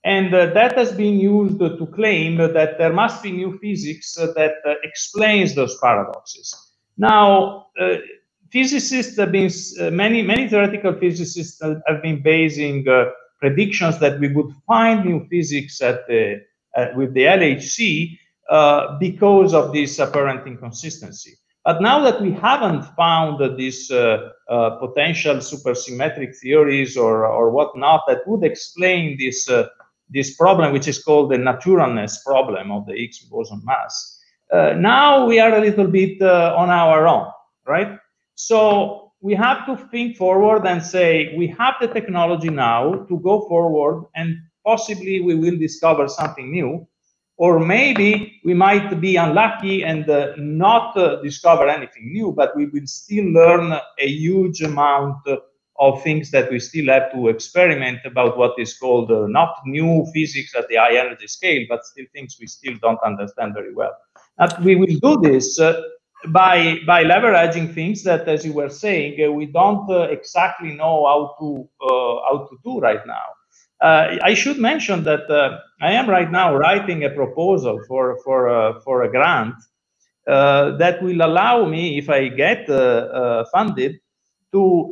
And 0.04 0.32
uh, 0.34 0.46
that 0.58 0.76
has 0.78 0.92
been 0.92 1.18
used 1.18 1.58
to 1.58 1.86
claim 1.98 2.36
that 2.36 2.78
there 2.78 2.92
must 2.92 3.22
be 3.22 3.32
new 3.32 3.58
physics 3.58 4.14
that 4.14 4.54
explains 4.84 5.54
those 5.54 5.76
paradoxes. 5.78 6.46
Now 6.96 7.66
physicists 8.52 9.16
have 9.18 9.32
been 9.32 9.50
many 10.04 10.22
many 10.22 10.48
theoretical 10.48 10.92
physicists 11.02 11.60
have 11.62 12.02
been 12.02 12.22
basing 12.22 12.86
predictions 13.40 13.98
that 13.98 14.18
we 14.20 14.28
would 14.28 14.52
find 14.66 15.04
new 15.04 15.26
physics 15.28 15.80
at 15.80 16.06
the, 16.08 16.42
uh, 16.76 16.86
with 16.96 17.12
the 17.14 17.22
LHC 17.22 18.18
uh, 18.50 18.98
because 18.98 19.54
of 19.54 19.72
this 19.72 19.98
apparent 19.98 20.46
inconsistency. 20.46 21.34
But 21.64 21.82
now 21.82 22.00
that 22.02 22.22
we 22.22 22.30
haven't 22.30 22.84
found 22.94 23.58
these 23.58 23.90
uh, 23.90 24.30
uh, 24.48 24.70
potential 24.76 25.36
supersymmetric 25.36 26.36
theories 26.36 26.96
or, 26.96 27.26
or 27.26 27.50
whatnot 27.50 28.02
that 28.06 28.26
would 28.26 28.44
explain 28.44 29.18
this, 29.18 29.50
uh, 29.50 29.66
this 30.08 30.36
problem, 30.36 30.72
which 30.72 30.86
is 30.86 31.02
called 31.02 31.32
the 31.32 31.38
naturalness 31.38 32.22
problem 32.22 32.70
of 32.70 32.86
the 32.86 32.94
Higgs 32.94 33.18
boson 33.18 33.62
mass, 33.64 34.22
uh, 34.52 34.74
now 34.78 35.26
we 35.26 35.40
are 35.40 35.56
a 35.56 35.60
little 35.60 35.88
bit 35.88 36.22
on 36.22 36.70
our 36.70 37.08
own, 37.08 37.26
right? 37.66 37.98
So 38.36 39.12
we 39.20 39.34
have 39.34 39.66
to 39.66 39.76
think 39.88 40.16
forward 40.16 40.64
and 40.66 40.80
say 40.80 41.34
we 41.36 41.48
have 41.58 41.74
the 41.80 41.88
technology 41.88 42.50
now 42.50 43.06
to 43.08 43.18
go 43.20 43.48
forward 43.48 44.04
and 44.14 44.36
possibly 44.64 45.20
we 45.20 45.34
will 45.34 45.56
discover 45.58 46.06
something 46.06 46.48
new 46.50 46.86
or 47.38 47.60
maybe 47.60 48.40
we 48.44 48.54
might 48.54 49.00
be 49.00 49.16
unlucky 49.16 49.84
and 49.84 50.08
uh, 50.08 50.32
not 50.38 50.96
uh, 50.96 51.20
discover 51.22 51.68
anything 51.68 52.12
new, 52.12 52.32
but 52.32 52.56
we 52.56 52.66
will 52.66 52.86
still 52.86 53.26
learn 53.26 53.72
a 53.72 54.08
huge 54.08 54.62
amount 54.62 55.18
of 55.78 56.02
things 56.02 56.30
that 56.30 56.50
we 56.50 56.58
still 56.58 56.86
have 56.86 57.12
to 57.12 57.28
experiment 57.28 57.98
about 58.06 58.38
what 58.38 58.58
is 58.58 58.78
called 58.78 59.10
uh, 59.12 59.26
not 59.26 59.56
new 59.66 60.06
physics 60.14 60.54
at 60.56 60.66
the 60.68 60.76
high 60.76 60.96
energy 60.96 61.26
scale, 61.26 61.66
but 61.68 61.84
still 61.84 62.06
things 62.14 62.36
we 62.40 62.46
still 62.46 62.74
don't 62.80 63.00
understand 63.04 63.52
very 63.52 63.74
well. 63.74 63.94
And 64.38 64.64
we 64.64 64.76
will 64.76 64.96
do 65.02 65.20
this 65.20 65.60
uh, 65.60 65.82
by 66.28 66.78
by 66.86 67.04
leveraging 67.04 67.74
things 67.74 68.02
that, 68.04 68.26
as 68.28 68.44
you 68.44 68.54
were 68.54 68.70
saying, 68.70 69.22
uh, 69.22 69.30
we 69.30 69.46
don't 69.46 69.88
uh, 69.90 70.02
exactly 70.04 70.72
know 70.72 71.06
how 71.06 71.36
to 71.38 71.68
how 72.28 72.48
to 72.48 72.56
do 72.64 72.80
right 72.80 73.06
now. 73.06 73.35
Uh, 73.80 74.16
I 74.22 74.34
should 74.34 74.58
mention 74.58 75.04
that 75.04 75.30
uh, 75.30 75.58
I 75.82 75.92
am 75.92 76.08
right 76.08 76.30
now 76.30 76.56
writing 76.56 77.04
a 77.04 77.10
proposal 77.10 77.82
for 77.86 78.18
for 78.24 78.48
uh, 78.48 78.80
for 78.80 79.02
a 79.02 79.10
grant 79.10 79.54
uh, 80.26 80.76
that 80.78 81.02
will 81.02 81.22
allow 81.22 81.66
me, 81.66 81.98
if 81.98 82.08
I 82.08 82.28
get 82.28 82.68
uh, 82.70 82.74
uh, 82.74 83.44
funded, 83.52 84.00
to 84.52 84.90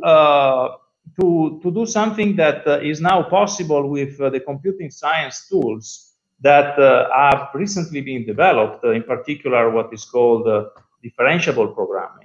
to 1.19 1.59
to 1.63 1.71
do 1.71 1.85
something 1.85 2.35
that 2.35 2.67
is 2.83 3.01
now 3.01 3.23
possible 3.23 3.89
with 3.89 4.17
the 4.17 4.39
computing 4.39 4.91
science 4.91 5.47
tools 5.49 6.13
that 6.41 6.77
have 7.13 7.49
recently 7.55 8.01
been 8.01 8.25
developed. 8.25 8.83
in 8.85 9.03
particular, 9.03 9.71
what 9.71 9.91
is 9.93 10.05
called 10.05 10.45
differentiable 11.03 11.73
programming 11.73 12.24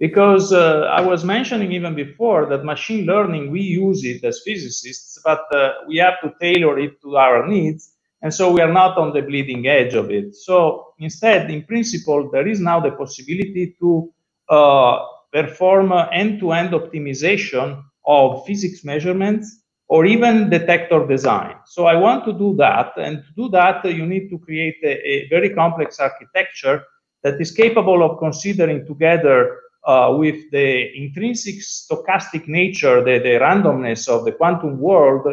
because 0.00 0.50
uh, 0.52 0.88
I 0.90 1.02
was 1.02 1.24
mentioning 1.24 1.72
even 1.72 1.94
before 1.94 2.46
that 2.46 2.64
machine 2.64 3.04
learning, 3.04 3.50
we 3.50 3.60
use 3.60 4.02
it 4.02 4.24
as 4.24 4.40
physicists, 4.44 5.20
but 5.22 5.42
uh, 5.54 5.74
we 5.86 5.98
have 5.98 6.18
to 6.22 6.32
tailor 6.40 6.78
it 6.78 7.00
to 7.02 7.18
our 7.18 7.46
needs. 7.46 7.92
And 8.22 8.32
so 8.32 8.50
we 8.50 8.62
are 8.62 8.72
not 8.72 8.96
on 8.96 9.12
the 9.12 9.20
bleeding 9.20 9.68
edge 9.68 9.94
of 9.94 10.10
it. 10.10 10.34
So 10.34 10.94
instead, 10.98 11.50
in 11.50 11.64
principle, 11.64 12.30
there 12.30 12.48
is 12.48 12.60
now 12.60 12.80
the 12.80 12.92
possibility 12.92 13.76
to 13.78 14.12
uh, 14.48 15.04
perform 15.32 15.92
end-to-end 16.12 16.70
optimization 16.70 17.82
of 18.06 18.46
physics 18.46 18.84
measurements 18.84 19.64
or 19.88 20.06
even 20.06 20.48
detector 20.48 21.06
design. 21.06 21.56
So 21.66 21.86
I 21.86 21.96
want 21.96 22.24
to 22.24 22.32
do 22.32 22.56
that. 22.56 22.92
And 22.96 23.18
to 23.18 23.32
do 23.36 23.48
that, 23.50 23.84
you 23.84 24.06
need 24.06 24.30
to 24.30 24.38
create 24.38 24.76
a, 24.82 25.08
a 25.08 25.28
very 25.28 25.50
complex 25.50 26.00
architecture 26.00 26.84
that 27.22 27.38
is 27.38 27.52
capable 27.52 28.02
of 28.02 28.18
considering 28.18 28.86
together 28.86 29.58
uh, 29.84 30.14
with 30.18 30.50
the 30.50 30.96
intrinsic 30.96 31.56
stochastic 31.56 32.46
nature, 32.48 33.02
the, 33.02 33.18
the 33.18 33.38
randomness 33.40 34.08
of 34.08 34.24
the 34.24 34.32
quantum 34.32 34.78
world, 34.78 35.26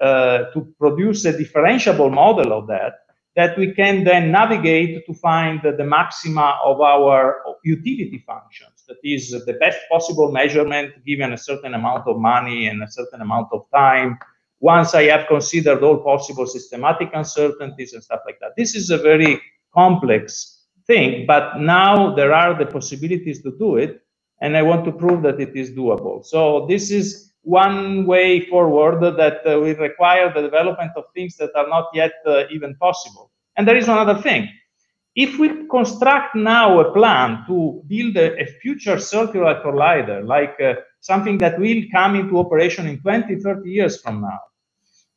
uh, 0.00 0.50
to 0.52 0.74
produce 0.78 1.24
a 1.24 1.32
differentiable 1.32 2.12
model 2.12 2.52
of 2.52 2.66
that, 2.66 2.94
that 3.36 3.56
we 3.56 3.72
can 3.72 4.04
then 4.04 4.30
navigate 4.30 5.06
to 5.06 5.14
find 5.14 5.60
the 5.62 5.84
maxima 5.84 6.58
of 6.64 6.80
our 6.80 7.40
utility 7.64 8.22
functions. 8.26 8.84
That 8.88 8.98
is 9.04 9.30
the 9.30 9.52
best 9.54 9.78
possible 9.90 10.32
measurement 10.32 10.92
given 11.06 11.32
a 11.32 11.38
certain 11.38 11.74
amount 11.74 12.06
of 12.08 12.18
money 12.18 12.66
and 12.66 12.82
a 12.82 12.90
certain 12.90 13.20
amount 13.20 13.48
of 13.52 13.64
time. 13.72 14.18
Once 14.60 14.94
I 14.94 15.04
have 15.04 15.28
considered 15.28 15.82
all 15.82 15.98
possible 15.98 16.46
systematic 16.46 17.10
uncertainties 17.14 17.94
and 17.94 18.02
stuff 18.02 18.20
like 18.26 18.38
that. 18.40 18.52
This 18.56 18.74
is 18.74 18.90
a 18.90 18.98
very 18.98 19.40
complex 19.72 20.61
thing, 20.86 21.26
but 21.26 21.58
now 21.58 22.14
there 22.14 22.32
are 22.32 22.56
the 22.58 22.66
possibilities 22.66 23.42
to 23.42 23.56
do 23.58 23.76
it, 23.76 24.02
and 24.40 24.56
I 24.56 24.62
want 24.62 24.84
to 24.86 24.92
prove 24.92 25.22
that 25.22 25.40
it 25.40 25.56
is 25.56 25.70
doable. 25.70 26.24
So 26.24 26.66
this 26.66 26.90
is 26.90 27.32
one 27.42 28.06
way 28.06 28.46
forward 28.46 29.00
that 29.16 29.46
uh, 29.46 29.60
will 29.60 29.74
require 29.76 30.32
the 30.32 30.42
development 30.42 30.92
of 30.96 31.04
things 31.14 31.36
that 31.36 31.50
are 31.56 31.68
not 31.68 31.88
yet 31.94 32.12
uh, 32.26 32.44
even 32.50 32.74
possible. 32.76 33.30
And 33.56 33.66
there 33.66 33.76
is 33.76 33.88
another 33.88 34.20
thing. 34.22 34.48
If 35.14 35.38
we 35.38 35.66
construct 35.68 36.34
now 36.34 36.80
a 36.80 36.92
plan 36.92 37.44
to 37.46 37.82
build 37.86 38.16
a, 38.16 38.40
a 38.40 38.46
future 38.46 38.98
circular 38.98 39.60
collider, 39.62 40.26
like 40.26 40.56
uh, 40.60 40.74
something 41.00 41.36
that 41.38 41.58
will 41.58 41.82
come 41.92 42.16
into 42.16 42.38
operation 42.38 42.86
in 42.86 42.98
20, 43.00 43.36
30 43.36 43.70
years 43.70 44.00
from 44.00 44.22
now, 44.22 44.40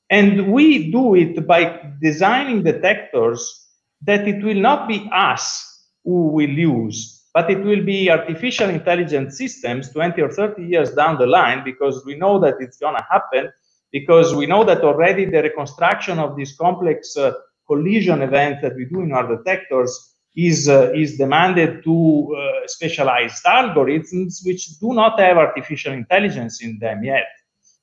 and 0.09 0.51
we 0.51 0.91
do 0.91 1.15
it 1.15 1.47
by 1.47 1.91
designing 2.01 2.63
detectors 2.63 3.64
that 4.05 4.27
it 4.27 4.43
will 4.43 4.59
not 4.59 4.87
be 4.87 5.09
us 5.13 5.85
who 6.03 6.27
will 6.27 6.49
use, 6.49 7.25
but 7.33 7.49
it 7.49 7.63
will 7.63 7.83
be 7.83 8.09
artificial 8.09 8.69
intelligence 8.69 9.37
systems 9.37 9.91
20 9.91 10.21
or 10.21 10.31
30 10.31 10.63
years 10.63 10.91
down 10.91 11.17
the 11.17 11.25
line 11.25 11.63
because 11.63 12.03
we 12.05 12.15
know 12.15 12.39
that 12.39 12.55
it's 12.59 12.77
going 12.77 12.95
to 12.95 13.05
happen 13.09 13.51
because 13.91 14.35
we 14.35 14.45
know 14.45 14.63
that 14.63 14.81
already 14.81 15.25
the 15.25 15.41
reconstruction 15.41 16.19
of 16.19 16.37
this 16.37 16.55
complex 16.55 17.17
uh, 17.17 17.31
collision 17.67 18.21
event 18.21 18.61
that 18.61 18.75
we 18.75 18.85
do 18.85 19.01
in 19.01 19.11
our 19.11 19.35
detectors 19.35 20.15
is 20.35 20.67
uh, 20.67 20.91
is 20.93 21.17
demanded 21.17 21.83
to 21.83 22.35
uh, 22.35 22.67
specialized 22.67 23.43
algorithms 23.45 24.45
which 24.45 24.79
do 24.79 24.93
not 24.93 25.19
have 25.19 25.37
artificial 25.37 25.93
intelligence 25.93 26.61
in 26.61 26.77
them 26.79 27.03
yet. 27.03 27.27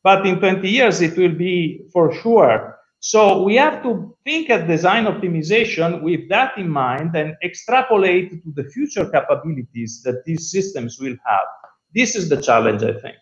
But 0.02 0.26
in 0.26 0.38
20 0.38 0.68
years 0.68 1.00
it 1.00 1.16
will 1.16 1.34
be 1.34 1.86
for 1.92 2.12
sure 2.14 2.71
so 3.04 3.42
we 3.42 3.56
have 3.56 3.82
to 3.82 4.16
think 4.24 4.48
at 4.48 4.68
design 4.68 5.06
optimization 5.06 6.02
with 6.02 6.28
that 6.28 6.56
in 6.56 6.68
mind 6.68 7.16
and 7.16 7.34
extrapolate 7.42 8.30
to 8.44 8.52
the 8.54 8.62
future 8.70 9.10
capabilities 9.10 10.02
that 10.04 10.24
these 10.24 10.52
systems 10.52 11.00
will 11.00 11.16
have. 11.26 11.48
This 11.92 12.14
is 12.14 12.28
the 12.28 12.40
challenge, 12.40 12.84
I 12.84 12.92
think. 12.92 13.16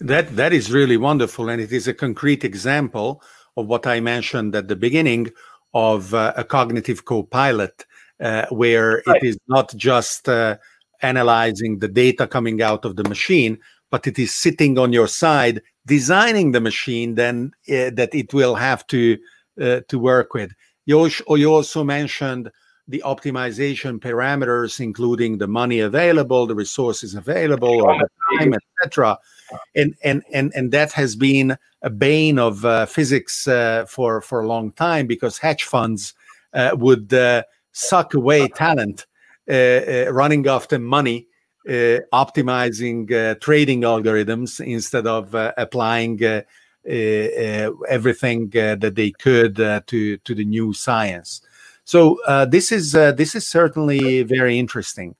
That 0.00 0.36
that 0.36 0.52
is 0.52 0.70
really 0.70 0.98
wonderful, 0.98 1.48
and 1.48 1.58
it 1.58 1.72
is 1.72 1.88
a 1.88 1.94
concrete 1.94 2.44
example 2.44 3.22
of 3.56 3.66
what 3.66 3.86
I 3.86 4.00
mentioned 4.00 4.54
at 4.54 4.68
the 4.68 4.76
beginning 4.76 5.30
of 5.72 6.12
uh, 6.12 6.34
a 6.36 6.44
cognitive 6.44 7.06
co-pilot, 7.06 7.86
uh, 8.20 8.44
where 8.50 9.02
right. 9.06 9.16
it 9.22 9.26
is 9.26 9.38
not 9.48 9.74
just 9.74 10.28
uh, 10.28 10.58
analyzing 11.00 11.78
the 11.78 11.88
data 11.88 12.26
coming 12.26 12.60
out 12.60 12.84
of 12.84 12.96
the 12.96 13.04
machine, 13.04 13.58
but 13.90 14.06
it 14.06 14.18
is 14.18 14.34
sitting 14.34 14.78
on 14.78 14.92
your 14.92 15.08
side 15.08 15.62
designing 15.86 16.52
the 16.52 16.60
machine 16.60 17.14
then 17.14 17.52
uh, 17.68 17.90
that 17.94 18.10
it 18.14 18.32
will 18.32 18.54
have 18.54 18.86
to 18.88 19.18
uh, 19.60 19.80
to 19.88 19.98
work 19.98 20.34
with. 20.34 20.52
You 20.86 20.98
also, 20.98 21.34
you 21.34 21.52
also 21.52 21.84
mentioned 21.84 22.50
the 22.88 23.02
optimization 23.04 24.00
parameters, 24.00 24.80
including 24.80 25.38
the 25.38 25.46
money 25.46 25.80
available, 25.80 26.46
the 26.46 26.54
resources 26.54 27.14
available, 27.14 27.82
or 27.82 27.98
the 27.98 28.08
time, 28.38 28.54
etc. 28.54 29.18
And 29.74 29.94
and 30.02 30.22
and 30.32 30.52
and 30.54 30.72
that 30.72 30.92
has 30.92 31.14
been 31.14 31.56
a 31.82 31.90
bane 31.90 32.38
of 32.38 32.64
uh, 32.64 32.86
physics 32.86 33.46
uh, 33.46 33.84
for 33.88 34.20
for 34.20 34.40
a 34.40 34.46
long 34.46 34.72
time 34.72 35.06
because 35.06 35.38
hedge 35.38 35.64
funds 35.64 36.14
uh, 36.54 36.70
would 36.74 37.12
uh, 37.12 37.42
suck 37.72 38.14
away 38.14 38.48
talent, 38.48 39.06
running 39.46 40.46
after 40.48 40.78
money 40.78 41.26
optimizing 41.68 43.10
uh, 43.12 43.34
trading 43.36 43.82
algorithms 43.82 44.64
instead 44.64 45.06
of 45.06 45.34
uh, 45.34 45.52
applying 45.56 46.20
everything 46.84 48.48
that 48.50 48.92
they 48.94 49.10
could 49.10 49.56
to 49.56 50.16
to 50.16 50.34
the 50.34 50.44
new 50.44 50.72
science. 50.72 51.42
So 51.84 52.18
this 52.48 52.72
is 52.72 52.92
this 52.92 53.34
is 53.34 53.46
certainly 53.46 54.22
very 54.22 54.58
interesting. 54.58 55.14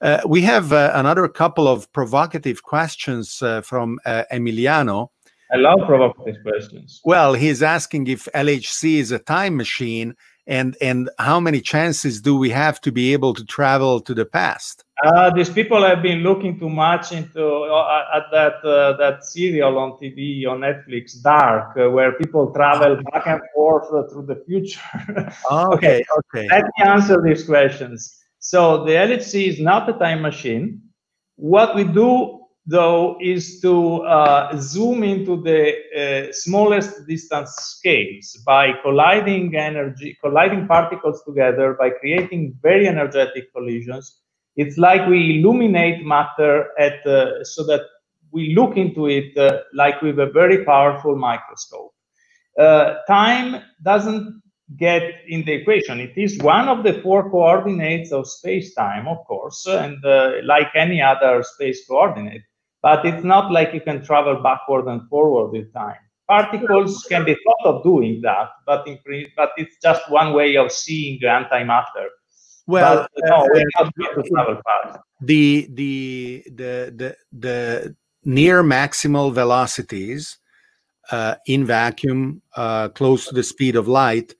Uh, 0.00 0.20
we 0.26 0.40
have 0.40 0.72
uh, 0.72 0.92
another 0.94 1.28
couple 1.28 1.68
of 1.68 1.92
provocative 1.92 2.62
questions 2.62 3.42
uh, 3.42 3.60
from 3.60 3.98
Emiliano. 4.06 5.10
I 5.52 5.56
love 5.56 5.80
provocative 5.86 6.42
questions. 6.42 7.00
Well, 7.04 7.34
he's 7.34 7.62
asking 7.62 8.06
if 8.06 8.26
LHC 8.34 8.94
is 8.98 9.12
a 9.12 9.18
time 9.18 9.56
machine 9.56 10.14
and 10.50 10.76
and 10.80 11.08
how 11.18 11.38
many 11.40 11.60
chances 11.60 12.20
do 12.20 12.36
we 12.36 12.50
have 12.50 12.80
to 12.80 12.90
be 12.90 13.12
able 13.12 13.32
to 13.34 13.44
travel 13.44 14.00
to 14.00 14.12
the 14.12 14.26
past? 14.26 14.84
Uh, 15.02 15.30
these 15.32 15.48
people 15.48 15.82
have 15.82 16.02
been 16.02 16.18
looking 16.18 16.58
too 16.58 16.68
much 16.68 17.12
into 17.12 17.42
uh, 17.46 18.04
at 18.16 18.24
that 18.32 18.56
uh, 18.64 18.96
that 18.98 19.24
serial 19.24 19.78
on 19.78 19.92
TV 19.92 20.46
on 20.46 20.60
Netflix, 20.60 21.22
Dark, 21.22 21.76
uh, 21.78 21.88
where 21.88 22.12
people 22.12 22.52
travel 22.52 23.00
back 23.12 23.26
and 23.26 23.40
forth 23.54 23.88
through 24.10 24.26
the 24.26 24.42
future. 24.46 24.80
okay, 25.50 26.04
okay. 26.18 26.48
Let 26.50 26.64
me 26.64 26.84
answer 26.84 27.22
these 27.22 27.44
questions. 27.44 28.18
So 28.40 28.84
the 28.84 28.92
LHC 28.92 29.48
is 29.48 29.60
not 29.60 29.88
a 29.88 29.92
time 29.92 30.20
machine. 30.20 30.82
What 31.36 31.76
we 31.76 31.84
do 31.84 32.39
though 32.70 33.18
is 33.20 33.60
to 33.60 34.02
uh, 34.02 34.56
zoom 34.58 35.02
into 35.02 35.42
the 35.42 35.60
uh, 36.00 36.32
smallest 36.32 37.06
distance 37.06 37.50
scales 37.58 38.38
by 38.46 38.72
colliding 38.82 39.56
energy, 39.56 40.16
colliding 40.22 40.66
particles 40.66 41.22
together 41.24 41.76
by 41.78 41.90
creating 41.90 42.56
very 42.62 42.86
energetic 42.88 43.52
collisions 43.52 44.20
it's 44.56 44.76
like 44.76 45.08
we 45.08 45.38
illuminate 45.38 46.04
matter 46.04 46.68
at 46.78 47.06
uh, 47.06 47.44
so 47.44 47.64
that 47.66 47.82
we 48.32 48.54
look 48.54 48.76
into 48.76 49.06
it 49.06 49.36
uh, 49.36 49.60
like 49.74 50.00
with 50.02 50.18
a 50.18 50.26
very 50.26 50.64
powerful 50.64 51.16
microscope. 51.16 51.92
Uh, 52.58 52.96
time 53.08 53.62
doesn't 53.82 54.42
get 54.76 55.02
in 55.28 55.44
the 55.44 55.52
equation. 55.52 55.98
It 55.98 56.12
is 56.16 56.38
one 56.38 56.68
of 56.68 56.84
the 56.84 57.00
four 57.02 57.30
coordinates 57.30 58.12
of 58.12 58.28
space-time, 58.28 59.08
of 59.08 59.18
course, 59.26 59.66
and 59.66 60.04
uh, 60.04 60.32
like 60.44 60.68
any 60.74 61.00
other 61.00 61.42
space 61.42 61.86
coordinate, 61.88 62.42
but 62.82 63.04
it's 63.04 63.24
not 63.24 63.52
like 63.52 63.74
you 63.74 63.80
can 63.80 64.02
travel 64.02 64.42
backward 64.42 64.86
and 64.86 65.08
forward 65.08 65.54
in 65.56 65.70
time. 65.72 65.96
particles 66.30 67.04
can 67.08 67.24
be 67.24 67.36
thought 67.44 67.64
of 67.64 67.82
doing 67.82 68.20
that, 68.22 68.50
but 68.64 68.86
in 68.86 68.98
but 69.36 69.50
it's 69.56 69.76
just 69.82 70.02
one 70.08 70.32
way 70.32 70.56
of 70.56 70.70
seeing 70.70 71.18
antimatter. 71.20 72.08
Well, 72.66 73.08
but, 73.16 73.24
no, 73.24 73.36
uh, 73.36 73.46
we're 73.52 73.70
not 73.78 73.94
going 73.96 74.14
to 74.22 74.30
travel 74.30 74.56
fast. 74.66 74.98
the 75.20 75.68
the 75.74 76.44
the 76.60 76.72
the 77.00 77.16
the 77.46 77.58
near 78.24 78.62
maximal 78.62 79.32
velocities 79.32 80.38
uh, 81.10 81.34
in 81.46 81.64
vacuum 81.64 82.42
uh, 82.54 82.88
close 82.90 83.26
to 83.26 83.34
the 83.34 83.42
speed 83.42 83.74
of 83.74 83.88
light 83.88 84.34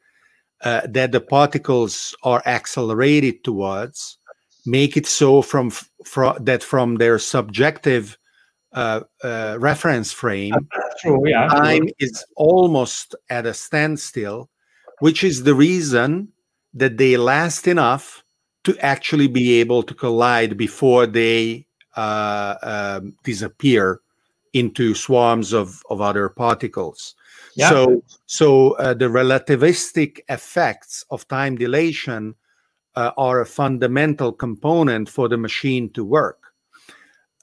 uh, 0.62 0.82
that 0.86 1.10
the 1.10 1.20
particles 1.20 2.14
are 2.22 2.42
accelerated 2.46 3.42
towards 3.42 4.18
make 4.66 4.96
it 4.96 5.06
so 5.06 5.42
from, 5.42 5.70
from 6.04 6.36
that 6.44 6.62
from 6.62 6.96
their 6.96 7.18
subjective 7.18 8.18
uh, 8.72 9.00
uh, 9.24 9.56
reference 9.58 10.12
frame 10.12 10.54
True, 11.00 11.28
yeah. 11.28 11.48
time 11.48 11.88
is 11.98 12.24
almost 12.36 13.14
at 13.28 13.46
a 13.46 13.54
standstill 13.54 14.48
which 15.00 15.24
is 15.24 15.42
the 15.42 15.54
reason 15.54 16.28
that 16.72 16.96
they 16.96 17.16
last 17.16 17.66
enough 17.66 18.22
to 18.64 18.76
actually 18.78 19.26
be 19.26 19.60
able 19.60 19.82
to 19.82 19.94
collide 19.94 20.56
before 20.56 21.06
they 21.06 21.66
uh, 21.96 22.54
um, 22.62 23.14
disappear 23.24 24.00
into 24.52 24.94
swarms 24.94 25.52
of, 25.52 25.82
of 25.90 26.00
other 26.00 26.28
particles. 26.28 27.14
Yeah. 27.56 27.70
So, 27.70 28.04
so 28.26 28.72
uh, 28.72 28.94
the 28.94 29.06
relativistic 29.06 30.20
effects 30.28 31.04
of 31.10 31.26
time 31.28 31.56
dilation 31.56 32.34
uh, 32.96 33.12
are 33.16 33.40
a 33.40 33.46
fundamental 33.46 34.32
component 34.32 35.08
for 35.08 35.28
the 35.28 35.36
machine 35.36 35.90
to 35.90 36.04
work. 36.04 36.39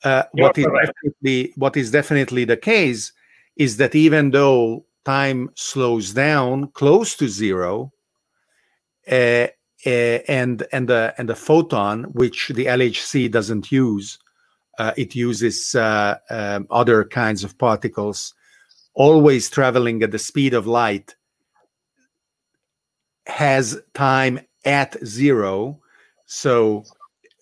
Uh, 0.04 0.24
what 0.34 0.58
is 0.58 0.66
correct. 0.66 0.92
definitely 1.04 1.54
what 1.56 1.76
is 1.76 1.92
definitely 1.92 2.46
the 2.46 2.58
case 2.58 3.12
is 3.56 3.78
that 3.78 3.96
even 3.96 4.30
though 4.30 4.86
time 5.06 5.50
slows 5.56 6.14
down 6.14 6.68
close 6.74 7.16
to 7.16 7.28
zero, 7.28 7.92
uh, 9.10 9.48
uh, 9.86 10.20
and 10.28 10.68
and 10.72 10.90
the 10.90 11.14
and 11.18 11.30
the 11.30 11.36
photon, 11.36 12.04
which 12.14 12.50
the 12.50 12.66
LHC 12.66 13.32
doesn't 13.32 13.72
use, 13.72 14.20
uh, 14.80 14.92
it 14.98 15.16
uses 15.16 15.76
uh, 15.76 16.18
um, 16.30 16.68
other 16.70 17.04
kinds 17.06 17.44
of 17.44 17.58
particles, 17.58 18.34
always 18.94 19.50
traveling 19.50 20.04
at 20.04 20.12
the 20.12 20.20
speed 20.20 20.54
of 20.54 20.68
light, 20.68 21.16
has 23.28 23.80
time 23.94 24.40
at 24.66 24.98
zero. 25.06 25.80
So, 26.26 26.84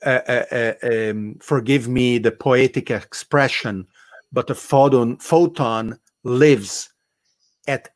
uh, 0.06 0.22
uh, 0.28 0.46
uh, 0.52 1.10
um, 1.10 1.36
forgive 1.42 1.88
me 1.88 2.18
the 2.18 2.32
poetic 2.32 2.92
expression, 2.92 3.88
but 4.32 4.50
a 4.50 4.56
photon 4.56 5.18
photon 5.18 6.00
lives 6.24 6.90
at 7.68 7.90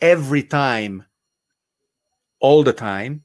every 0.00 0.42
time, 0.42 1.04
all 2.40 2.62
the 2.62 2.72
time, 2.72 3.22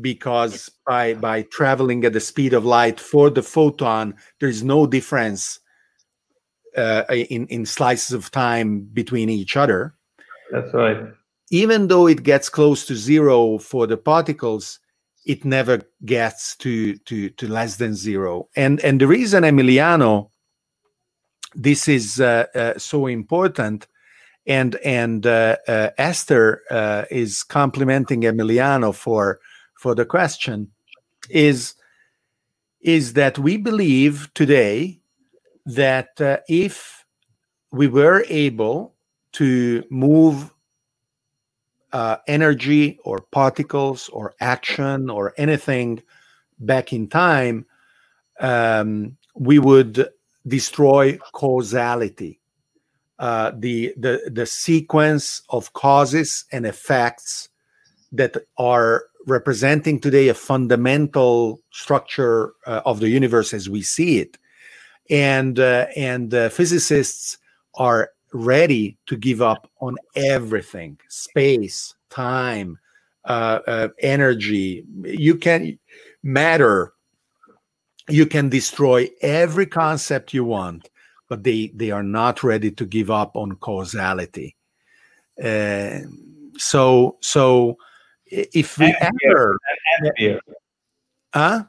because 0.00 0.70
by 0.86 1.14
by 1.14 1.42
traveling 1.42 2.04
at 2.04 2.12
the 2.12 2.20
speed 2.20 2.54
of 2.54 2.64
light 2.64 2.98
for 2.98 3.30
the 3.30 3.42
photon, 3.42 4.14
there 4.40 4.48
is 4.48 4.62
no 4.62 4.86
difference 4.86 5.60
uh, 6.76 7.04
in 7.10 7.46
in 7.48 7.66
slices 7.66 8.12
of 8.12 8.30
time 8.30 8.80
between 8.92 9.28
each 9.28 9.56
other 9.56 9.94
That's 10.50 10.72
right. 10.74 10.98
even 11.50 11.88
though 11.88 12.06
it 12.06 12.22
gets 12.22 12.48
close 12.48 12.86
to 12.86 12.94
zero 12.94 13.58
for 13.58 13.86
the 13.86 13.96
particles 13.96 14.78
it 15.26 15.44
never 15.44 15.82
gets 16.04 16.56
to 16.56 16.96
to 16.98 17.28
to 17.30 17.48
less 17.48 17.76
than 17.76 17.94
zero. 17.94 18.48
And 18.56 18.80
and 18.80 19.00
the 19.00 19.06
reason 19.06 19.42
emiliano 19.42 20.30
this 21.54 21.88
is 21.88 22.20
uh, 22.20 22.46
uh, 22.54 22.78
so 22.78 23.06
important 23.06 23.86
and 24.46 24.76
and 24.76 25.26
uh, 25.26 25.56
uh, 25.66 25.90
esther 25.98 26.62
uh, 26.70 27.04
is 27.10 27.42
complimenting 27.42 28.22
emiliano 28.22 28.94
for 28.94 29.40
for 29.74 29.94
the 29.94 30.04
question 30.04 30.70
is 31.28 31.74
is 32.80 33.14
that 33.14 33.38
we 33.38 33.56
believe 33.56 34.30
today 34.34 35.00
that 35.64 36.20
uh, 36.20 36.36
if 36.48 37.04
we 37.72 37.88
were 37.88 38.24
able 38.28 38.94
to 39.32 39.82
move 39.90 40.52
uh, 41.92 42.16
energy 42.26 42.98
or 43.04 43.20
particles 43.20 44.08
or 44.10 44.34
action 44.40 45.10
or 45.10 45.32
anything 45.36 46.02
back 46.58 46.92
in 46.92 47.08
time, 47.08 47.66
um, 48.40 49.16
we 49.34 49.58
would 49.58 50.08
destroy 50.46 51.18
causality, 51.32 52.40
uh, 53.18 53.52
the, 53.56 53.94
the, 53.96 54.30
the 54.32 54.46
sequence 54.46 55.42
of 55.48 55.72
causes 55.72 56.44
and 56.52 56.66
effects 56.66 57.48
that 58.12 58.36
are 58.58 59.04
representing 59.26 59.98
today 59.98 60.28
a 60.28 60.34
fundamental 60.34 61.60
structure 61.70 62.52
uh, 62.66 62.80
of 62.84 63.00
the 63.00 63.08
universe 63.08 63.52
as 63.52 63.68
we 63.68 63.82
see 63.82 64.18
it. 64.18 64.38
And, 65.10 65.58
uh, 65.58 65.86
and 65.96 66.32
uh, 66.32 66.48
physicists 66.48 67.38
are 67.74 68.10
ready 68.32 68.96
to 69.06 69.16
give 69.16 69.40
up 69.40 69.70
on 69.80 69.96
everything 70.14 70.98
space 71.08 71.94
time 72.10 72.78
uh, 73.24 73.60
uh, 73.66 73.88
energy 74.00 74.84
you 75.04 75.34
can 75.36 75.78
matter 76.22 76.92
you 78.08 78.26
can 78.26 78.48
destroy 78.48 79.08
every 79.22 79.66
concept 79.66 80.32
you 80.34 80.44
want 80.44 80.90
but 81.28 81.42
they 81.44 81.72
they 81.74 81.90
are 81.90 82.02
not 82.02 82.42
ready 82.42 82.70
to 82.70 82.84
give 82.84 83.10
up 83.10 83.36
on 83.36 83.54
causality 83.56 84.56
uh, 85.42 85.98
so 86.56 87.16
so 87.20 87.76
if 88.26 88.78
we 88.78 88.86
And 88.86 89.12
beer. 89.20 89.32
ever 89.32 89.58
And 90.00 90.12
beer. 90.16 90.40
huh? 91.34 91.64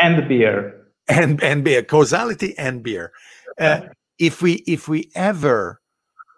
And 0.00 0.28
beer. 0.28 0.86
and 1.08 1.42
and 1.42 1.64
beer 1.64 1.82
causality 1.82 2.56
and 2.58 2.82
beer 2.82 3.12
uh, 3.58 3.80
if 4.18 4.40
we 4.40 4.54
if 4.66 4.88
we 4.88 5.10
ever 5.14 5.80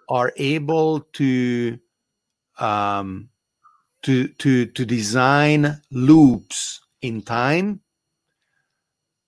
are 0.09 0.33
able 0.37 1.01
to 1.13 1.79
um 2.59 3.29
to 4.03 4.29
to 4.29 4.67
to 4.67 4.85
design 4.85 5.81
loops 5.91 6.81
in 7.03 7.23
time 7.23 7.81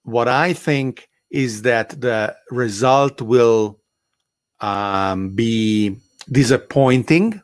what 0.04 0.28
i 0.28 0.52
think 0.52 1.08
is 1.30 1.62
that 1.62 2.00
the 2.00 2.34
result 2.50 3.20
will 3.20 3.80
um, 4.60 5.30
be 5.30 5.96
disappointing 6.30 7.42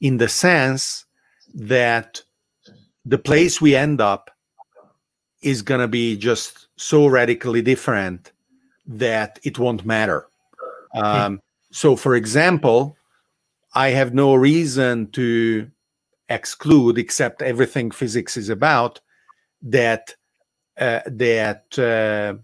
in 0.00 0.18
the 0.18 0.28
sense 0.28 1.04
that 1.54 2.22
the 3.04 3.18
place 3.18 3.60
we 3.60 3.74
end 3.74 4.00
up 4.00 4.30
is 5.42 5.62
going 5.62 5.80
to 5.80 5.88
be 5.88 6.16
just 6.16 6.66
so 6.76 7.06
radically 7.06 7.62
different 7.62 8.32
that 8.86 9.38
it 9.44 9.58
won't 9.58 9.84
matter. 9.86 10.26
Um, 10.94 11.40
so, 11.76 11.94
for 11.94 12.14
example, 12.14 12.96
I 13.74 13.90
have 13.90 14.14
no 14.14 14.34
reason 14.34 15.10
to 15.10 15.70
exclude, 16.30 16.96
except 16.96 17.42
everything 17.42 17.90
physics 17.90 18.38
is 18.38 18.48
about, 18.48 18.98
that 19.60 20.14
uh, 20.78 21.00
that 21.04 21.78
uh, 21.78 22.40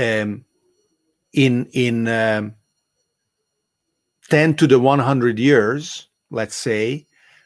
um, 0.00 0.44
in 1.32 1.68
in 1.72 2.06
um, 2.06 2.54
ten 4.30 4.54
to 4.54 4.68
the 4.68 4.78
one 4.78 5.00
hundred 5.00 5.40
years, 5.40 6.06
let's 6.30 6.54
say, 6.54 7.04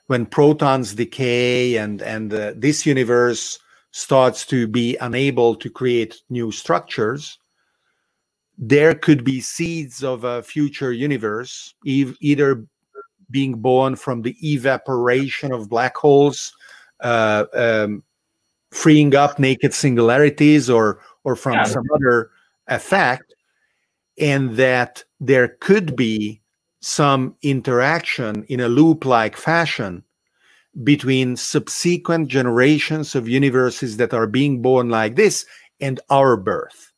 when 0.09 0.27
protons 0.27 0.95
decay 0.95 1.77
and 1.77 2.03
and 2.03 2.35
uh, 2.35 2.53
this 2.57 2.85
universe 2.85 3.59
starts 3.93 4.45
to 4.49 4.66
be 4.68 4.99
unable 4.99 5.55
to 5.55 5.70
create 5.70 6.20
new 6.29 6.53
structures 6.53 7.39
there 8.64 8.94
could 8.94 9.24
be 9.24 9.40
seeds 9.40 10.04
of 10.04 10.22
a 10.22 10.40
future 10.40 10.92
universe 10.92 11.74
either 11.84 12.64
being 13.28 13.54
born 13.54 13.96
from 13.96 14.22
the 14.22 14.36
evaporation 14.40 15.50
of 15.52 15.68
black 15.68 15.96
holes 15.96 16.52
uh, 17.00 17.44
um, 17.54 18.04
freeing 18.70 19.16
up 19.16 19.40
naked 19.40 19.74
singularities 19.74 20.70
or 20.70 21.00
or 21.24 21.34
from 21.34 21.54
Yeah. 21.54 21.64
some 21.64 21.84
other 21.92 22.30
effect 22.68 23.34
and 24.16 24.56
that 24.56 25.02
there 25.18 25.56
could 25.60 25.96
be 25.96 26.40
some 26.80 27.34
interaction 27.42 28.44
in 28.44 28.60
a 28.60 28.68
loop 28.68 29.04
like 29.04 29.36
fashion 29.36 30.04
between 30.84 31.36
subsequent 31.36 32.28
generations 32.28 33.16
of 33.16 33.28
universes 33.28 33.96
that 33.96 34.14
are 34.14 34.28
being 34.28 34.62
born 34.62 34.88
like 34.88 35.16
this 35.16 35.44
and 35.80 35.98
our 36.10 36.36
birth. 36.36 36.92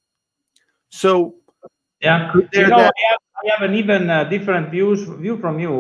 So, 0.91 1.35
Yeah, 2.05 2.33
you 2.53 2.69
know, 2.69 2.77
I 2.77 2.83
have, 3.11 3.21
I 3.43 3.51
have 3.53 3.63
an 3.71 3.75
even 3.75 4.11
uh, 4.11 4.25
different 4.25 4.71
views 4.71 5.03
view 5.05 5.39
from 5.39 5.59
you. 5.59 5.73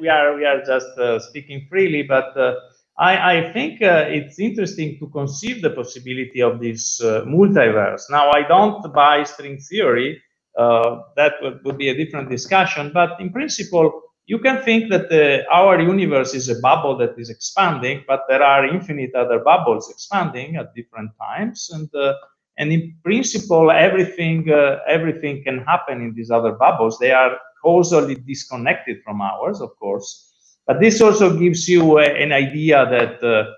We 0.00 0.08
are 0.08 0.34
we 0.36 0.44
are 0.44 0.62
just 0.64 0.88
uh, 0.98 1.18
speaking 1.18 1.66
freely, 1.68 2.02
but 2.02 2.36
uh, 2.36 2.54
I 2.98 3.12
I 3.36 3.52
think 3.52 3.82
uh, 3.82 4.06
it's 4.08 4.38
interesting 4.38 4.98
to 5.00 5.06
conceive 5.08 5.62
the 5.62 5.70
possibility 5.70 6.40
of 6.40 6.60
this 6.60 7.00
uh, 7.02 7.24
multiverse. 7.26 8.04
Now, 8.10 8.30
I 8.30 8.42
don't 8.54 8.80
buy 8.94 9.24
string 9.24 9.58
theory. 9.58 10.22
uh, 10.56 11.02
that 11.16 11.34
would, 11.42 11.62
would, 11.64 11.78
be 11.78 11.88
a 11.90 11.94
different 11.94 12.30
discussion. 12.30 12.90
But 12.92 13.20
in 13.20 13.30
principle, 13.30 14.02
you 14.26 14.38
can 14.38 14.62
think 14.62 14.90
that 14.90 15.12
our 15.52 15.80
universe 15.80 16.34
is 16.34 16.48
a 16.48 16.58
bubble 16.60 16.96
that 16.98 17.14
is 17.18 17.30
expanding, 17.30 18.04
but 18.08 18.22
there 18.28 18.42
are 18.42 18.66
infinite 18.66 19.14
other 19.14 19.38
bubbles 19.40 19.90
expanding 19.90 20.56
at 20.56 20.74
different 20.74 21.10
times, 21.20 21.70
and 21.72 21.88
uh, 21.94 22.14
and 22.58 22.72
in 22.72 22.96
principle, 23.04 23.70
everything 23.70 24.50
uh, 24.50 24.78
everything 24.88 25.42
can 25.44 25.58
happen 25.60 26.00
in 26.00 26.14
these 26.14 26.30
other 26.30 26.52
bubbles. 26.52 26.98
They 26.98 27.12
are 27.12 27.38
causally 27.62 28.14
disconnected 28.16 29.02
from 29.04 29.20
ours, 29.20 29.60
of 29.60 29.76
course, 29.78 30.58
but 30.66 30.80
this 30.80 31.00
also 31.00 31.38
gives 31.38 31.68
you 31.68 31.98
a, 31.98 32.04
an 32.04 32.32
idea 32.32 32.86
that. 32.90 33.22
Uh, 33.22 33.52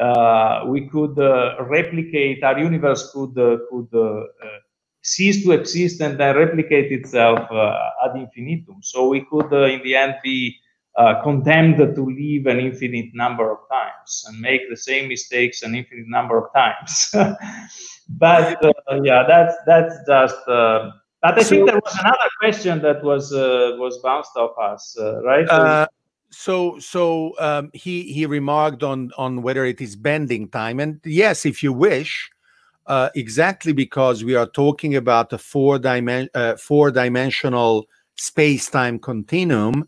uh, 0.00 0.64
we 0.66 0.88
could 0.88 1.18
uh, 1.20 1.54
replicate 1.68 2.42
our 2.42 2.58
universe 2.58 3.12
could 3.12 3.38
uh, 3.38 3.58
could 3.70 3.88
cease 5.02 5.44
to 5.44 5.52
exist 5.52 6.00
and 6.00 6.18
then 6.18 6.34
replicate 6.36 6.90
itself 6.90 7.38
ad 8.04 8.16
infinitum. 8.16 8.82
So 8.82 9.08
we 9.08 9.20
could, 9.30 9.52
in 9.52 9.82
the 9.84 9.94
end, 9.94 10.14
be 10.24 10.56
uh, 10.96 11.22
condemned 11.22 11.78
to 11.78 12.04
live 12.04 12.46
an 12.46 12.60
infinite 12.60 13.14
number 13.14 13.50
of 13.50 13.58
times 13.70 14.24
and 14.28 14.40
make 14.40 14.62
the 14.70 14.76
same 14.76 15.08
mistakes 15.08 15.62
an 15.62 15.74
infinite 15.74 16.08
number 16.08 16.38
of 16.38 16.52
times. 16.52 17.10
but 18.08 18.64
uh, 18.64 19.00
yeah, 19.02 19.24
that's 19.26 19.54
that's 19.66 19.96
just. 20.06 20.48
Uh, 20.48 20.90
but 21.22 21.38
I 21.38 21.42
so, 21.42 21.48
think 21.48 21.66
there 21.66 21.80
was 21.82 21.96
another 21.98 22.30
question 22.38 22.82
that 22.82 23.02
was 23.02 23.32
was 23.32 23.98
bounced 24.02 24.36
off 24.36 24.56
us, 24.58 24.96
right? 25.24 25.88
so 26.34 26.78
so 26.78 27.32
um, 27.38 27.70
he 27.72 28.12
he 28.12 28.26
remarked 28.26 28.82
on 28.82 29.10
on 29.16 29.42
whether 29.42 29.64
it 29.64 29.80
is 29.80 29.94
bending 29.94 30.48
time 30.48 30.80
and 30.80 31.00
yes 31.04 31.46
if 31.46 31.62
you 31.62 31.72
wish 31.72 32.30
uh, 32.86 33.08
exactly 33.14 33.72
because 33.72 34.24
we 34.24 34.34
are 34.34 34.46
talking 34.46 34.96
about 34.96 35.32
a 35.32 35.38
four 35.38 35.78
dimension 35.78 36.30
uh, 36.34 36.56
four 36.56 36.90
dimensional 36.90 37.86
space 38.16 38.68
time 38.68 38.98
continuum 38.98 39.86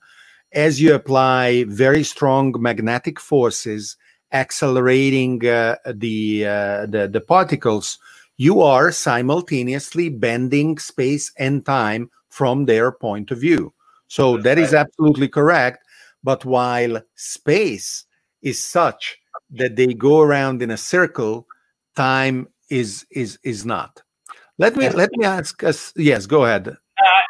as 0.53 0.81
you 0.81 0.95
apply 0.95 1.65
very 1.69 2.03
strong 2.03 2.55
magnetic 2.59 3.21
forces 3.21 3.97
accelerating 4.33 5.47
uh, 5.47 5.77
the, 5.95 6.47
uh, 6.47 6.87
the 6.87 7.09
the 7.13 7.21
particles 7.21 7.99
you 8.37 8.61
are 8.61 8.93
simultaneously 8.93 10.09
bending 10.09 10.79
space 10.79 11.33
and 11.39 11.65
time 11.65 12.11
from 12.29 12.65
their 12.65 12.91
point 12.91 13.31
of 13.31 13.39
view 13.39 13.73
so 14.09 14.37
that 14.37 14.59
is 14.59 14.75
absolutely 14.75 15.29
correct 15.29 15.85
but 16.27 16.45
while 16.45 17.01
space 17.15 18.05
is 18.43 18.63
such 18.63 19.17
that 19.51 19.77
they 19.77 19.95
go 19.95 20.21
around 20.21 20.63
in 20.63 20.71
a 20.71 20.77
circle, 20.77 21.47
time 21.95 22.49
is 22.69 23.07
is 23.11 23.39
is 23.45 23.65
not. 23.65 24.03
Let 24.59 24.77
me 24.77 24.89
let 24.89 25.11
me 25.13 25.25
ask 25.25 25.63
us. 25.63 25.93
Yes, 25.97 26.27
go 26.27 26.45
ahead. 26.45 26.69
Uh, 26.69 26.75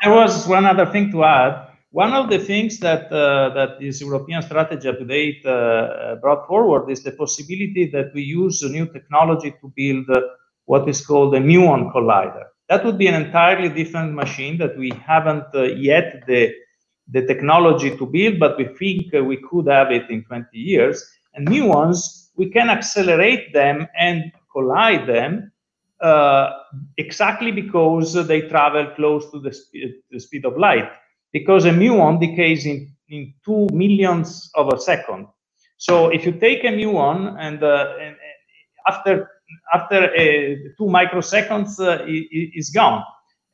there 0.03 0.15
was 0.15 0.47
one 0.47 0.65
other 0.65 0.87
thing 0.87 1.11
to 1.13 1.25
add. 1.25 1.69
One 1.91 2.13
of 2.13 2.29
the 2.31 2.39
things 2.39 2.79
that 2.81 3.13
uh, 3.13 3.55
that 3.55 3.81
this 3.81 4.01
European 4.01 4.43
strategy 4.43 4.89
update 4.89 5.47
uh, 5.47 6.17
brought 6.17 6.47
forward 6.47 6.91
is 6.91 7.03
the 7.03 7.13
possibility 7.13 7.87
that 7.93 8.13
we 8.15 8.23
use 8.23 8.63
a 8.63 8.69
new 8.69 8.87
technology 8.87 9.55
to 9.61 9.73
build 9.75 10.11
uh, 10.11 10.21
what 10.67 10.89
is 10.89 11.05
called 11.07 11.35
a 11.35 11.41
muon 11.41 11.93
collider. 11.93 12.45
That 12.69 12.85
would 12.85 12.99
be 12.99 13.07
an 13.07 13.15
entirely 13.15 13.69
different 13.69 14.15
machine 14.15 14.59
that 14.59 14.77
we 14.77 14.91
haven't 15.07 15.47
uh, 15.55 15.63
yet 15.63 16.25
the 16.27 16.53
the 17.09 17.25
technology 17.27 17.97
to 17.97 18.07
build, 18.07 18.39
but 18.41 18.59
we 18.59 18.65
think 18.65 19.15
uh, 19.15 19.23
we 19.23 19.37
could 19.49 19.69
have 19.69 19.93
it 19.93 20.11
in 20.11 20.25
20 20.25 20.59
years. 20.59 21.05
And 21.35 21.47
muons, 21.49 22.31
we 22.37 22.51
can 22.51 22.69
accelerate 22.69 23.53
them 23.53 23.87
and 23.99 24.33
collide 24.53 25.07
them 25.07 25.53
uh, 26.01 26.51
exactly 26.99 27.53
because 27.53 28.15
they 28.27 28.43
travel 28.43 28.93
close 28.97 29.31
to 29.31 29.41
the, 29.41 29.53
sp- 29.55 30.03
the, 30.11 30.19
speed 30.19 30.45
of 30.45 30.57
light. 30.59 30.91
Because 31.37 31.63
a 31.73 31.75
muon 31.83 32.15
decays 32.25 32.63
in, 32.73 32.79
in 33.15 33.21
two 33.47 33.63
millionths 33.83 34.33
of 34.61 34.67
a 34.77 34.79
second. 34.91 35.23
So 35.87 35.93
if 36.17 36.21
you 36.27 36.33
take 36.47 36.65
a 36.65 36.73
muon 36.81 37.19
and, 37.47 37.59
uh, 37.63 38.05
and 38.05 38.15
after 38.93 39.13
after 39.79 40.01
uh, 40.23 40.55
two 40.79 40.89
microseconds, 40.99 41.73
uh, 41.79 42.05
it 42.07 42.51
is 42.61 42.71
gone. 42.71 43.03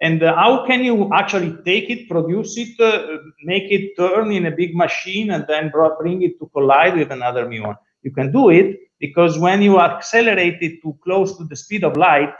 And 0.00 0.22
uh, 0.22 0.34
how 0.34 0.66
can 0.66 0.80
you 0.88 0.96
actually 1.12 1.52
take 1.64 1.90
it, 1.94 2.08
produce 2.08 2.56
it, 2.56 2.80
uh, 2.80 3.18
make 3.44 3.70
it 3.70 3.84
turn 3.96 4.32
in 4.32 4.46
a 4.46 4.50
big 4.50 4.74
machine, 4.74 5.30
and 5.34 5.44
then 5.46 5.70
bring 6.00 6.22
it 6.22 6.38
to 6.40 6.46
collide 6.54 6.96
with 6.96 7.10
another 7.12 7.46
muon? 7.46 7.76
You 8.02 8.12
can 8.18 8.32
do 8.32 8.50
it 8.50 8.68
because 8.98 9.38
when 9.38 9.62
you 9.62 9.80
accelerate 9.80 10.60
it 10.60 10.82
to 10.82 10.96
close 11.04 11.36
to 11.38 11.44
the 11.44 11.56
speed 11.56 11.84
of 11.84 11.96
light, 11.96 12.34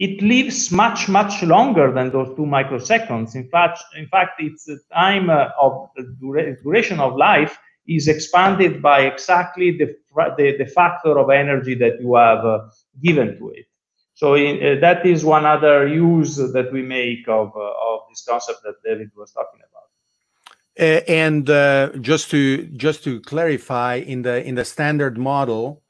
it 0.00 0.22
lives 0.22 0.72
much 0.72 1.08
much 1.08 1.42
longer 1.42 1.92
than 1.92 2.10
those 2.10 2.28
two 2.34 2.46
microseconds. 2.58 3.34
In 3.36 3.46
fact, 3.48 3.78
in 3.96 4.06
fact, 4.08 4.40
its 4.40 4.68
time 4.92 5.28
uh, 5.28 5.50
of 5.60 5.90
dura 6.18 6.56
duration 6.62 6.98
of 6.98 7.16
life 7.16 7.58
is 7.86 8.08
expanded 8.08 8.80
by 8.80 9.00
exactly 9.02 9.76
the, 9.76 9.96
the, 10.36 10.56
the 10.58 10.66
factor 10.66 11.18
of 11.18 11.28
energy 11.28 11.74
that 11.74 12.00
you 12.00 12.14
have 12.14 12.44
uh, 12.44 12.60
given 13.02 13.36
to 13.38 13.50
it. 13.50 13.66
So 14.14 14.34
in, 14.34 14.56
uh, 14.56 14.80
that 14.80 15.04
is 15.04 15.24
one 15.24 15.44
other 15.44 15.86
use 15.88 16.36
that 16.36 16.72
we 16.72 16.82
make 16.82 17.26
of, 17.28 17.52
uh, 17.56 17.60
of 17.60 18.00
this 18.08 18.24
concept 18.28 18.60
that 18.64 18.76
David 18.84 19.10
was 19.16 19.32
talking 19.32 19.60
about. 19.60 21.08
And 21.08 21.50
uh, 21.50 21.90
just 22.00 22.30
to 22.30 22.64
just 22.68 23.04
to 23.04 23.20
clarify, 23.20 23.96
in 23.96 24.22
the 24.22 24.42
in 24.42 24.54
the 24.54 24.64
standard 24.64 25.18
model, 25.18 25.82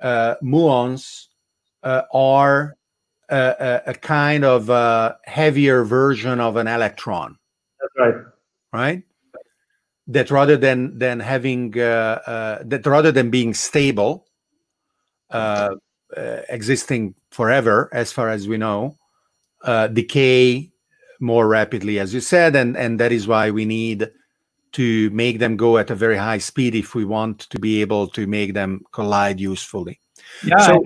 uh, 0.00 0.34
muons 0.42 1.26
are 1.82 2.77
a, 3.28 3.82
a, 3.86 3.94
kind 3.94 4.44
of 4.44 5.16
heavier 5.24 5.84
version 5.84 6.40
of 6.40 6.56
an 6.56 6.66
electron. 6.66 7.36
That's 7.80 7.94
right. 7.98 8.24
Right. 8.72 9.02
That 10.06 10.30
rather 10.30 10.56
than 10.56 10.98
than 10.98 11.20
having 11.20 11.72
that 11.72 12.82
rather 12.86 13.12
than 13.12 13.30
being 13.30 13.52
stable, 13.54 14.26
uh, 15.30 15.74
existing 16.48 17.14
forever, 17.30 17.90
as 17.92 18.12
far 18.12 18.30
as 18.30 18.48
we 18.48 18.56
know, 18.56 18.96
uh, 19.62 19.88
decay 19.88 20.70
more 21.20 21.48
rapidly, 21.48 21.98
as 21.98 22.14
you 22.14 22.20
said, 22.20 22.56
and 22.56 22.76
and 22.76 23.00
that 23.00 23.12
is 23.12 23.26
why 23.26 23.50
we 23.50 23.64
need 23.64 24.10
to 24.72 25.10
make 25.10 25.38
them 25.38 25.56
go 25.56 25.78
at 25.78 25.90
a 25.90 25.94
very 25.94 26.16
high 26.16 26.38
speed 26.38 26.74
if 26.74 26.94
we 26.94 27.04
want 27.04 27.40
to 27.40 27.58
be 27.58 27.80
able 27.80 28.06
to 28.08 28.26
make 28.26 28.54
them 28.54 28.82
collide 28.92 29.40
usefully. 29.40 30.00
Yeah, 30.44 30.58
so, 30.58 30.82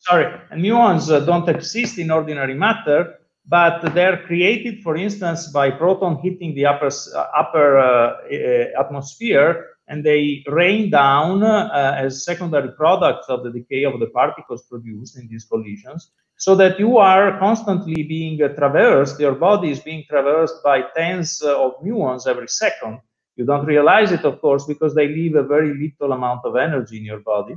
sorry, 0.00 0.26
muons 0.52 1.10
uh, 1.10 1.20
don't 1.20 1.48
exist 1.48 1.98
in 1.98 2.10
ordinary 2.10 2.54
matter, 2.54 3.14
but 3.46 3.94
they're 3.94 4.22
created, 4.26 4.82
for 4.82 4.96
instance, 4.96 5.48
by 5.48 5.70
proton 5.70 6.16
hitting 6.22 6.54
the 6.54 6.66
upper 6.66 6.88
uh, 6.88 7.26
upper 7.36 7.78
uh, 7.78 8.80
atmosphere 8.80 9.66
and 9.90 10.04
they 10.04 10.44
rain 10.46 10.88
down 10.88 11.42
uh, 11.42 11.94
as 11.98 12.24
secondary 12.24 12.70
products 12.72 13.26
of 13.28 13.42
the 13.42 13.50
decay 13.50 13.84
of 13.84 13.98
the 13.98 14.06
particles 14.06 14.62
produced 14.70 15.18
in 15.18 15.26
these 15.28 15.44
collisions, 15.44 16.12
so 16.36 16.54
that 16.54 16.78
you 16.78 16.96
are 16.96 17.38
constantly 17.40 18.04
being 18.04 18.40
uh, 18.40 18.48
traversed, 18.54 19.18
your 19.18 19.34
body 19.34 19.70
is 19.70 19.80
being 19.80 20.04
traversed 20.08 20.62
by 20.62 20.82
tens 20.96 21.42
uh, 21.42 21.60
of 21.60 21.72
muons 21.84 22.28
every 22.28 22.46
second. 22.46 23.00
You 23.34 23.44
don't 23.44 23.66
realize 23.66 24.12
it, 24.12 24.24
of 24.24 24.40
course, 24.40 24.64
because 24.64 24.94
they 24.94 25.08
leave 25.08 25.34
a 25.34 25.42
very 25.42 25.74
little 25.74 26.12
amount 26.12 26.42
of 26.44 26.56
energy 26.56 26.98
in 26.98 27.04
your 27.04 27.20
body, 27.20 27.56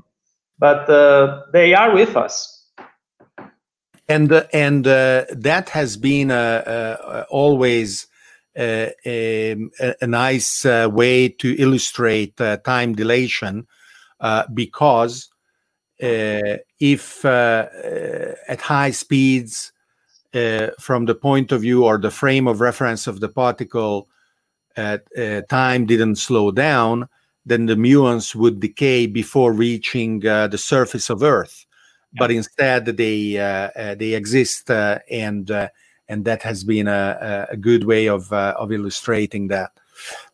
but 0.59 0.89
uh, 0.89 1.41
they 1.51 1.73
are 1.73 1.93
with 1.93 2.15
us. 2.15 2.53
And 4.09 4.31
uh, 4.31 4.43
and 4.51 4.85
uh, 4.85 5.25
that 5.31 5.69
has 5.69 5.95
been 5.97 6.29
uh, 6.29 7.25
always 7.29 8.07
a, 8.57 8.93
a, 9.05 10.07
nice 10.07 10.65
uh, 10.65 10.87
way 10.91 11.29
to 11.29 11.55
illustrate 11.59 12.39
uh, 12.39 12.57
time 12.57 12.93
dilation 12.93 13.65
because 14.53 15.29
if 15.99 17.25
at 17.25 18.61
high 18.61 18.91
speeds, 18.91 19.71
from 20.79 21.05
the 21.05 21.15
point 21.15 21.51
of 21.51 21.61
view 21.61 21.85
or 21.85 21.97
the 21.97 22.11
frame 22.11 22.47
of 22.47 22.59
reference 22.59 23.07
of 23.07 23.21
the 23.21 23.29
particle, 23.29 24.09
time 24.75 25.85
didn't 25.85 26.17
slow 26.17 26.51
down, 26.51 27.07
then 27.45 27.65
the 27.65 27.75
muons 27.75 28.35
would 28.35 28.59
decay 28.59 29.05
before 29.05 29.51
reaching 29.51 30.25
uh, 30.25 30.47
the 30.47 30.57
surface 30.57 31.09
of 31.09 31.23
Earth. 31.23 31.65
Yeah. 32.13 32.19
But 32.19 32.31
instead, 32.31 32.85
they 32.85 33.37
uh, 33.37 33.69
uh, 33.75 33.95
they 33.95 34.13
exist 34.13 34.69
and 34.69 35.51
and 36.09 36.25
that 36.25 36.43
has 36.43 36.63
been 36.63 36.87
a, 36.87 37.47
a 37.49 37.57
good 37.57 37.85
way 37.85 38.07
of 38.07 38.31
uh, 38.31 38.53
of 38.57 38.71
illustrating 38.71 39.47
that. 39.47 39.71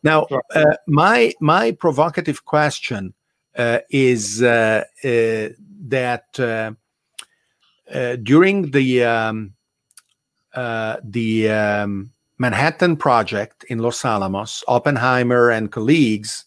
Now, 0.04 0.28
uh, 0.56 0.76
my 0.88 1.34
my 1.40 1.72
provocative 1.72 2.46
question 2.46 3.14
uh, 3.58 3.80
is 3.90 4.42
uh, 4.42 4.84
uh, 5.04 5.50
that 5.88 6.40
uh, 6.40 6.72
during 8.24 8.72
the 8.72 9.04
um, 9.04 9.54
the 11.04 11.50
um, 11.50 12.12
Manhattan 12.38 12.96
Project 12.96 13.66
in 13.66 13.80
Los 13.80 14.06
Alamos, 14.06 14.64
Oppenheimer 14.68 15.50
and 15.50 15.72
colleagues 15.72 16.46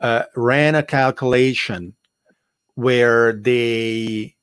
ran 0.00 0.74
a 0.74 0.82
calculation 0.82 1.94
where 2.74 3.32
they 3.32 4.34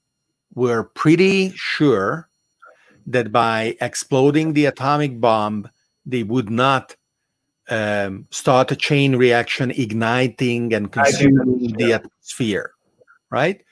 were 0.54 0.84
pretty 0.84 1.52
sure 1.56 2.30
that 3.08 3.32
by 3.32 3.76
exploding 3.82 4.54
the 4.54 4.66
atomic 4.66 5.20
bomb, 5.20 5.70
they 6.06 6.24
would 6.24 6.50
not 6.50 6.96
um, 7.70 8.28
start 8.32 8.72
a 8.72 8.76
chain 8.76 9.16
reaction, 9.16 9.72
igniting 9.72 10.74
and 10.74 10.92
consuming 10.92 11.74
the 11.78 11.94
atmosphere, 11.94 12.72
right? 13.30 13.64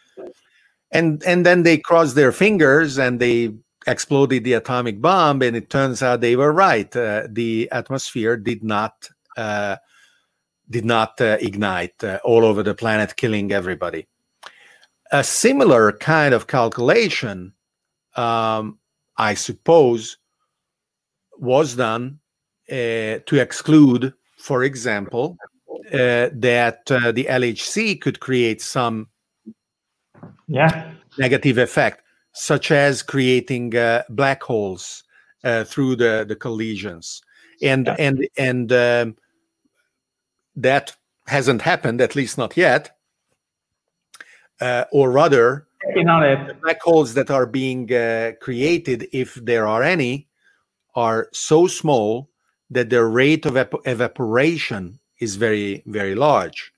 And 0.92 1.22
and 1.24 1.46
then 1.46 1.64
they 1.64 1.78
crossed 1.78 2.16
their 2.16 2.32
fingers 2.32 2.98
and 2.98 3.20
they 3.20 3.54
exploded 3.86 4.44
the 4.44 4.54
atomic 4.54 5.02
bomb, 5.02 5.42
and 5.42 5.56
it 5.56 5.70
turns 5.70 6.02
out 6.02 6.22
they 6.22 6.36
were 6.36 6.52
right. 6.52 6.94
Uh, 6.96 7.28
the 7.30 7.70
atmosphere 7.72 8.38
did 8.38 8.64
not 8.64 9.10
uh, 9.38 9.78
did 10.70 10.86
not 10.86 11.20
uh, 11.20 11.38
ignite 11.42 12.04
uh, 12.04 12.20
all 12.24 12.46
over 12.46 12.64
the 12.64 12.76
planet, 12.76 13.16
killing 13.16 13.52
everybody. 13.52 14.08
A 15.12 15.24
similar 15.24 15.92
kind 15.94 16.34
of 16.34 16.48
calculation, 16.48 17.54
um, 18.16 18.78
I 19.18 19.34
suppose, 19.34 20.18
was 21.40 21.76
done 21.76 22.20
uh, 22.70 23.26
to 23.26 23.40
exclude, 23.40 24.14
for 24.38 24.64
example, 24.64 25.38
uh, 25.92 26.30
that 26.34 26.92
uh, 26.92 27.12
the 27.12 27.26
LHC 27.26 28.00
could 28.00 28.20
create 28.20 28.62
some 28.62 29.08
yeah. 30.48 30.92
negative 31.18 31.58
effect, 31.58 32.04
such 32.34 32.70
as 32.70 33.02
creating 33.02 33.76
uh, 33.76 34.04
black 34.10 34.44
holes 34.44 35.04
uh, 35.44 35.64
through 35.64 35.96
the, 35.96 36.26
the 36.28 36.36
collisions. 36.36 37.22
And 37.62 37.88
yeah. 37.88 37.96
and 38.00 38.28
and 38.38 38.72
um, 38.72 39.16
that 40.62 40.95
hasn't 41.28 41.62
happened, 41.62 42.01
at 42.01 42.16
least 42.16 42.38
not 42.38 42.57
yet. 42.57 42.97
Uh, 44.62 44.86
or 44.91 45.12
rather, 45.12 45.68
the 45.95 46.55
black 46.62 46.82
holes 46.82 47.14
that 47.14 47.32
are 47.32 47.45
being 47.45 47.91
uh, 47.93 48.34
created, 48.41 49.07
if 49.14 49.36
there 49.36 49.66
are 49.68 49.84
any, 49.84 50.28
are 50.95 51.30
so 51.32 51.68
small 51.68 52.30
that 52.70 52.89
their 52.89 53.07
rate 53.07 53.45
of 53.45 53.55
ep- 53.55 53.74
evaporation 53.86 54.99
is 55.20 55.36
very, 55.38 55.84
very 55.86 56.16
large, 56.16 56.74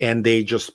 and 0.00 0.24
they 0.24 0.44
just 0.44 0.72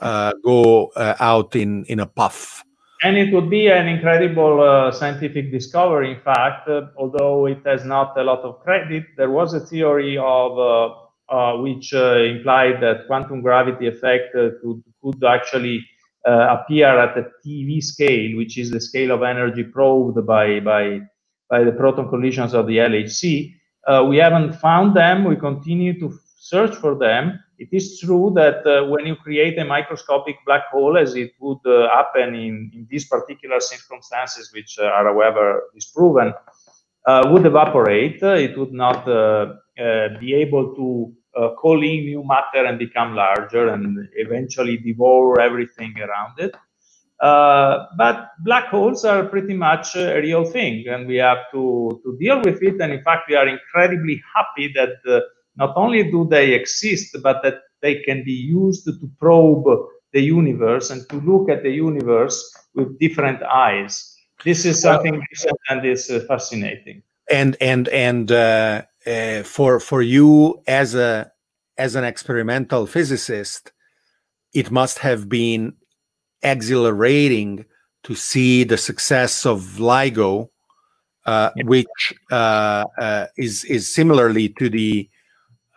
uh, 0.00 0.32
go 0.44 0.88
uh, 0.96 1.14
out 1.20 1.54
in 1.54 1.84
in 1.84 2.00
a 2.00 2.06
puff. 2.06 2.64
And 3.02 3.16
it 3.16 3.32
would 3.32 3.50
be 3.50 3.68
an 3.68 3.86
incredible 3.86 4.62
uh, 4.62 4.90
scientific 4.90 5.52
discovery. 5.52 6.12
In 6.14 6.20
fact, 6.20 6.68
uh, 6.68 6.86
although 6.96 7.46
it 7.46 7.60
has 7.66 7.84
not 7.84 8.18
a 8.18 8.24
lot 8.24 8.40
of 8.40 8.60
credit, 8.60 9.04
there 9.16 9.30
was 9.30 9.52
a 9.52 9.60
theory 9.60 10.16
of 10.16 10.58
uh, 10.58 10.94
which 11.58 11.94
uh, 11.94 12.16
implied 12.18 12.80
that 12.82 13.06
quantum 13.06 13.40
gravity 13.40 13.86
effect 13.86 14.34
uh, 14.34 14.50
could, 14.62 14.82
could 15.02 15.24
actually 15.24 15.84
appear 16.26 16.88
at 16.98 17.14
the 17.14 17.30
TeV 17.44 17.82
scale, 17.82 18.36
which 18.38 18.56
is 18.56 18.70
the 18.70 18.80
scale 18.80 19.10
of 19.10 19.22
energy 19.22 19.62
probed 19.62 20.24
by, 20.26 20.58
by, 20.60 21.00
by 21.50 21.62
the 21.62 21.72
proton 21.72 22.08
collisions 22.08 22.54
of 22.54 22.66
the 22.66 22.78
LHC. 22.78 23.54
we 24.08 24.16
haven't 24.16 24.54
found 24.54 24.96
them. 24.96 25.24
We 25.24 25.36
continue 25.36 26.00
to 26.00 26.18
search 26.38 26.74
for 26.76 26.94
them. 26.94 27.38
It 27.58 27.68
is 27.72 28.00
true 28.00 28.32
that 28.34 28.66
uh, 28.66 28.86
when 28.88 29.06
you 29.06 29.16
create 29.16 29.58
a 29.58 29.64
microscopic 29.64 30.36
black 30.46 30.64
hole, 30.70 30.96
as 30.96 31.14
it 31.14 31.32
would 31.40 31.64
uh, 31.66 31.88
happen 31.90 32.34
in, 32.34 32.70
in 32.74 32.86
these 32.90 33.06
particular 33.06 33.60
circumstances, 33.60 34.50
which 34.52 34.78
uh, 34.78 34.84
are, 34.84 35.04
however, 35.04 35.62
disproven, 35.74 36.32
would 37.06 37.44
evaporate. 37.44 38.22
it 38.22 38.58
would 38.58 38.72
not 38.72 39.06
uh, 39.06 39.54
be 39.76 40.34
able 40.34 40.74
to 40.74 41.12
uh, 41.36 41.54
call 41.54 41.82
in 41.82 42.04
new 42.04 42.24
matter 42.26 42.64
and 42.64 42.78
become 42.78 43.14
larger 43.14 43.68
and 43.68 44.08
eventually 44.14 44.76
devour 44.76 45.40
everything 45.40 45.94
around 45.98 46.38
it. 46.38 46.54
Uh, 47.20 47.86
but 47.96 48.30
black 48.40 48.66
holes 48.66 49.04
are 49.04 49.24
pretty 49.24 49.54
much 49.54 49.94
a 49.96 50.20
real 50.20 50.44
thing, 50.44 50.84
and 50.88 51.06
we 51.06 51.16
have 51.16 51.38
to, 51.52 52.00
to 52.04 52.16
deal 52.18 52.42
with 52.42 52.62
it. 52.62 52.80
And 52.80 52.92
in 52.92 53.02
fact, 53.02 53.28
we 53.28 53.36
are 53.36 53.48
incredibly 53.48 54.22
happy 54.34 54.72
that 54.74 54.96
uh, 55.08 55.20
not 55.56 55.72
only 55.76 56.10
do 56.10 56.26
they 56.28 56.52
exist, 56.52 57.16
but 57.22 57.42
that 57.42 57.62
they 57.80 58.02
can 58.02 58.24
be 58.24 58.32
used 58.32 58.84
to 58.86 59.10
probe 59.18 59.64
the 60.12 60.20
universe 60.20 60.90
and 60.90 61.08
to 61.08 61.16
look 61.20 61.48
at 61.48 61.62
the 61.62 61.70
universe 61.70 62.36
with 62.74 62.98
different 62.98 63.42
eyes. 63.42 64.16
This 64.44 64.64
is 64.64 64.82
something 64.82 65.22
and 65.70 65.86
is 65.86 66.10
uh, 66.10 66.20
fascinating. 66.28 67.02
And 67.30 67.56
and 67.60 67.88
and 67.88 68.30
uh, 68.30 68.82
uh, 69.06 69.42
for 69.42 69.80
for 69.80 70.02
you 70.02 70.60
as 70.66 70.94
a 70.94 71.30
as 71.76 71.94
an 71.94 72.04
experimental 72.04 72.86
physicist, 72.86 73.72
it 74.52 74.70
must 74.70 74.98
have 74.98 75.28
been 75.28 75.74
exhilarating 76.42 77.64
to 78.04 78.14
see 78.14 78.64
the 78.64 78.76
success 78.76 79.46
of 79.46 79.60
LIGO, 79.78 80.48
uh, 81.26 81.50
yeah. 81.56 81.64
which 81.64 82.14
uh, 82.30 82.84
uh, 82.98 83.26
is 83.36 83.64
is 83.64 83.92
similarly 83.92 84.50
to 84.50 84.68
the 84.68 85.08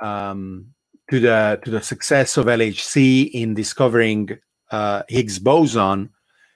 um, 0.01 0.67
to 1.09 1.19
the 1.19 1.59
to 1.63 1.71
the 1.71 1.81
success 1.81 2.37
of 2.37 2.45
LHC 2.45 3.31
in 3.31 3.53
discovering 3.53 4.37
uh, 4.71 5.03
Higgs 5.07 5.39
boson, 5.39 6.09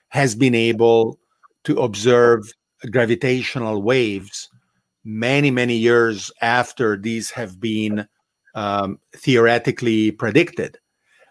has 0.08 0.34
been 0.34 0.54
able 0.54 1.18
to 1.64 1.80
observe 1.80 2.52
gravitational 2.90 3.82
waves 3.82 4.48
many, 5.04 5.50
many 5.50 5.76
years 5.76 6.30
after 6.40 6.96
these 6.96 7.30
have 7.30 7.60
been 7.60 8.06
um, 8.54 8.98
theoretically 9.16 10.10
predicted. 10.10 10.78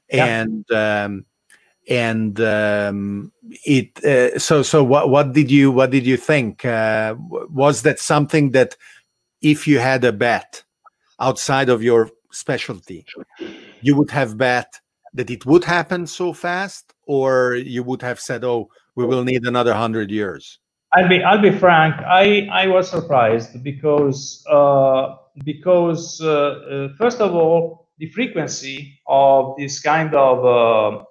Yeah. 0.10 0.26
And 0.26 0.72
um, 0.72 1.26
and 1.90 2.40
um, 2.40 3.32
it 3.66 4.04
uh, 4.06 4.38
so 4.38 4.62
so 4.62 4.84
what 4.84 5.10
what 5.10 5.34
did 5.34 5.50
you 5.50 5.72
what 5.72 5.90
did 5.92 6.06
you 6.06 6.18
think 6.18 6.64
uh, 6.66 7.16
was 7.30 7.82
that 7.84 8.00
something 8.00 8.52
that 8.52 8.76
if 9.42 9.68
you 9.68 9.80
had 9.80 10.04
a 10.04 10.12
bet 10.12 10.64
outside 11.20 11.70
of 11.70 11.82
your 11.82 12.10
specialty 12.32 13.06
you 13.82 13.96
would 13.96 14.12
have 14.12 14.38
bet 14.38 14.80
that 15.14 15.30
it 15.30 15.46
would 15.46 15.64
happen 15.64 16.08
so 16.08 16.32
fast 16.32 16.94
or 17.08 17.56
you 17.56 17.84
would 17.84 18.02
have 18.02 18.20
said 18.20 18.44
oh 18.44 18.70
we 18.96 19.06
will 19.06 19.24
need 19.24 19.46
another 19.46 19.72
100 19.72 20.10
years 20.10 20.60
I'll 20.94 21.08
be 21.08 21.24
I'll 21.24 21.42
be 21.42 21.52
frank. 21.52 21.96
I 22.06 22.50
I 22.52 22.68
was 22.68 22.90
surprised 22.90 23.64
because 23.64 24.44
uh, 24.50 25.16
because 25.46 26.20
uh, 26.22 26.30
uh, 26.30 26.90
first 26.98 27.22
of 27.22 27.34
all 27.34 27.88
the 28.00 28.10
frequency 28.10 29.00
of 29.08 29.56
this 29.58 29.80
kind 29.80 30.14
of 30.16 30.46
uh, 30.46 31.04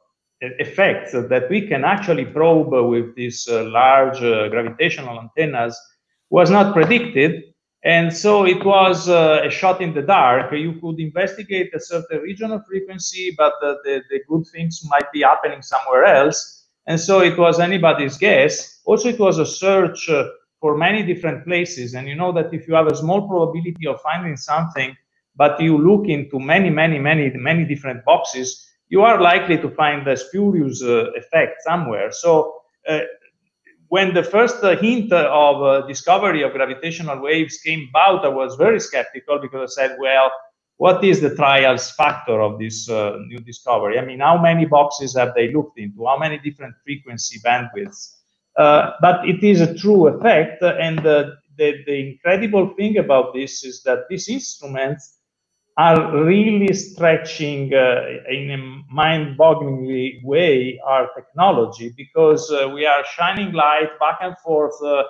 effects 0.59 1.13
that 1.13 1.49
we 1.49 1.67
can 1.67 1.85
actually 1.85 2.27
probe 2.27 2.73
with 2.91 3.15
these 3.17 3.49
uh, 3.49 3.65
large 3.65 4.23
uh, 4.23 4.49
gravitational 4.49 5.19
antennas 5.19 5.79
was 6.31 6.51
not 6.51 6.75
predicted, 6.75 7.43
and 7.83 8.13
so 8.15 8.45
it 8.45 8.63
was 8.65 9.09
a 9.09 9.49
shot 9.51 9.81
in 9.81 9.95
the 9.95 10.03
dark. 10.03 10.53
You 10.53 10.75
could 10.81 11.01
investigate 11.01 11.71
a 11.75 11.81
certain 11.81 12.21
region 12.21 12.53
of 12.53 12.67
frequency, 12.67 13.35
but 13.37 13.55
the, 13.63 14.03
the 14.11 14.21
good 14.29 14.45
things 14.53 14.83
might 14.91 15.11
be 15.13 15.23
happening 15.23 15.63
somewhere 15.63 16.05
else 16.05 16.60
and 16.87 16.99
so 16.99 17.21
it 17.21 17.39
was 17.39 17.61
anybody's 17.61 18.19
guess. 18.19 18.81
Also, 18.85 19.09
it 19.09 19.19
was 19.19 19.39
a 19.39 19.47
search 19.47 20.09
uh, 20.09 20.25
for 20.61 20.77
many 20.77 21.03
different 21.03 21.45
places. 21.45 21.95
And 21.95 22.09
you 22.09 22.15
know 22.17 22.33
that 22.33 22.53
if 22.53 22.67
you 22.69 22.75
have 22.75 22.87
a 22.87 22.97
small 22.97 23.29
probability 23.29 23.87
of 23.87 24.01
finding 24.01 24.37
something, 24.37 24.97
but 25.37 25.61
you 25.61 25.79
look 25.79 26.09
into 26.09 26.39
many, 26.39 26.71
many, 26.71 26.99
many, 26.99 27.31
many 27.35 27.65
different 27.65 28.05
boxes, 28.05 28.69
you 28.89 29.03
are 29.03 29.21
likely 29.21 29.57
to 29.59 29.71
find 29.71 30.07
the 30.07 30.17
spurious 30.17 30.83
uh, 30.83 31.13
effect 31.13 31.63
somewhere. 31.65 32.11
So 32.11 32.55
uh, 32.89 33.01
when 33.89 34.15
the 34.15 34.23
first 34.23 34.63
uh, 34.65 34.77
hint 34.77 35.13
of 35.13 35.63
uh, 35.63 35.87
discovery 35.87 36.43
of 36.43 36.53
gravitational 36.53 37.21
waves 37.21 37.59
came 37.59 37.89
about, 37.91 38.25
I 38.25 38.29
was 38.29 38.57
very 38.57 38.81
skeptical 38.81 39.39
because 39.41 39.77
I 39.79 39.83
said, 39.83 39.97
well, 40.01 40.31
what 40.81 41.05
is 41.05 41.21
the 41.21 41.35
trials 41.37 41.91
factor 41.91 42.41
of 42.41 42.59
this 42.59 42.89
uh, 42.89 43.19
new 43.29 43.39
discovery? 43.41 43.99
I 43.99 44.05
mean, 44.07 44.21
how 44.21 44.41
many 44.41 44.65
boxes 44.65 45.15
have 45.15 45.35
they 45.35 45.53
looked 45.53 45.79
into? 45.79 46.07
How 46.07 46.19
many 46.19 46.39
different 46.39 46.75
frequency 46.85 47.39
bandwidths? 47.47 48.17
Uh, 48.57 48.93
but 49.03 49.29
it 49.29 49.45
is 49.45 49.61
a 49.61 49.75
true 49.77 50.09
effect. 50.09 50.63
And 50.63 51.01
uh, 51.07 51.33
the, 51.59 51.75
the 51.87 51.97
incredible 52.13 52.73
thing 52.79 52.97
about 52.97 53.35
this 53.35 53.63
is 53.63 53.83
that 53.85 54.05
these 54.09 54.29
instruments 54.31 55.19
are 55.77 56.25
really 56.25 56.73
stretching 56.75 57.75
uh, 57.75 58.03
in 58.31 58.51
a 58.51 58.95
mind-bogglingly 58.95 60.25
way 60.25 60.81
our 60.87 61.11
technology 61.15 61.93
because 61.97 62.51
uh, 62.53 62.71
we 62.75 62.87
are 62.87 63.05
shining 63.17 63.53
light 63.53 63.91
back 64.01 64.19
and 64.23 64.37
forth 64.39 64.75
uh, 64.85 65.05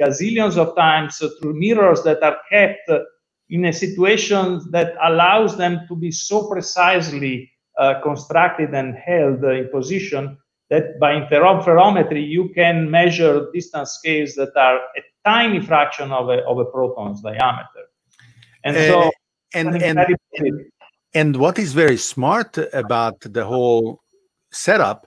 gazillions 0.00 0.56
of 0.58 0.74
times 0.76 1.18
through 1.40 1.54
mirrors 1.58 2.02
that 2.04 2.22
are 2.22 2.38
kept 2.50 2.90
in 3.50 3.64
a 3.66 3.72
situation 3.72 4.60
that 4.70 4.94
allows 5.02 5.56
them 5.56 5.80
to 5.88 5.94
be 5.94 6.10
so 6.10 6.48
precisely 6.48 7.50
uh, 7.78 8.00
constructed 8.02 8.74
and 8.74 8.94
held 8.94 9.44
in 9.44 9.68
position 9.70 10.36
that 10.70 10.98
by 10.98 11.12
interferometry 11.12 12.26
you 12.26 12.48
can 12.54 12.90
measure 12.90 13.48
distance 13.52 13.92
scales 13.92 14.34
that 14.34 14.56
are 14.56 14.76
a 14.76 15.02
tiny 15.24 15.60
fraction 15.60 16.10
of 16.10 16.28
a, 16.28 16.44
of 16.44 16.58
a 16.58 16.64
proton's 16.64 17.20
diameter. 17.20 17.84
And 18.64 18.76
uh, 18.76 18.88
so, 18.88 19.10
and, 19.54 19.82
and, 19.82 19.98
and, 20.34 20.64
and 21.14 21.36
what 21.36 21.58
is 21.58 21.72
very 21.72 21.96
smart 21.96 22.58
about 22.72 23.20
the 23.20 23.44
whole 23.44 24.02
setup 24.50 25.06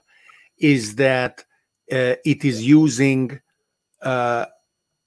is 0.58 0.96
that 0.96 1.44
uh, 1.92 2.14
it 2.24 2.44
is 2.44 2.66
using 2.66 3.40
uh, 4.02 4.46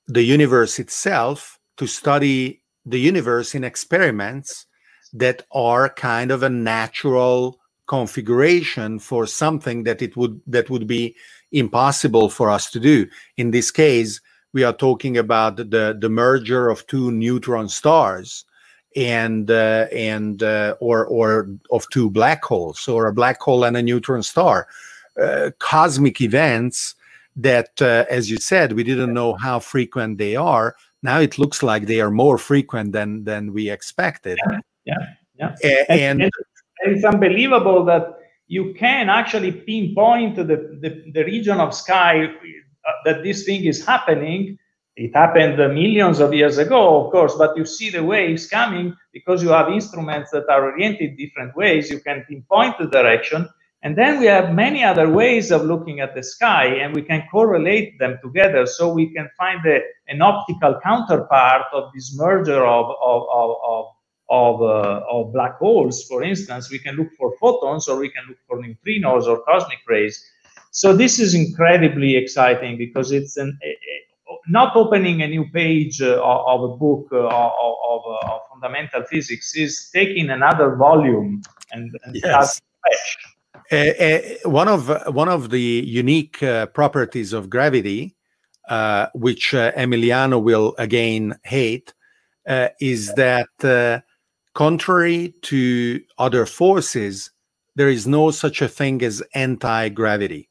the 0.07 0.23
universe 0.23 0.79
itself 0.79 1.59
to 1.77 1.87
study 1.87 2.62
the 2.85 2.99
universe 2.99 3.55
in 3.55 3.63
experiments 3.63 4.65
that 5.13 5.45
are 5.51 5.89
kind 5.89 6.31
of 6.31 6.43
a 6.43 6.49
natural 6.49 7.59
configuration 7.87 8.99
for 8.99 9.27
something 9.27 9.83
that 9.83 10.01
it 10.01 10.15
would 10.15 10.41
that 10.47 10.69
would 10.69 10.87
be 10.87 11.15
impossible 11.51 12.29
for 12.29 12.49
us 12.49 12.69
to 12.71 12.79
do. 12.79 13.07
In 13.37 13.51
this 13.51 13.71
case 13.71 14.21
we 14.53 14.63
are 14.63 14.73
talking 14.73 15.17
about 15.17 15.57
the 15.57 15.97
the 15.99 16.09
merger 16.09 16.69
of 16.69 16.85
two 16.87 17.11
neutron 17.11 17.69
stars 17.69 18.45
and 18.95 19.49
uh, 19.51 19.87
and 19.91 20.43
uh, 20.43 20.75
or 20.79 21.05
or 21.05 21.49
of 21.71 21.87
two 21.89 22.09
black 22.09 22.43
holes 22.43 22.87
or 22.87 23.07
a 23.07 23.13
black 23.13 23.41
hole 23.41 23.63
and 23.63 23.75
a 23.77 23.83
neutron 23.83 24.23
star. 24.23 24.67
Uh, 25.21 25.51
cosmic 25.59 26.21
events 26.21 26.95
that 27.35 27.79
uh, 27.81 28.05
as 28.09 28.31
you 28.31 28.37
said 28.37 28.73
we 28.73 28.83
didn't 28.83 29.13
know 29.13 29.35
how 29.35 29.59
frequent 29.59 30.17
they 30.17 30.35
are 30.35 30.75
now 31.03 31.19
it 31.19 31.37
looks 31.37 31.61
like 31.61 31.85
they 31.85 32.01
are 32.01 32.11
more 32.11 32.37
frequent 32.37 32.91
than 32.91 33.23
than 33.23 33.53
we 33.53 33.69
expected 33.69 34.37
yeah 34.47 34.59
yeah, 35.35 35.55
yeah. 35.63 35.85
and, 35.89 36.21
and, 36.21 36.31
and 36.83 36.95
it's 36.95 37.05
unbelievable 37.05 37.85
that 37.85 38.17
you 38.47 38.73
can 38.73 39.09
actually 39.09 39.51
pinpoint 39.51 40.35
the, 40.35 40.43
the, 40.43 41.11
the 41.13 41.23
region 41.23 41.59
of 41.59 41.73
sky 41.73 42.25
uh, 42.25 42.91
that 43.05 43.23
this 43.23 43.45
thing 43.45 43.63
is 43.65 43.85
happening 43.85 44.57
it 44.95 45.15
happened 45.15 45.57
millions 45.73 46.19
of 46.19 46.33
years 46.33 46.59
ago, 46.59 47.05
of 47.05 47.11
course, 47.11 47.35
but 47.35 47.57
you 47.57 47.65
see 47.65 47.89
the 47.89 48.03
waves 48.03 48.47
coming 48.47 48.95
because 49.11 49.41
you 49.41 49.49
have 49.49 49.69
instruments 49.69 50.29
that 50.31 50.47
are 50.49 50.71
oriented 50.71 51.17
different 51.17 51.55
ways. 51.55 51.89
You 51.89 51.99
can 51.99 52.23
pinpoint 52.29 52.77
the 52.77 52.87
direction. 52.87 53.49
And 53.83 53.97
then 53.97 54.19
we 54.19 54.27
have 54.27 54.53
many 54.53 54.81
other 54.81 55.09
ways 55.09 55.51
of 55.51 55.65
looking 55.65 55.99
at 55.99 56.15
the 56.15 56.23
sky, 56.23 56.65
and 56.65 56.95
we 56.95 57.01
can 57.01 57.27
correlate 57.29 57.99
them 57.99 58.17
together 58.23 58.65
so 58.65 58.91
we 58.91 59.13
can 59.13 59.29
find 59.37 59.65
a, 59.65 59.81
an 60.07 60.21
optical 60.21 60.79
counterpart 60.81 61.65
of 61.73 61.91
this 61.93 62.15
merger 62.15 62.65
of, 62.65 62.85
of, 63.03 63.27
of, 63.31 63.57
of 63.65 63.85
of, 64.29 64.61
uh, 64.61 65.01
of, 65.11 65.31
black 65.31 65.57
holes, 65.57 66.05
for 66.05 66.23
instance, 66.23 66.71
we 66.71 66.79
can 66.79 66.95
look 66.95 67.09
for 67.19 67.35
photons 67.39 67.87
or 67.87 67.99
we 67.99 68.09
can 68.09 68.23
look 68.27 68.37
for 68.47 68.57
neutrinos 68.57 69.25
or 69.27 69.43
cosmic 69.43 69.79
rays. 69.87 70.25
So 70.71 70.95
this 70.95 71.19
is 71.19 71.35
incredibly 71.35 72.15
exciting 72.15 72.77
because 72.77 73.11
it's 73.11 73.37
an, 73.37 73.55
a, 73.63 73.77
not 74.47 74.75
opening 74.75 75.21
a 75.21 75.27
new 75.27 75.45
page 75.51 76.01
uh, 76.01 76.19
of 76.23 76.63
a 76.63 76.77
book 76.77 77.07
uh, 77.11 77.27
of, 77.27 77.75
of, 77.87 78.01
uh, 78.07 78.39
fundamental 78.49 79.03
physics 79.03 79.55
is 79.55 79.89
taking 79.93 80.29
another 80.29 80.75
volume 80.77 81.43
and, 81.71 81.95
and 82.03 82.15
yes. 82.15 82.59
Uh, 82.85 82.91
Uh, 83.73 83.91
uh, 84.03 84.19
one 84.51 84.67
of 84.67 84.87
one 85.15 85.27
of 85.27 85.49
the 85.49 85.59
unique 85.59 86.43
uh, 86.43 86.67
properties 86.67 87.33
of 87.33 87.49
gravity, 87.49 88.15
uh, 88.69 89.07
which 89.15 89.51
Emiliano 89.51 90.39
will 90.39 90.75
again 90.77 91.33
hate, 91.43 91.91
is 92.79 93.11
that 93.15 94.03
contrary 94.53 95.33
to 95.41 95.99
other 96.19 96.45
forces, 96.45 97.31
there 97.75 97.89
is 97.89 98.05
no 98.05 98.29
such 98.29 98.61
a 98.61 98.67
thing 98.67 99.01
as 99.01 99.23
anti-gravity. 99.33 100.47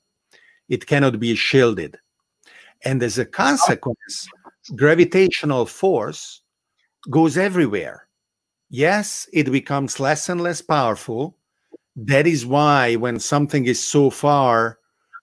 It 0.68 0.86
cannot 0.86 1.20
be 1.20 1.36
shielded. 1.36 1.98
And 2.84 3.00
as 3.04 3.18
a 3.18 3.24
consequence, 3.24 4.26
gravitational 4.74 5.66
force 5.66 6.42
goes 7.08 7.36
everywhere. 7.36 8.08
Yes, 8.68 9.28
it 9.32 9.52
becomes 9.52 10.00
less 10.00 10.28
and 10.28 10.40
less 10.40 10.60
powerful. 10.60 11.36
That 11.96 12.26
is 12.26 12.46
why, 12.46 12.96
when 12.96 13.18
something 13.18 13.66
is 13.66 13.86
so 13.86 14.10
far, 14.10 14.78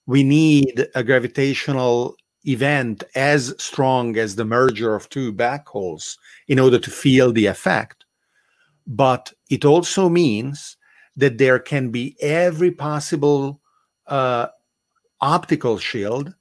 we 0.05 0.24
need 0.24 0.88
a 0.95 1.03
gravitational 1.03 2.15
event 2.45 3.03
as 3.15 3.53
strong 3.57 4.17
as 4.17 4.36
the 4.36 4.45
merger 4.45 4.95
of 4.95 5.09
two 5.09 5.32
black 5.32 5.67
holes 5.67 6.17
in 6.47 6.59
order 6.59 6.80
to 6.80 6.91
feel 6.91 7.32
the 7.32 7.47
effect. 7.47 8.05
But 8.88 9.34
it 9.49 9.65
also 9.65 10.09
means 10.09 10.78
that 11.15 11.38
there 11.38 11.59
can 11.59 11.91
be 11.91 12.15
every 12.22 12.72
possible 12.72 13.61
uh, 14.07 14.47
optical 15.22 15.78
shield 15.78 16.34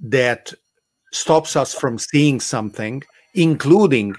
that 0.00 0.52
stops 1.12 1.56
us 1.56 1.74
from 1.74 1.98
seeing 1.98 2.40
something, 2.40 3.02
including 3.34 4.14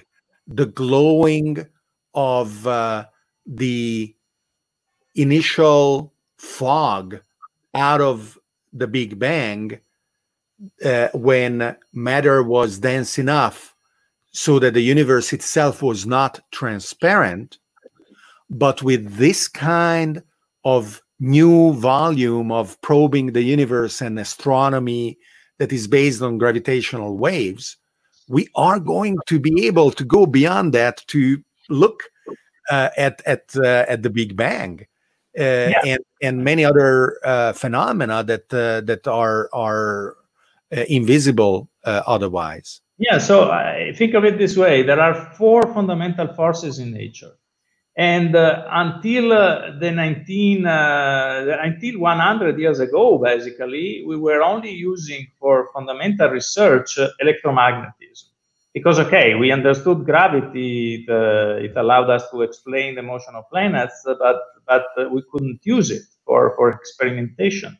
the 0.47 0.65
glowing 0.65 1.65
of 2.13 2.67
uh, 2.67 3.05
the 3.45 4.14
initial 5.15 6.13
fog 6.37 7.21
out 7.73 8.01
of 8.01 8.37
the 8.73 8.87
Big 8.87 9.17
Bang 9.17 9.79
uh, 10.83 11.09
when 11.13 11.75
matter 11.93 12.43
was 12.43 12.79
dense 12.79 13.17
enough 13.17 13.75
so 14.31 14.59
that 14.59 14.73
the 14.73 14.81
universe 14.81 15.33
itself 15.33 15.81
was 15.81 16.05
not 16.05 16.39
transparent. 16.51 17.57
But 18.49 18.83
with 18.83 19.15
this 19.15 19.47
kind 19.47 20.21
of 20.63 21.01
new 21.19 21.73
volume 21.73 22.51
of 22.51 22.79
probing 22.81 23.31
the 23.31 23.41
universe 23.41 24.01
and 24.01 24.19
astronomy 24.19 25.17
that 25.57 25.71
is 25.71 25.87
based 25.87 26.21
on 26.21 26.37
gravitational 26.37 27.17
waves, 27.17 27.77
we 28.27 28.49
are 28.55 28.79
going 28.79 29.17
to 29.27 29.39
be 29.39 29.65
able 29.67 29.91
to 29.91 30.03
go 30.03 30.25
beyond 30.25 30.73
that 30.73 31.03
to 31.07 31.41
look 31.69 32.03
uh, 32.69 32.89
at 32.97 33.21
at 33.25 33.55
uh, 33.55 33.85
at 33.87 34.03
the 34.03 34.09
Big 34.09 34.35
Bang 34.35 34.85
yeah. 35.37 35.81
and 35.85 35.99
and 36.21 36.43
many 36.43 36.65
other 36.65 37.17
uh, 37.25 37.53
phenomena 37.53 38.23
that 38.23 38.53
uh, 38.53 38.81
that 38.81 39.07
are 39.07 39.49
are 39.53 40.15
uh, 40.75 40.83
invisible 40.87 41.69
otherwise. 41.83 42.81
Yeah. 42.97 43.17
So 43.17 43.51
I 43.51 43.93
think 43.95 44.13
of 44.13 44.23
it 44.25 44.37
this 44.37 44.55
way: 44.57 44.83
there 44.83 44.99
are 44.99 45.33
four 45.37 45.61
fundamental 45.73 46.33
forces 46.33 46.79
in 46.79 46.91
nature. 46.91 47.31
And 47.97 48.35
uh, 48.35 48.65
until 48.69 49.31
uh, 49.31 49.79
the 49.79 49.89
19, 49.89 50.65
uh, 50.65 51.57
until 51.61 51.99
100 51.99 52.59
years 52.59 52.81
ago, 52.81 53.17
basically, 53.17 54.03
we 54.05 54.17
were 54.17 54.41
only 54.41 54.71
using 54.71 55.27
for 55.39 55.69
fundamental 55.73 56.29
research 56.29 56.99
uh, 56.99 57.07
electromagnetism. 57.23 58.34
Because, 58.75 58.99
okay, 58.99 59.35
we 59.35 59.53
understood 59.53 60.03
gravity, 60.05 60.95
it, 60.95 61.09
uh, 61.09 61.63
it, 61.63 61.77
allowed 61.77 62.09
us 62.09 62.29
to 62.31 62.41
explain 62.41 62.95
the 62.95 63.01
motion 63.01 63.33
of 63.33 63.49
planets, 63.49 64.03
but, 64.05 64.37
but 64.67 64.85
uh, 64.97 65.07
we 65.09 65.23
couldn't 65.31 65.61
use 65.63 65.89
it 65.91 66.03
for, 66.25 66.53
for 66.57 66.71
experimentation. 66.71 67.79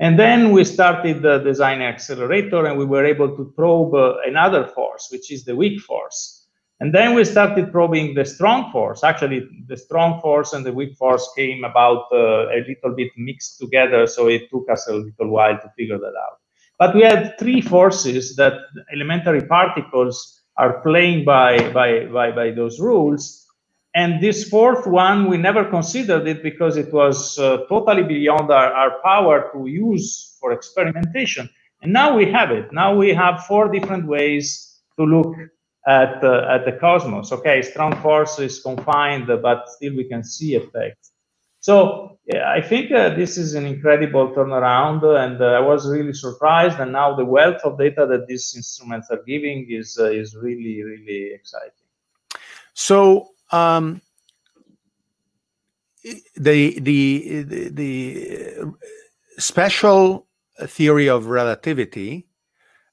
And 0.00 0.18
then 0.18 0.50
we 0.50 0.64
started 0.64 1.22
the 1.22 1.38
design 1.38 1.80
accelerator 1.82 2.66
and 2.66 2.76
we 2.76 2.84
were 2.84 3.04
able 3.04 3.36
to 3.36 3.52
probe 3.56 3.94
another 4.26 4.66
force, 4.66 5.08
which 5.12 5.30
is 5.30 5.44
the 5.44 5.54
weak 5.54 5.80
force. 5.80 6.48
And 6.80 6.92
then 6.92 7.14
we 7.14 7.24
started 7.24 7.70
probing 7.70 8.14
the 8.14 8.24
strong 8.24 8.72
force. 8.72 9.04
Actually, 9.04 9.48
the 9.68 9.76
strong 9.76 10.20
force 10.20 10.52
and 10.52 10.66
the 10.66 10.72
weak 10.72 10.96
force 10.96 11.30
came 11.36 11.62
about 11.62 12.06
uh, 12.12 12.48
a 12.48 12.64
little 12.66 12.96
bit 12.96 13.12
mixed 13.16 13.60
together, 13.60 14.08
so 14.08 14.26
it 14.26 14.50
took 14.50 14.68
us 14.68 14.88
a 14.88 14.94
little 14.94 15.28
while 15.28 15.56
to 15.56 15.72
figure 15.76 15.98
that 15.98 16.14
out. 16.26 16.40
But 16.78 16.94
we 16.94 17.02
had 17.02 17.38
three 17.38 17.60
forces 17.60 18.36
that 18.36 18.54
elementary 18.92 19.46
particles 19.46 20.42
are 20.56 20.80
playing 20.82 21.24
by, 21.24 21.70
by, 21.72 22.06
by, 22.06 22.32
by 22.32 22.50
those 22.50 22.80
rules. 22.80 23.46
And 23.94 24.20
this 24.20 24.48
fourth 24.48 24.86
one, 24.86 25.28
we 25.28 25.36
never 25.36 25.64
considered 25.64 26.26
it 26.26 26.42
because 26.42 26.76
it 26.76 26.92
was 26.92 27.38
uh, 27.38 27.58
totally 27.68 28.02
beyond 28.02 28.50
our, 28.50 28.72
our 28.72 29.00
power 29.04 29.50
to 29.54 29.66
use 29.68 30.36
for 30.40 30.52
experimentation. 30.52 31.48
And 31.82 31.92
now 31.92 32.16
we 32.16 32.30
have 32.32 32.50
it. 32.50 32.72
Now 32.72 32.96
we 32.96 33.14
have 33.14 33.46
four 33.46 33.70
different 33.70 34.06
ways 34.06 34.80
to 34.98 35.04
look 35.04 35.36
at, 35.86 36.24
uh, 36.24 36.46
at 36.50 36.64
the 36.64 36.72
cosmos. 36.80 37.30
Okay, 37.30 37.62
strong 37.62 37.94
force 38.02 38.38
is 38.40 38.60
confined, 38.60 39.28
but 39.42 39.68
still 39.68 39.94
we 39.96 40.04
can 40.04 40.24
see 40.24 40.56
effects. 40.56 41.12
So 41.64 42.18
yeah, 42.26 42.52
I 42.52 42.60
think 42.60 42.92
uh, 42.92 43.08
this 43.14 43.38
is 43.38 43.54
an 43.54 43.64
incredible 43.64 44.34
turnaround, 44.34 45.02
and 45.02 45.40
uh, 45.40 45.46
I 45.46 45.60
was 45.60 45.88
really 45.88 46.12
surprised. 46.12 46.78
And 46.78 46.92
now 46.92 47.16
the 47.16 47.24
wealth 47.24 47.62
of 47.64 47.78
data 47.78 48.04
that 48.06 48.26
these 48.26 48.52
instruments 48.54 49.08
are 49.10 49.22
giving 49.26 49.66
is 49.70 49.96
uh, 49.98 50.10
is 50.10 50.36
really 50.36 50.82
really 50.82 51.32
exciting. 51.32 51.88
So 52.74 53.28
um, 53.50 54.02
the, 56.36 56.78
the 56.80 57.42
the 57.44 57.70
the 57.70 58.74
special 59.38 60.26
theory 60.66 61.08
of 61.08 61.28
relativity 61.28 62.26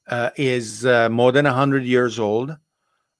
uh, 0.08 0.30
is 0.38 0.86
uh, 0.86 1.10
more 1.10 1.34
than 1.34 1.44
hundred 1.44 1.84
years 1.84 2.18
old 2.20 2.56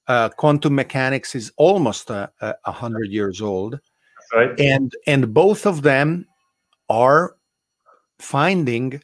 uh, 0.08 0.28
quantum 0.30 0.74
mechanics 0.74 1.34
is 1.34 1.52
almost 1.56 2.10
a, 2.10 2.30
hundred 2.64 3.10
years 3.10 3.40
old, 3.40 3.78
right. 4.34 4.58
and 4.58 4.92
and 5.06 5.32
both 5.32 5.66
of 5.66 5.82
them 5.82 6.26
are 6.88 7.36
finding 8.18 9.02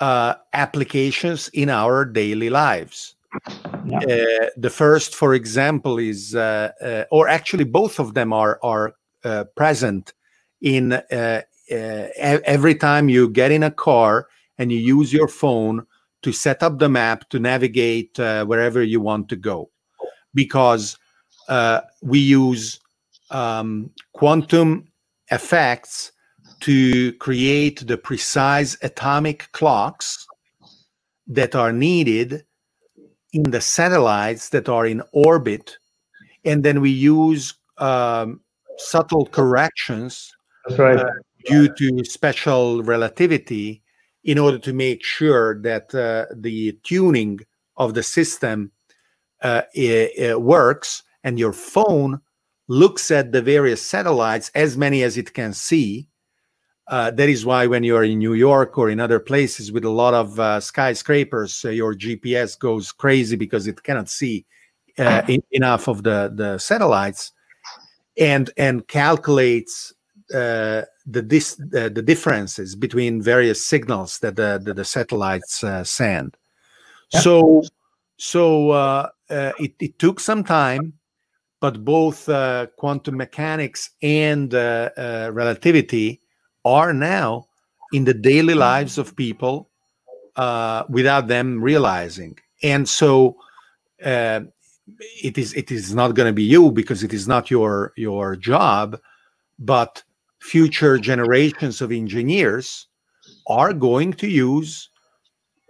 uh, 0.00 0.34
applications 0.52 1.48
in 1.48 1.70
our 1.70 2.04
daily 2.04 2.50
lives. 2.50 3.14
Yeah. 3.84 3.98
Uh, 3.98 4.46
the 4.56 4.70
first, 4.70 5.14
for 5.14 5.34
example, 5.34 5.98
is, 5.98 6.34
uh, 6.34 6.70
uh, 6.80 7.04
or 7.10 7.28
actually, 7.28 7.64
both 7.64 7.98
of 7.98 8.14
them 8.14 8.32
are 8.32 8.58
are 8.62 8.94
uh, 9.24 9.44
present 9.56 10.14
in 10.62 11.00
every 11.68 12.74
time 12.74 13.08
you 13.08 13.28
get 13.28 13.50
in 13.50 13.62
a 13.62 13.70
car 13.70 14.28
and 14.58 14.72
you 14.72 14.78
use 14.78 15.12
your 15.12 15.28
phone 15.28 15.86
to 16.22 16.32
set 16.32 16.62
up 16.62 16.78
the 16.78 16.88
map 16.88 17.28
to 17.28 17.38
navigate 17.38 18.18
uh, 18.18 18.44
wherever 18.44 18.82
you 18.82 19.00
want 19.00 19.28
to 19.28 19.36
go 19.36 19.70
because 20.34 20.98
uh, 21.48 21.80
we 22.02 22.18
use 22.18 22.80
um, 23.30 23.90
quantum 24.12 24.88
effects 25.30 26.12
to 26.60 27.12
create 27.14 27.86
the 27.86 27.98
precise 27.98 28.76
atomic 28.82 29.50
clocks 29.52 30.26
that 31.26 31.54
are 31.54 31.72
needed 31.72 32.44
in 33.32 33.42
the 33.50 33.60
satellites 33.60 34.50
that 34.50 34.68
are 34.68 34.86
in 34.86 35.02
orbit 35.12 35.78
and 36.44 36.64
then 36.64 36.80
we 36.80 36.90
use 36.90 37.54
um, 37.78 38.40
subtle 38.78 39.26
corrections 39.26 40.32
right. 40.78 40.98
uh, 40.98 41.10
due 41.44 41.68
to 41.74 42.04
special 42.04 42.82
relativity 42.82 43.82
in 44.24 44.38
order 44.38 44.58
to 44.58 44.72
make 44.72 45.04
sure 45.04 45.60
that 45.62 45.94
uh, 45.94 46.26
the 46.34 46.72
tuning 46.84 47.40
of 47.76 47.94
the 47.94 48.02
system 48.02 48.70
uh, 49.42 49.62
it, 49.74 50.12
it 50.16 50.40
works 50.40 51.02
and 51.22 51.38
your 51.38 51.52
phone 51.52 52.20
looks 52.68 53.10
at 53.10 53.32
the 53.32 53.42
various 53.42 53.82
satellites 53.82 54.50
as 54.54 54.76
many 54.76 55.02
as 55.02 55.16
it 55.16 55.32
can 55.32 55.52
see 55.52 56.08
uh, 56.88 57.10
that 57.10 57.28
is 57.28 57.44
why 57.44 57.66
when 57.66 57.82
you're 57.82 58.04
in 58.04 58.18
New 58.18 58.34
York 58.34 58.78
or 58.78 58.90
in 58.90 59.00
other 59.00 59.18
places 59.18 59.72
with 59.72 59.84
a 59.84 59.90
lot 59.90 60.14
of 60.14 60.38
uh, 60.38 60.60
skyscrapers, 60.60 61.64
uh, 61.64 61.70
your 61.70 61.94
GPS 61.94 62.56
goes 62.58 62.92
crazy 62.92 63.34
because 63.34 63.66
it 63.66 63.82
cannot 63.82 64.08
see 64.08 64.46
uh, 64.98 65.22
in, 65.26 65.42
enough 65.50 65.88
of 65.88 66.04
the 66.04 66.32
the 66.34 66.58
satellites, 66.58 67.32
and 68.18 68.50
and 68.56 68.86
calculates 68.86 69.92
uh, 70.32 70.82
the 71.06 71.22
dis, 71.22 71.56
the 71.56 71.90
differences 71.90 72.76
between 72.76 73.20
various 73.20 73.66
signals 73.66 74.20
that 74.20 74.36
the 74.36 74.60
the, 74.62 74.72
the 74.72 74.84
satellites 74.84 75.64
send. 75.82 76.36
So 77.08 77.64
so 78.16 79.10
it, 79.28 79.74
it 79.80 79.98
took 79.98 80.20
some 80.20 80.44
time, 80.44 80.92
but 81.60 81.84
both 81.84 82.26
quantum 82.76 83.16
mechanics 83.16 83.90
and 84.02 84.52
relativity 84.52 86.20
are 86.64 86.92
now 86.92 87.46
in 87.92 88.04
the 88.04 88.14
daily 88.14 88.54
lives 88.54 88.98
of 88.98 89.16
people 89.16 89.70
uh, 90.36 90.84
without 90.88 91.28
them 91.28 91.62
realizing. 91.62 92.38
And 92.62 92.88
so 92.88 93.36
uh, 94.04 94.40
it 95.22 95.38
is 95.38 95.54
it 95.54 95.70
is 95.70 95.94
not 95.94 96.14
going 96.14 96.28
to 96.28 96.32
be 96.32 96.42
you 96.42 96.70
because 96.70 97.02
it 97.02 97.12
is 97.12 97.26
not 97.26 97.50
your 97.50 97.92
your 97.96 98.36
job, 98.36 98.98
but 99.58 100.02
future 100.40 100.98
generations 100.98 101.80
of 101.80 101.90
engineers 101.90 102.86
are 103.48 103.72
going 103.72 104.12
to 104.12 104.28
use 104.28 104.90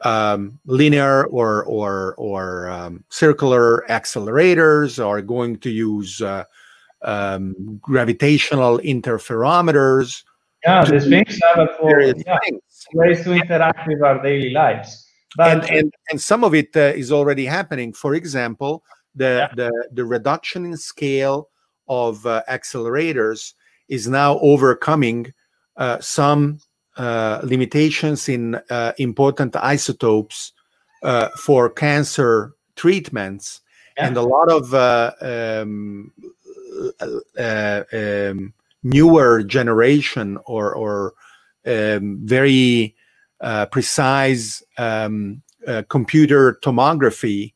um, 0.03 0.59
linear 0.67 1.25
or 1.27 1.65
or 1.65 2.15
or 2.17 2.69
um, 2.69 3.05
circular 3.09 3.85
accelerators, 3.89 5.05
are 5.05 5.23
going 5.23 5.59
to 5.59 5.71
use 5.71 6.21
uh, 6.21 6.45
um, 7.03 7.79
gravitational 7.83 8.79
interferometers 8.79 10.23
yeah, 10.67 10.85
these 10.85 11.09
things 11.09 11.41
are 11.57 11.69
for 11.79 12.01
yeah, 12.01 12.39
ways 12.95 13.23
to 13.25 13.33
interact 13.33 13.87
with 13.87 14.03
our 14.03 14.23
daily 14.23 14.51
lives. 14.51 15.07
But 15.37 15.65
and 15.65 15.71
and, 15.71 15.95
and 16.11 16.21
some 16.21 16.45
of 16.45 16.55
it 16.55 16.77
uh, 16.77 16.93
is 16.97 17.13
already 17.13 17.47
happening. 17.47 17.93
For 17.93 18.15
example, 18.15 18.83
the 19.15 19.49
yeah. 19.49 19.55
the 19.55 19.89
the 19.93 20.05
reduction 20.05 20.65
in 20.65 20.77
scale 20.77 21.51
of 21.89 22.27
uh, 22.27 22.43
accelerators 22.49 23.55
is 23.89 24.09
now 24.09 24.39
overcoming 24.41 25.33
uh, 25.77 26.01
some 26.01 26.59
limitations 26.99 28.29
in 28.29 28.57
uh, 28.71 28.93
important 28.99 29.57
isotopes 29.57 30.53
uh, 31.03 31.29
for 31.37 31.71
cancer 31.71 32.55
treatments, 32.75 33.61
yeah. 33.97 34.07
and 34.07 34.17
a 34.17 34.23
lot 34.23 34.51
of 34.51 34.75
um, 34.75 36.13
um, 37.39 38.53
newer 38.83 39.43
generation 39.43 40.39
or 40.47 40.75
or 40.75 41.15
um, 41.67 42.19
very 42.23 42.95
uh, 43.41 43.67
precise 43.67 44.63
um, 44.79 45.43
uh, 45.67 45.83
computer 45.89 46.59
tomography 46.63 47.53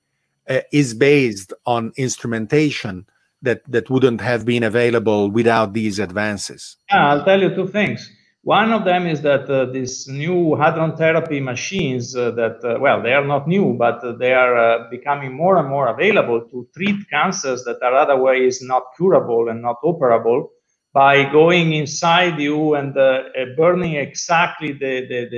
uh, 0.48 0.60
is 0.72 0.94
based 0.94 1.52
on 1.66 1.92
instrumentation 1.96 3.06
that 3.42 3.62
that 3.70 3.88
wouldn't 3.88 4.20
have 4.20 4.44
been 4.44 4.62
available 4.62 5.30
without 5.30 5.72
these 5.72 5.98
advances. 5.98 6.76
Yeah, 6.90 7.08
I'll 7.08 7.24
tell 7.24 7.40
you 7.40 7.54
two 7.54 7.68
things. 7.68 8.10
One 8.42 8.72
of 8.72 8.86
them 8.86 9.06
is 9.06 9.20
that 9.20 9.50
uh, 9.50 9.66
these 9.66 10.08
new 10.08 10.56
hadron 10.56 10.96
therapy 10.96 11.40
machines 11.40 12.16
uh, 12.16 12.30
that, 12.32 12.64
uh, 12.64 12.80
well, 12.80 13.02
they 13.02 13.12
are 13.12 13.26
not 13.26 13.46
new, 13.46 13.74
but 13.74 14.02
uh, 14.02 14.12
they 14.12 14.32
are 14.32 14.56
uh, 14.56 14.90
becoming 14.90 15.34
more 15.34 15.58
and 15.58 15.68
more 15.68 15.88
available 15.88 16.40
to 16.50 16.66
treat 16.74 16.96
cancers 17.10 17.64
that 17.64 17.82
are 17.82 17.94
otherwise 17.94 18.62
not 18.62 18.84
curable 18.96 19.50
and 19.50 19.60
not 19.60 19.76
operable 19.84 20.48
by 20.94 21.30
going 21.30 21.74
inside 21.74 22.40
you 22.40 22.74
and 22.76 22.96
uh, 22.96 23.24
burning 23.58 23.96
exactly 23.96 24.72
the, 24.72 25.06
the, 25.06 25.28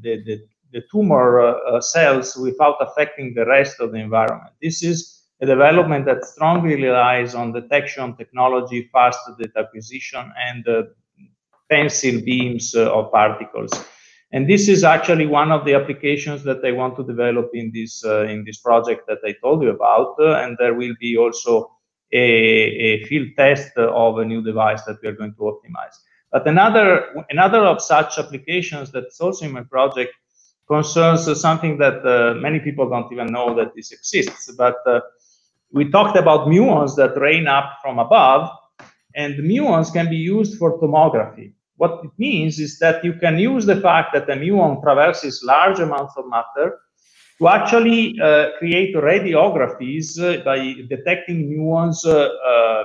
the, 0.00 0.22
the, 0.24 0.40
the 0.72 0.82
tumor 0.88 1.40
uh, 1.40 1.80
cells 1.80 2.36
without 2.36 2.76
affecting 2.80 3.34
the 3.34 3.44
rest 3.44 3.80
of 3.80 3.90
the 3.90 3.98
environment. 3.98 4.52
This 4.62 4.84
is 4.84 5.24
a 5.40 5.46
development 5.46 6.06
that 6.06 6.24
strongly 6.24 6.76
relies 6.76 7.34
on 7.34 7.52
detection 7.52 8.16
technology, 8.16 8.88
fast 8.92 9.18
data 9.36 9.58
acquisition, 9.58 10.32
and 10.38 10.64
uh, 11.72 11.82
pencil 11.82 12.20
beams 12.20 12.74
uh, 12.74 12.92
of 12.92 13.10
particles. 13.12 13.72
And 14.32 14.48
this 14.48 14.68
is 14.68 14.82
actually 14.82 15.26
one 15.26 15.52
of 15.52 15.64
the 15.64 15.74
applications 15.74 16.42
that 16.44 16.64
I 16.64 16.72
want 16.72 16.96
to 16.96 17.04
develop 17.04 17.50
in 17.54 17.70
this 17.74 18.04
uh, 18.04 18.24
in 18.24 18.44
this 18.44 18.60
project 18.60 19.06
that 19.06 19.18
I 19.24 19.34
told 19.42 19.62
you 19.62 19.70
about. 19.70 20.16
and 20.18 20.56
there 20.58 20.74
will 20.74 20.94
be 21.00 21.16
also 21.18 21.70
a, 22.12 22.18
a 22.18 23.04
field 23.04 23.28
test 23.36 23.76
of 23.76 24.18
a 24.18 24.24
new 24.24 24.42
device 24.42 24.82
that 24.84 24.98
we 25.02 25.08
are 25.08 25.16
going 25.16 25.34
to 25.34 25.40
optimize. 25.52 25.96
But 26.30 26.46
another, 26.46 27.26
another 27.30 27.58
of 27.58 27.82
such 27.82 28.18
applications 28.18 28.90
that's 28.90 29.20
also 29.20 29.44
in 29.44 29.52
my 29.52 29.64
project 29.64 30.14
concerns 30.66 31.40
something 31.40 31.78
that 31.78 32.04
uh, 32.06 32.34
many 32.40 32.60
people 32.60 32.88
don't 32.88 33.12
even 33.12 33.26
know 33.26 33.54
that 33.54 33.74
this 33.74 33.92
exists. 33.92 34.50
But 34.56 34.76
uh, 34.86 35.00
we 35.72 35.90
talked 35.90 36.16
about 36.16 36.48
muons 36.48 36.96
that 36.96 37.18
rain 37.18 37.46
up 37.46 37.78
from 37.82 37.98
above, 37.98 38.50
and 39.14 39.34
muons 39.34 39.92
can 39.92 40.08
be 40.08 40.16
used 40.16 40.58
for 40.58 40.78
tomography. 40.78 41.52
What 41.82 42.04
it 42.04 42.12
means 42.16 42.60
is 42.60 42.78
that 42.78 43.04
you 43.04 43.14
can 43.14 43.36
use 43.40 43.66
the 43.66 43.80
fact 43.80 44.14
that 44.14 44.30
a 44.30 44.36
muon 44.36 44.80
traverses 44.84 45.42
large 45.42 45.80
amounts 45.80 46.14
of 46.16 46.28
matter 46.28 46.78
to 47.38 47.48
actually 47.48 48.20
uh, 48.20 48.50
create 48.60 48.94
radiographies 48.94 50.06
uh, 50.16 50.44
by 50.44 50.58
detecting 50.88 51.50
muons 51.50 52.06
uh, 52.06 52.28
uh, 52.60 52.84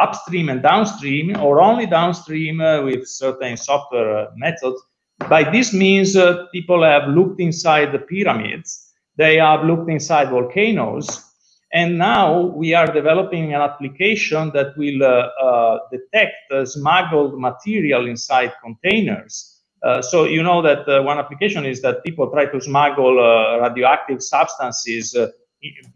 upstream 0.00 0.48
and 0.50 0.62
downstream, 0.62 1.36
or 1.40 1.60
only 1.60 1.86
downstream 1.86 2.58
with 2.84 3.08
certain 3.08 3.56
software 3.56 4.28
methods. 4.36 4.80
By 5.28 5.42
this 5.50 5.72
means, 5.72 6.16
people 6.52 6.84
have 6.84 7.08
looked 7.08 7.40
inside 7.40 7.90
the 7.90 7.98
pyramids, 7.98 8.94
they 9.16 9.38
have 9.38 9.64
looked 9.64 9.90
inside 9.90 10.30
volcanoes, 10.30 11.27
and 11.72 11.98
now 11.98 12.40
we 12.40 12.72
are 12.74 12.86
developing 12.86 13.54
an 13.54 13.60
application 13.60 14.50
that 14.54 14.76
will 14.76 15.02
uh, 15.02 15.28
uh, 15.42 15.78
detect 15.90 16.50
uh, 16.50 16.64
smuggled 16.64 17.38
material 17.38 18.06
inside 18.06 18.52
containers 18.62 19.58
uh, 19.82 20.02
so 20.02 20.24
you 20.24 20.42
know 20.42 20.60
that 20.60 20.88
uh, 20.88 21.02
one 21.02 21.18
application 21.18 21.64
is 21.64 21.80
that 21.82 22.02
people 22.04 22.28
try 22.30 22.46
to 22.46 22.60
smuggle 22.60 23.20
uh, 23.20 23.60
radioactive 23.60 24.22
substances 24.22 25.16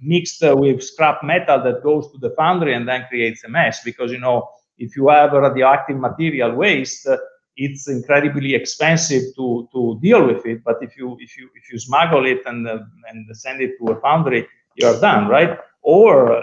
mixed 0.01 0.43
with 0.43 0.83
scrap 0.83 1.23
metal 1.23 1.63
that 1.63 1.83
goes 1.83 2.11
to 2.13 2.19
the 2.19 2.31
foundry 2.37 2.75
and 2.75 2.87
then 2.87 3.05
creates 3.09 3.45
a 3.45 3.49
mess. 3.49 3.83
Because 3.85 4.13
you 4.13 4.19
know, 4.19 4.49
if 4.79 4.97
you 4.97 5.09
have 5.09 5.33
radioactive 5.33 5.99
material 5.99 6.55
waste, 6.55 7.09
it's 7.57 7.89
incredibly 7.89 8.55
expensive 8.55 9.23
to, 9.37 9.69
to 9.73 9.99
deal 10.01 10.27
with 10.27 10.47
it. 10.47 10.63
But 10.65 10.77
if 10.81 10.97
you 10.97 11.17
if 11.19 11.37
you 11.37 11.49
if 11.57 11.73
you 11.73 11.79
smuggle 11.81 12.25
it 12.25 12.41
and 12.47 12.67
and 12.69 13.37
send 13.37 13.61
it 13.61 13.73
to 13.79 13.93
a 13.93 14.01
foundry, 14.01 14.47
you 14.77 14.87
are 14.87 15.01
done, 15.01 15.29
right? 15.29 15.59
Or 15.83 16.43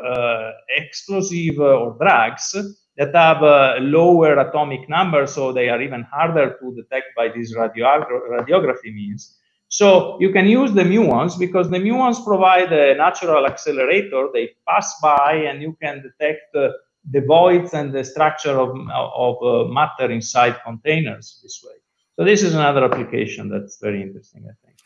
explosive 0.77 1.59
or 1.59 1.97
drugs 1.99 2.55
that 2.97 3.15
have 3.15 3.41
a 3.41 3.77
lower 3.79 4.37
atomic 4.39 4.89
number, 4.89 5.25
so 5.25 5.53
they 5.53 5.69
are 5.69 5.81
even 5.81 6.03
harder 6.03 6.57
to 6.59 6.75
detect 6.75 7.15
by 7.15 7.29
these 7.29 7.55
radiography 7.55 8.93
means. 8.93 9.37
So 9.69 10.17
you 10.19 10.31
can 10.31 10.47
use 10.47 10.73
the 10.73 10.83
muons 10.83 11.37
because 11.37 11.69
the 11.69 11.77
muons 11.77 12.23
provide 12.25 12.73
a 12.73 12.95
natural 12.95 13.45
accelerator. 13.45 14.27
They 14.33 14.49
pass 14.67 14.99
by 15.01 15.33
and 15.47 15.61
you 15.61 15.77
can 15.81 16.01
detect 16.01 16.55
uh, 16.55 16.69
the 17.11 17.21
voids 17.21 17.73
and 17.73 17.93
the 17.93 18.03
structure 18.03 18.59
of, 18.59 18.75
of 18.91 19.35
uh, 19.43 19.71
matter 19.71 20.11
inside 20.11 20.57
containers 20.65 21.39
this 21.43 21.63
way. 21.63 21.75
So 22.15 22.25
this 22.25 22.41
is 22.43 22.53
another 22.53 22.83
application 22.83 23.47
that's 23.47 23.77
very 23.79 24.01
interesting, 24.01 24.43
I 24.45 24.55
think. 24.65 24.77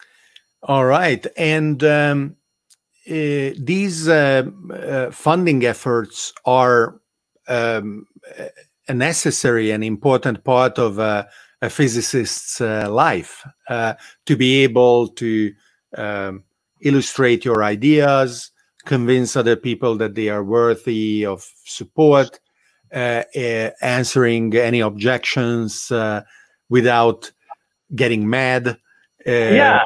All 0.63 0.85
right. 0.85 1.25
And 1.37 1.81
um, 1.83 2.35
uh, 2.35 2.42
these 3.05 4.07
uh, 4.07 4.43
uh, 4.73 5.11
funding 5.11 5.65
efforts 5.65 6.33
are 6.45 6.99
um, 7.47 8.07
a 8.87 8.93
necessary 8.93 9.71
and 9.71 9.83
important 9.83 10.43
part 10.43 10.77
of 10.77 10.99
a, 10.99 11.27
physicist's 11.69 12.59
uh, 12.59 12.91
life 12.91 13.47
uh, 13.69 13.93
to 14.25 14.35
be 14.35 14.63
able 14.63 15.07
to 15.07 15.53
um, 15.97 16.43
illustrate 16.81 17.45
your 17.45 17.63
ideas, 17.63 18.51
convince 18.85 19.37
other 19.37 19.55
people 19.55 19.95
that 19.95 20.13
they 20.13 20.27
are 20.27 20.43
worthy 20.43 21.25
of 21.25 21.49
support, 21.63 22.41
uh, 22.93 23.23
uh, 23.35 23.69
answering 23.81 24.53
any 24.55 24.81
objections 24.81 25.89
uh, 25.89 26.21
without 26.69 27.31
getting 27.95 28.29
mad. 28.29 28.77
Uh, 29.25 29.85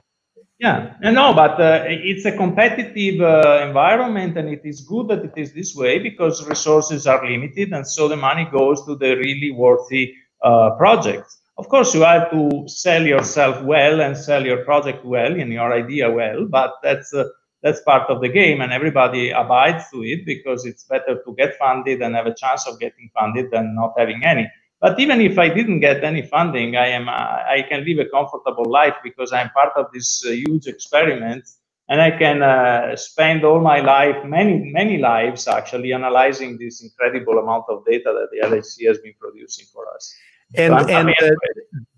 yeah, 0.60 0.96
no, 1.02 1.34
but 1.34 1.62
uh, 1.62 1.84
it's 1.88 2.26
a 2.26 2.32
competitive 2.36 3.22
uh, 3.22 3.64
environment, 3.68 4.38
and 4.38 4.50
it 4.50 4.62
is 4.64 4.82
good 4.82 5.08
that 5.10 5.24
it 5.24 5.34
is 5.36 5.54
this 5.54 5.76
way 5.76 6.00
because 6.00 6.48
resources 6.48 7.06
are 7.06 7.24
limited, 7.24 7.74
and 7.74 7.88
so 7.88 8.08
the 8.08 8.16
money 8.16 8.48
goes 8.52 8.84
to 8.86 8.96
the 8.96 9.16
really 9.18 9.52
worthy 9.52 10.16
uh, 10.42 10.72
projects. 10.78 11.40
Of 11.60 11.70
course, 11.70 11.94
you 11.94 12.02
have 12.02 12.32
to 12.32 12.68
sell 12.68 13.04
yourself 13.06 13.64
well 13.64 14.02
and 14.02 14.18
sell 14.18 14.44
your 14.44 14.64
project 14.66 15.06
well 15.06 15.40
and 15.40 15.52
your 15.54 15.72
idea 15.74 16.10
well, 16.10 16.48
but 16.50 16.74
that's 16.82 17.14
uh, 17.14 17.26
that's 17.62 17.82
part 17.82 18.10
of 18.10 18.22
the 18.22 18.30
game, 18.30 18.62
and 18.62 18.72
everybody 18.72 19.30
abides 19.30 19.84
to 19.92 20.04
it 20.04 20.26
because 20.26 20.66
it's 20.66 20.86
better 20.86 21.22
to 21.24 21.36
get 21.36 21.56
funded 21.58 22.02
and 22.02 22.16
have 22.16 22.26
a 22.28 22.34
chance 22.34 22.68
of 22.68 22.80
getting 22.80 23.12
funded 23.14 23.52
than 23.52 23.76
not 23.76 23.94
having 23.96 24.24
any. 24.24 24.48
But 24.80 24.99
even 24.99 25.22
if 25.22 25.40
I 25.40 25.49
didn't 25.49 25.80
get 25.80 26.04
any 26.04 26.22
funding, 26.22 26.76
I 26.76 26.88
am 26.88 27.10
I 27.10 27.66
can 27.68 27.84
live 27.84 27.99
a 27.99 28.10
comfortable 28.10 28.66
life 28.66 28.94
because 29.04 29.34
I'm 29.34 29.49
part 29.49 29.74
of 29.76 29.88
this 29.91 30.24
uh, 30.26 30.32
huge 30.32 30.68
experiment, 30.68 31.45
and 31.90 31.99
I 31.99 32.12
can 32.12 32.44
uh, 32.44 32.95
spend 32.95 33.44
all 33.44 33.60
my 33.60 33.80
life, 33.80 34.24
many 34.24 34.72
many 34.72 34.99
lives 34.99 35.48
actually, 35.48 35.94
analyzing 35.94 36.60
this 36.60 36.84
incredible 36.84 37.40
amount 37.40 37.66
of 37.70 37.86
data 37.86 38.14
that 38.14 38.28
the 38.32 38.48
LHC 38.48 38.88
has 38.88 38.99
been 38.99 39.16
producing 39.20 39.66
for 39.74 39.84
us. 39.95 40.14
And 40.56 40.74
so 40.80 40.88
and 40.88 41.10
uh, 41.10 41.30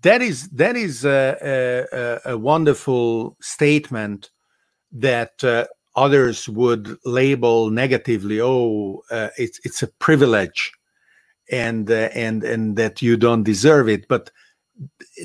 that 0.00 0.22
is 0.22 0.48
that 0.48 0.74
is 0.74 1.04
a, 1.04 2.18
a, 2.24 2.32
a 2.32 2.38
wonderful 2.38 3.36
statement 3.42 4.30
that 4.92 5.44
uh, 5.44 5.66
others 5.94 6.48
would 6.48 6.96
label 7.04 7.70
negatively. 7.70 8.40
Oh, 8.40 9.02
uh, 9.10 9.28
it's 9.36 9.60
it's 9.64 9.82
a 9.82 9.86
privilege 9.86 10.72
and 11.50 11.90
uh, 11.90 12.08
and 12.14 12.44
and 12.44 12.76
that 12.76 13.02
you 13.02 13.16
don't 13.16 13.42
deserve 13.42 13.88
it. 13.88 14.08
But 14.08 14.30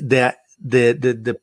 the 0.00 0.36
the 0.62 0.92
the, 0.92 1.14
the 1.14 1.40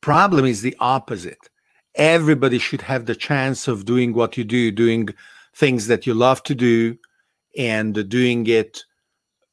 problem 0.00 0.44
is 0.44 0.62
the 0.62 0.76
opposite. 0.80 1.48
Everybody 1.94 2.58
should 2.58 2.82
have 2.82 3.06
the 3.06 3.16
chance 3.16 3.66
of 3.66 3.84
doing 3.84 4.14
what 4.14 4.36
you 4.36 4.44
do 4.44 4.70
doing 4.70 5.08
things 5.54 5.88
that 5.88 6.06
you 6.06 6.14
love 6.14 6.42
to 6.44 6.54
do 6.54 6.96
and 7.58 8.08
doing 8.08 8.46
it 8.46 8.84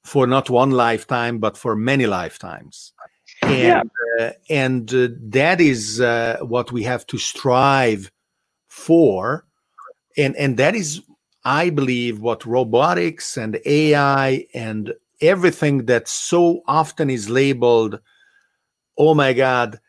for 0.03 0.27
not 0.27 0.49
one 0.49 0.71
lifetime 0.71 1.39
but 1.39 1.57
for 1.57 1.75
many 1.75 2.05
lifetimes. 2.05 2.93
And 3.41 3.89
yeah. 4.19 4.25
uh, 4.25 4.31
and 4.49 4.93
uh, 4.93 5.09
that 5.19 5.59
is 5.59 5.99
uh, 6.01 6.37
what 6.41 6.71
we 6.71 6.83
have 6.83 7.05
to 7.07 7.17
strive 7.17 8.11
for. 8.67 9.45
And 10.17 10.35
and 10.35 10.57
that 10.57 10.75
is 10.75 11.01
I 11.47 11.69
believe 11.69 12.19
what 12.19 12.45
robotics 12.45 13.37
and 13.37 13.57
AI 13.65 14.45
and 14.53 14.93
everything 15.21 15.85
that 15.85 16.09
so 16.09 16.61
often 16.67 17.09
is 17.09 17.29
labeled, 17.29 18.01
oh 18.97 19.13
my 19.13 19.31
God, 19.31 19.79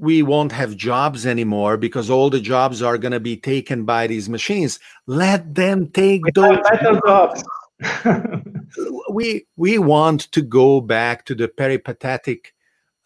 we 0.00 0.22
won't 0.22 0.52
have 0.52 0.74
jobs 0.74 1.26
anymore 1.26 1.76
because 1.76 2.08
all 2.08 2.30
the 2.30 2.40
jobs 2.40 2.80
are 2.80 2.96
going 2.96 3.12
to 3.12 3.20
be 3.20 3.36
taken 3.36 3.84
by 3.84 4.06
these 4.06 4.30
machines. 4.30 4.80
Let 5.06 5.54
them 5.54 5.88
take 5.88 6.24
we 6.24 6.30
those 6.30 6.56
jobs. 7.04 7.44
we 9.12 9.46
we 9.58 9.78
want 9.78 10.32
to 10.32 10.40
go 10.40 10.80
back 10.80 11.26
to 11.26 11.34
the 11.34 11.48
peripatetic 11.48 12.54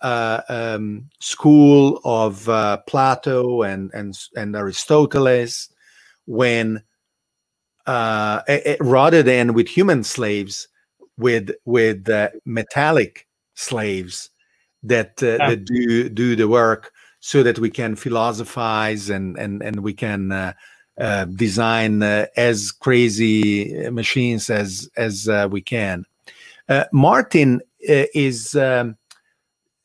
uh, 0.01 0.43
um, 0.49 1.11
school 1.19 2.01
of 2.05 2.49
uh, 2.49 2.77
Plato 2.87 3.63
and 3.63 3.91
and 3.93 4.17
and 4.37 4.55
Aristoteles 4.55 5.71
when 6.27 6.85
uh, 7.87 8.43
rather 8.81 9.23
than 9.23 9.55
with 9.55 9.69
human 9.69 10.05
slaves, 10.05 10.69
with 11.17 11.51
with 11.65 12.09
uh, 12.09 12.31
metallic 12.45 13.27
slaves 13.55 14.31
that 14.83 15.23
uh, 15.23 15.37
yeah. 15.39 15.51
that 15.51 15.65
do 15.65 16.09
do 16.09 16.37
the 16.37 16.49
work, 16.49 16.93
so 17.21 17.43
that 17.43 17.59
we 17.59 17.71
can 17.71 17.97
philosophize 17.97 19.11
and 19.11 19.39
and 19.39 19.63
and 19.63 19.81
we 19.81 19.93
can 19.93 20.33
uh, 20.33 20.53
uh, 20.99 21.25
design 21.25 22.03
uh, 22.03 22.27
as 22.37 22.71
crazy 22.73 23.89
machines 23.91 24.51
as 24.51 24.89
as 24.97 25.29
we 25.51 25.61
can. 25.61 26.05
Martin 26.93 27.61
is. 27.81 28.55
Um, 28.55 28.97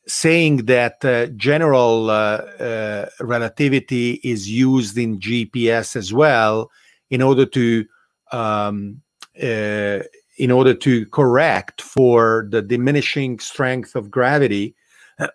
saying 0.08 0.64
that 0.64 1.04
uh, 1.04 1.26
general 1.36 2.10
uh, 2.10 2.38
uh, 2.58 3.06
relativity 3.20 4.12
is 4.24 4.50
used 4.50 4.96
in 4.96 5.20
GPS 5.20 5.94
as 5.94 6.12
well, 6.12 6.70
in 7.10 7.22
order 7.22 7.46
to 7.46 7.84
um, 8.32 9.00
uh, 9.42 10.00
in 10.38 10.50
order 10.50 10.72
to 10.72 11.06
correct 11.06 11.82
for 11.82 12.46
the 12.50 12.62
diminishing 12.62 13.38
strength 13.40 13.96
of 13.96 14.10
gravity, 14.10 14.74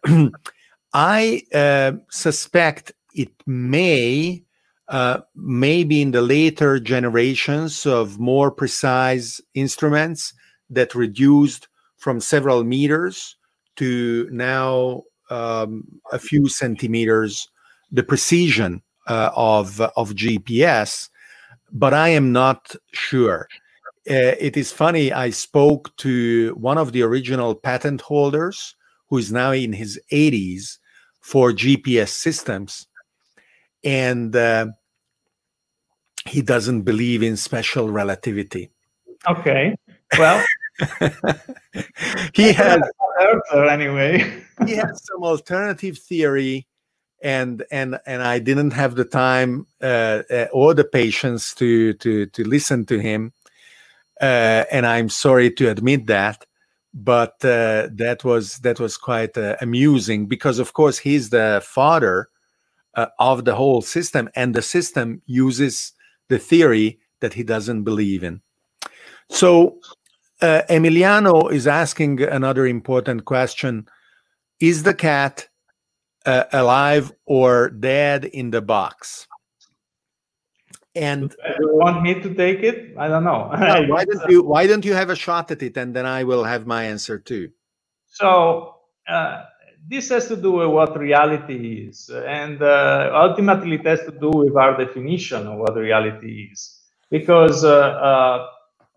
I 0.94 1.44
uh, 1.54 1.94
suspect 2.10 2.94
it 3.14 3.32
may, 3.46 4.44
uh, 4.88 5.20
maybe 5.36 6.02
in 6.02 6.12
the 6.12 6.22
later 6.22 6.80
generations 6.80 7.86
of 7.86 8.20
more 8.20 8.50
precise 8.50 9.42
instruments 9.54 10.34
that 10.70 10.96
reduced 10.96 11.68
from 11.98 12.20
several 12.20 12.64
meters 12.64 13.36
to 13.76 14.30
now 14.32 15.04
um, 15.30 15.84
a 16.12 16.20
few 16.20 16.48
centimeters, 16.48 17.50
the 17.92 18.04
precision 18.04 18.82
uh, 19.08 19.32
of 19.36 19.82
of 19.82 20.12
GPS 20.12 21.10
but 21.74 21.94
I 21.94 22.10
am 22.10 22.32
not 22.32 22.76
sure. 22.94 23.48
Uh, 24.10 24.38
it 24.40 24.56
is 24.56 24.72
funny. 24.72 25.12
I 25.12 25.32
spoke 25.32 25.96
to 25.98 26.54
one 26.56 26.78
of 26.78 26.92
the 26.92 27.02
original 27.02 27.56
patent 27.56 28.02
holders, 28.02 28.76
who 29.10 29.18
is 29.18 29.32
now 29.32 29.52
in 29.52 29.74
his 29.74 30.00
80s, 30.12 30.78
for 31.20 31.52
GPS 31.52 32.10
systems, 32.10 32.88
and 33.84 34.36
uh, 34.36 34.68
he 36.28 36.42
doesn't 36.42 36.82
believe 36.82 37.24
in 37.24 37.38
special 37.38 37.90
relativity. 37.90 38.70
Okay. 39.28 39.76
Well, 40.18 40.46
he 42.34 42.52
has 42.52 42.82
anyway. 43.70 44.44
he 44.66 44.74
has 44.74 45.02
some 45.06 45.24
alternative 45.24 45.98
theory 45.98 46.68
and 47.24 47.64
and 47.72 48.00
and 48.06 48.22
I 48.22 48.40
didn't 48.40 48.72
have 48.72 48.96
the 48.96 49.06
time 49.06 49.66
uh, 49.82 50.24
uh, 50.30 50.48
or 50.52 50.74
the 50.74 50.84
patience 50.84 51.56
to 51.56 51.94
to 51.94 52.28
to 52.28 52.44
listen 52.44 52.86
to 52.88 53.00
him, 53.00 53.32
uh, 54.22 54.66
and 54.70 54.86
I'm 54.86 55.10
sorry 55.10 55.50
to 55.52 55.70
admit 55.70 56.08
that, 56.08 56.46
but 56.94 57.34
uh, 57.46 57.88
that 57.94 58.24
was 58.26 58.58
that 58.60 58.80
was 58.80 58.98
quite 58.98 59.38
uh, 59.38 59.56
amusing 59.62 60.28
because 60.28 60.60
of 60.60 60.74
course 60.74 60.98
he's 60.98 61.30
the 61.30 61.64
father 61.66 62.28
uh, 62.96 63.08
of 63.20 63.46
the 63.46 63.56
whole 63.56 63.82
system, 63.82 64.30
and 64.36 64.54
the 64.54 64.62
system 64.62 65.22
uses 65.26 65.94
the 66.28 66.40
theory 66.40 67.00
that 67.22 67.34
he 67.34 67.44
doesn't 67.44 67.84
believe 67.84 68.24
in. 68.24 68.42
So 69.30 69.78
Emiliano 70.42 71.50
is 71.50 71.68
asking 71.68 72.22
another 72.22 72.68
important 72.68 73.24
question: 73.24 73.88
Is 74.60 74.84
the 74.84 74.94
cat 74.94 75.48
uh, 76.26 76.46
alive 76.54 77.12
or 77.26 77.70
dead 77.70 78.26
in 78.26 78.52
the 78.52 78.62
box. 78.62 79.28
And 80.96 81.32
do 81.32 81.36
you 81.60 81.76
want 81.76 82.04
me 82.04 82.22
to 82.22 82.34
take 82.36 82.60
it? 82.60 82.96
I 82.98 83.08
don't 83.08 83.24
know. 83.24 83.50
no, 83.52 83.86
why 83.88 84.06
don't 84.06 84.30
you 84.30 84.44
Why 84.44 84.68
don't 84.68 84.86
you 84.86 84.94
have 84.94 85.10
a 85.10 85.16
shot 85.16 85.50
at 85.50 85.64
it, 85.64 85.76
and 85.76 85.96
then 85.96 86.06
I 86.06 86.24
will 86.24 86.44
have 86.44 86.68
my 86.68 86.84
answer 86.84 87.18
too. 87.18 87.50
So 88.06 88.76
uh, 89.10 89.46
this 89.88 90.10
has 90.10 90.28
to 90.28 90.36
do 90.36 90.52
with 90.52 90.70
what 90.70 90.98
reality 90.98 91.88
is, 91.90 92.12
and 92.12 92.62
uh, 92.62 93.10
ultimately 93.12 93.76
it 93.76 93.88
has 93.88 94.02
to 94.02 94.12
do 94.12 94.30
with 94.30 94.56
our 94.56 94.78
definition 94.78 95.48
of 95.48 95.58
what 95.58 95.76
reality 95.76 96.50
is. 96.52 96.80
Because 97.10 97.64
uh, 97.64 97.76
uh, 97.76 98.48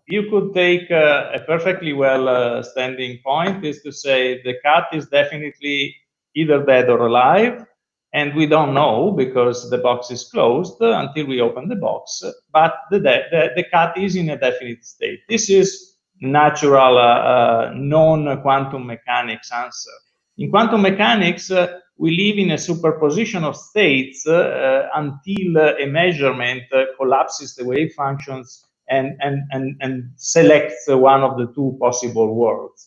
you 0.07 0.29
could 0.29 0.53
take 0.53 0.91
uh, 0.91 1.31
a 1.33 1.39
perfectly 1.39 1.93
well 1.93 2.63
standing 2.63 3.17
point 3.25 3.65
is 3.65 3.81
to 3.81 3.91
say 3.91 4.41
the 4.43 4.53
cat 4.63 4.85
is 4.93 5.07
definitely 5.07 5.95
either 6.37 6.63
dead 6.63 6.89
or 6.89 7.07
alive. 7.07 7.65
And 8.13 8.33
we 8.35 8.45
don't 8.47 8.73
know 8.73 9.11
because 9.11 9.69
the 9.69 9.79
box 9.79 10.11
is 10.11 10.23
closed 10.33 10.77
until 10.81 11.25
we 11.27 11.41
open 11.41 11.67
the 11.67 11.75
box. 11.75 12.23
But 12.53 12.73
the, 12.89 12.99
the, 12.99 13.49
the 13.55 13.65
cat 13.71 13.97
is 13.97 14.15
in 14.15 14.29
a 14.29 14.37
definite 14.37 14.85
state. 14.85 15.19
This 15.27 15.49
is 15.49 15.97
natural, 16.21 16.97
uh, 16.97 17.01
uh, 17.01 17.73
non-quantum 17.75 18.85
mechanics 18.87 19.51
answer. 19.51 19.91
In 20.37 20.49
quantum 20.49 20.81
mechanics, 20.81 21.51
uh, 21.51 21.79
we 21.97 22.11
live 22.11 22.37
in 22.37 22.51
a 22.51 22.57
superposition 22.57 23.43
of 23.43 23.55
states 23.55 24.25
uh, 24.27 24.87
until 24.95 25.57
a 25.57 25.85
measurement 25.87 26.63
uh, 26.71 26.85
collapses 26.97 27.55
the 27.55 27.65
wave 27.65 27.91
functions 27.95 28.65
and, 28.89 29.17
and, 29.19 29.41
and, 29.51 29.75
and 29.81 30.11
selects 30.15 30.85
one 30.87 31.23
of 31.23 31.37
the 31.37 31.47
two 31.53 31.77
possible 31.79 32.35
worlds. 32.35 32.86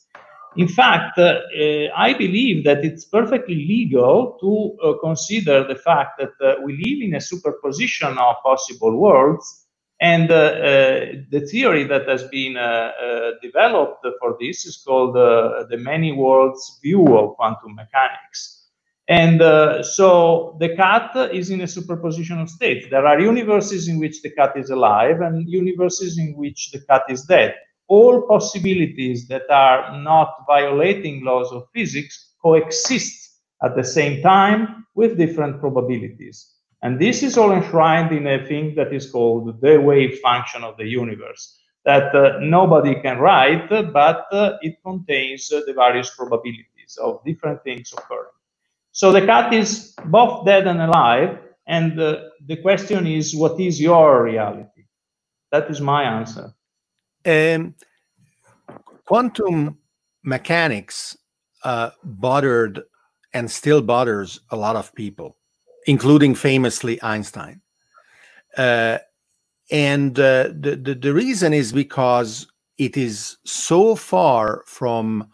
In 0.56 0.66
fact, 0.66 1.16
uh, 1.18 1.38
I 1.96 2.12
believe 2.14 2.64
that 2.64 2.84
it's 2.84 3.04
perfectly 3.04 3.54
legal 3.54 4.36
to 4.40 4.76
uh, 4.82 4.98
consider 4.98 5.64
the 5.64 5.76
fact 5.76 6.18
that 6.18 6.32
uh, 6.44 6.60
we 6.64 6.72
live 6.72 7.08
in 7.08 7.14
a 7.14 7.20
superposition 7.20 8.18
of 8.18 8.36
possible 8.42 8.96
worlds. 8.98 9.66
And 10.00 10.30
uh, 10.30 10.34
uh, 10.34 11.06
the 11.30 11.46
theory 11.48 11.84
that 11.84 12.08
has 12.08 12.24
been 12.24 12.56
uh, 12.56 12.90
developed 13.42 14.04
for 14.18 14.36
this 14.40 14.64
is 14.64 14.78
called 14.78 15.14
the 15.14 15.76
many 15.76 16.12
worlds 16.12 16.80
view 16.82 17.16
of 17.16 17.36
quantum 17.36 17.76
mechanics. 17.76 18.66
And 19.08 19.40
so 19.84 20.56
the 20.58 20.74
cat 20.74 21.10
is 21.32 21.50
in 21.50 21.60
a 21.60 21.68
superposition 21.68 22.40
of 22.40 22.48
states. 22.48 22.86
There 22.90 23.06
are 23.06 23.20
universes 23.20 23.88
in 23.88 23.98
which 24.00 24.22
the 24.22 24.30
cat 24.30 24.56
is 24.56 24.70
alive 24.70 25.20
and 25.20 25.48
universes 25.48 26.18
in 26.18 26.34
which 26.34 26.70
the 26.72 26.80
cat 26.80 27.02
is 27.08 27.24
dead 27.24 27.54
all 27.90 28.22
possibilities 28.22 29.26
that 29.26 29.50
are 29.50 30.00
not 30.00 30.44
violating 30.46 31.24
laws 31.24 31.50
of 31.50 31.66
physics 31.74 32.34
coexist 32.40 33.40
at 33.64 33.74
the 33.76 33.84
same 33.84 34.22
time 34.22 34.86
with 34.94 35.18
different 35.18 35.60
probabilities. 35.60 36.54
And 36.82 36.98
this 36.98 37.22
is 37.22 37.36
all 37.36 37.52
enshrined 37.52 38.12
in 38.12 38.26
a 38.26 38.46
thing 38.46 38.74
that 38.76 38.94
is 38.94 39.10
called 39.10 39.60
the 39.60 39.78
wave 39.80 40.20
function 40.20 40.62
of 40.64 40.76
the 40.76 40.86
universe, 40.86 41.58
that 41.84 42.14
uh, 42.14 42.38
nobody 42.40 42.94
can 43.02 43.18
write, 43.18 43.68
but 43.68 44.26
uh, 44.32 44.56
it 44.62 44.76
contains 44.82 45.52
uh, 45.52 45.60
the 45.66 45.74
various 45.74 46.14
probabilities 46.16 46.96
of 47.02 47.22
different 47.24 47.62
things 47.64 47.92
occurring. 47.92 48.38
So 48.92 49.12
the 49.12 49.26
cat 49.26 49.52
is 49.52 49.94
both 50.06 50.46
dead 50.46 50.66
and 50.66 50.80
alive, 50.80 51.38
and 51.66 52.00
uh, 52.00 52.20
the 52.46 52.56
question 52.56 53.06
is, 53.06 53.36
what 53.36 53.60
is 53.60 53.80
your 53.80 54.24
reality? 54.24 54.84
That 55.52 55.68
is 55.70 55.80
my 55.80 56.04
answer. 56.04 56.54
Um, 57.26 57.74
quantum 59.06 59.78
mechanics 60.22 61.16
uh, 61.64 61.90
bothered 62.04 62.82
and 63.32 63.50
still 63.50 63.82
bothers 63.82 64.40
a 64.50 64.56
lot 64.56 64.76
of 64.76 64.94
people, 64.94 65.36
including 65.86 66.34
famously 66.34 67.00
Einstein. 67.02 67.60
Uh, 68.56 68.98
and 69.70 70.18
uh, 70.18 70.48
the, 70.48 70.78
the, 70.82 70.94
the 70.94 71.14
reason 71.14 71.52
is 71.52 71.72
because 71.72 72.46
it 72.78 72.96
is 72.96 73.36
so 73.44 73.94
far 73.94 74.64
from 74.66 75.28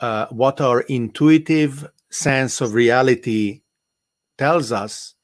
uh, 0.00 0.26
what 0.26 0.60
our 0.60 0.82
intuitive 0.82 1.88
sense 2.10 2.60
of 2.60 2.74
reality 2.74 3.62
tells 4.36 4.72
us 4.72 5.14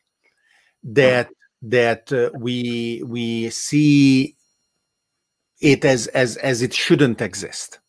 that 0.83 1.29
that 1.61 2.13
uh, 2.13 2.31
we 2.39 3.03
we 3.05 3.51
see 3.51 4.37
it 5.61 5.85
as 5.85 6.07
as 6.09 6.37
as 6.39 6.63
it 6.63 6.73
shouldn't 6.73 7.21
exist. 7.21 7.81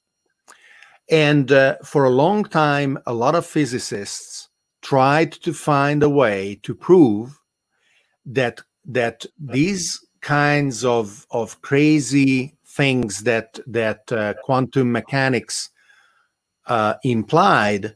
And 1.10 1.52
uh, 1.52 1.78
for 1.84 2.04
a 2.06 2.10
long 2.10 2.44
time 2.46 3.00
a 3.06 3.14
lot 3.14 3.36
of 3.36 3.46
physicists 3.46 4.50
tried 4.82 5.32
to 5.32 5.54
find 5.54 6.04
a 6.04 6.10
way 6.10 6.60
to 6.64 6.74
prove 6.74 7.38
that 8.26 8.62
that 8.86 9.26
these 9.40 10.00
kinds 10.22 10.84
of 10.86 11.26
of 11.32 11.62
crazy 11.62 12.56
things 12.68 13.24
that 13.24 13.60
that 13.68 14.12
uh, 14.12 14.34
quantum 14.44 14.92
mechanics 14.92 15.70
uh, 16.68 16.96
implied 17.04 17.96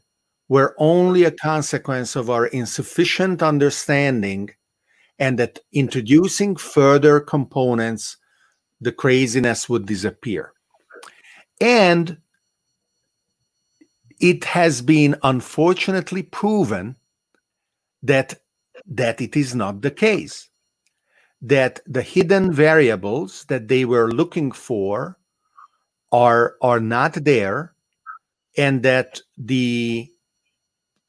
were 0.50 0.76
only 0.78 1.24
a 1.24 1.32
consequence 1.32 2.16
of 2.16 2.30
our 2.30 2.48
insufficient 2.48 3.42
understanding 3.42 4.50
and 5.20 5.40
that 5.40 5.60
introducing 5.72 6.56
further 6.56 7.20
components 7.20 8.18
the 8.84 8.92
craziness 8.92 9.70
would 9.70 9.86
disappear. 9.86 10.54
And 11.62 12.18
it 14.20 14.44
has 14.46 14.82
been 14.82 15.16
unfortunately 15.24 16.24
proven 16.24 16.96
that 18.02 18.40
that 18.86 19.22
it 19.22 19.36
is 19.36 19.56
not 19.56 19.82
the 19.82 19.92
case 19.92 20.50
that 21.42 21.82
the 21.86 22.02
hidden 22.02 22.52
variables 22.54 23.46
that 23.50 23.68
they 23.68 23.84
were 23.84 24.12
looking 24.12 24.52
for 24.52 25.18
are 26.12 26.56
are 26.62 26.80
not 26.80 27.14
there 27.26 27.74
and 28.58 28.82
that 28.84 29.20
the 29.38 30.10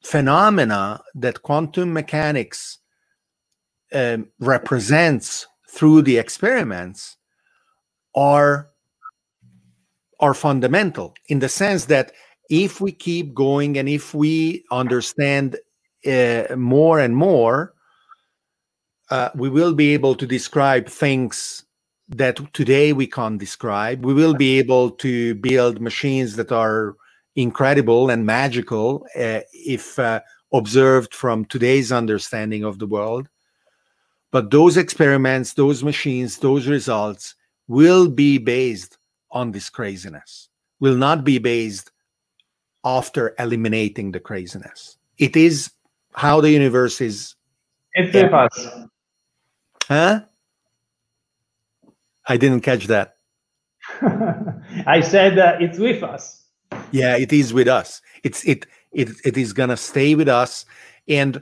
phenomena 0.03 1.01
that 1.15 1.41
quantum 1.41 1.93
mechanics 1.93 2.79
um, 3.93 4.27
represents 4.39 5.47
through 5.69 6.01
the 6.01 6.17
experiments 6.17 7.17
are 8.15 8.69
are 10.19 10.33
fundamental 10.33 11.13
in 11.27 11.39
the 11.39 11.49
sense 11.49 11.85
that 11.85 12.13
if 12.49 12.79
we 12.79 12.91
keep 12.91 13.33
going 13.33 13.77
and 13.77 13.89
if 13.89 14.13
we 14.13 14.63
understand 14.71 15.57
uh, 16.07 16.43
more 16.55 16.99
and 16.99 17.15
more 17.15 17.73
uh, 19.09 19.29
we 19.35 19.49
will 19.49 19.73
be 19.73 19.93
able 19.93 20.15
to 20.15 20.25
describe 20.25 20.87
things 20.87 21.65
that 22.09 22.39
today 22.53 22.93
we 22.93 23.07
can't 23.07 23.39
describe. 23.39 24.05
We 24.05 24.13
will 24.13 24.33
be 24.33 24.59
able 24.59 24.91
to 24.91 25.35
build 25.35 25.81
machines 25.81 26.35
that 26.35 26.51
are 26.51 26.95
incredible 27.35 28.09
and 28.09 28.25
magical 28.25 29.05
uh, 29.15 29.41
if 29.53 29.99
uh, 29.99 30.21
observed 30.53 31.13
from 31.13 31.45
today's 31.45 31.91
understanding 31.91 32.63
of 32.63 32.79
the 32.79 32.87
world. 32.87 33.27
But 34.31 34.51
those 34.51 34.77
experiments 34.77 35.53
those 35.53 35.83
machines 35.83 36.39
those 36.39 36.67
results 36.67 37.35
will 37.67 38.09
be 38.09 38.37
based 38.37 38.97
on 39.31 39.51
this 39.51 39.69
craziness, 39.69 40.49
will 40.79 40.95
not 40.95 41.23
be 41.23 41.39
based 41.39 41.91
after 42.83 43.35
eliminating 43.39 44.11
the 44.11 44.19
craziness. 44.19 44.97
It 45.17 45.35
is 45.35 45.71
how 46.13 46.41
the 46.41 46.51
universe 46.51 47.01
is. 47.01 47.35
It's 47.93 48.13
with 48.13 48.33
us. 48.33 48.67
Huh? 49.87 50.21
I 52.27 52.37
didn't 52.37 52.61
catch 52.61 52.87
that. 52.87 53.17
I 54.87 55.01
said 55.01 55.37
uh, 55.37 55.57
it's 55.59 55.77
with 55.77 56.03
us. 56.03 56.43
Yeah, 56.91 57.17
it 57.17 57.31
is 57.31 57.53
with 57.53 57.67
us. 57.67 58.01
It's 58.23 58.43
it 58.45 58.65
it 58.91 59.11
it 59.23 59.37
is 59.37 59.53
gonna 59.53 59.77
stay 59.77 60.15
with 60.15 60.27
us, 60.27 60.65
and 61.07 61.41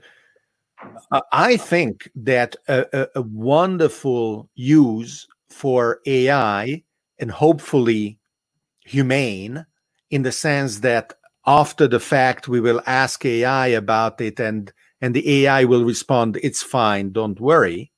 uh, 1.12 1.22
I 1.32 1.58
think 1.58 2.12
that 2.16 2.56
a, 2.68 2.86
a, 2.94 3.08
a 3.16 3.22
wonderful 3.22 4.50
use 4.56 5.28
for 5.54 6.02
AI 6.08 6.84
and 7.20 7.32
hopefully 7.32 8.20
humane 8.86 9.66
in 10.12 10.24
the 10.24 10.32
sense 10.32 10.80
that 10.82 11.14
after 11.48 11.88
the 11.88 12.00
fact 12.00 12.48
we 12.48 12.62
will 12.62 12.82
ask 12.88 13.26
AI 13.26 13.68
about 13.68 14.22
it 14.22 14.40
and 14.40 14.74
and 15.02 15.16
the 15.16 15.46
AI 15.46 15.66
will 15.66 15.86
respond 15.86 16.40
it's 16.44 16.64
fine 16.64 17.12
don't 17.12 17.40
worry 17.42 17.92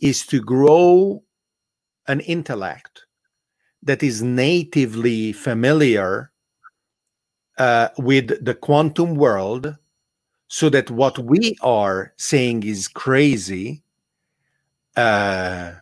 is 0.00 0.26
to 0.26 0.40
grow 0.40 1.22
an 2.08 2.20
intellect 2.20 3.06
that 3.82 4.02
is 4.02 4.22
natively 4.22 5.32
familiar 5.32 6.32
uh, 7.58 7.88
with 7.98 8.44
the 8.44 8.54
quantum 8.54 9.14
world 9.16 9.76
so 10.48 10.68
that 10.70 10.90
what 10.90 11.18
we 11.18 11.56
are 11.62 12.12
saying 12.18 12.62
is 12.64 12.88
crazy 12.88 13.82
uh, 14.96 15.72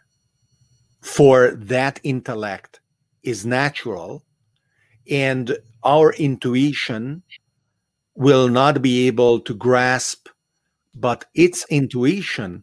for 1.09 1.53
that 1.53 1.99
intellect 2.05 2.81
is 3.23 3.47
natural 3.47 4.23
and 5.11 5.57
our 5.83 6.13
intuition 6.15 7.23
will 8.15 8.49
not 8.49 8.83
be 8.83 9.07
able 9.07 9.41
to 9.41 9.55
grasp 9.55 10.29
but 10.95 11.25
its 11.35 11.65
intuition 11.71 12.63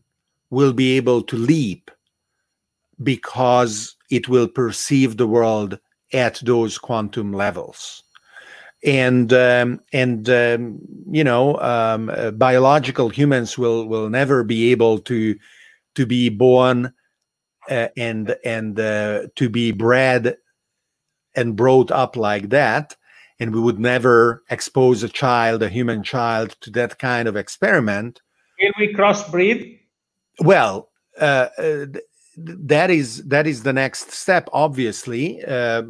will 0.51 0.73
be 0.73 0.95
able 0.95 1.23
to 1.23 1.35
leap 1.35 1.89
because 3.01 3.95
it 4.11 4.29
will 4.29 4.47
perceive 4.47 5.17
the 5.17 5.27
world 5.27 5.79
at 6.13 6.39
those 6.43 6.77
quantum 6.77 7.33
levels. 7.33 8.03
And 8.83 9.33
um, 9.33 9.79
and 9.91 10.29
um, 10.29 10.79
you 11.09 11.23
know 11.23 11.59
um, 11.61 12.11
uh, 12.11 12.29
biological 12.31 13.09
humans 13.09 13.57
will 13.57 13.87
will 13.87 14.09
never 14.09 14.43
be 14.43 14.71
able 14.71 14.99
to 14.99 15.35
to 15.95 16.05
be 16.05 16.29
born 16.29 16.93
uh, 17.69 17.87
and 17.97 18.35
and 18.43 18.79
uh, 18.79 19.27
to 19.35 19.49
be 19.49 19.71
bred 19.71 20.37
and 21.35 21.55
brought 21.55 21.91
up 21.91 22.15
like 22.15 22.49
that 22.49 22.95
and 23.39 23.53
we 23.53 23.59
would 23.59 23.79
never 23.79 24.43
expose 24.49 25.03
a 25.03 25.09
child 25.09 25.61
a 25.63 25.69
human 25.69 26.03
child 26.03 26.55
to 26.61 26.69
that 26.71 26.99
kind 26.99 27.27
of 27.27 27.35
experiment. 27.35 28.21
Will 28.61 28.71
we 28.79 28.93
crossbreed? 28.93 29.79
Well 30.39 30.89
uh, 31.19 31.49
uh 31.57 31.85
that 32.37 32.89
is 32.89 33.23
that 33.27 33.47
is 33.47 33.63
the 33.63 33.71
next 33.71 34.11
step 34.11 34.49
obviously 34.51 35.43
uh, 35.45 35.83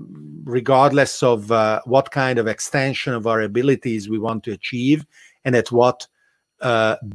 regardless 0.43 1.23
of 1.23 1.52
uh, 1.52 1.81
what 1.85 2.11
kind 2.11 2.38
of 2.38 2.47
extension 2.47 3.14
of 3.14 3.26
our 3.26 3.41
abilities 3.41 4.07
we 4.07 4.19
want 4.19 4.43
to 4.43 4.52
achieve 4.52 5.06
and 5.43 5.56
at 5.56 5.72
what 5.72 6.07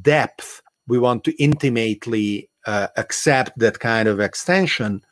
depth 0.03 0.63
we 0.89 0.99
want 0.99 1.23
to 1.25 1.43
intimately 1.43 2.50
uh, 2.67 2.89
accept 2.97 3.59
that 3.59 3.79
kind 3.79 4.09
of 4.09 4.21
extension, 4.21 5.03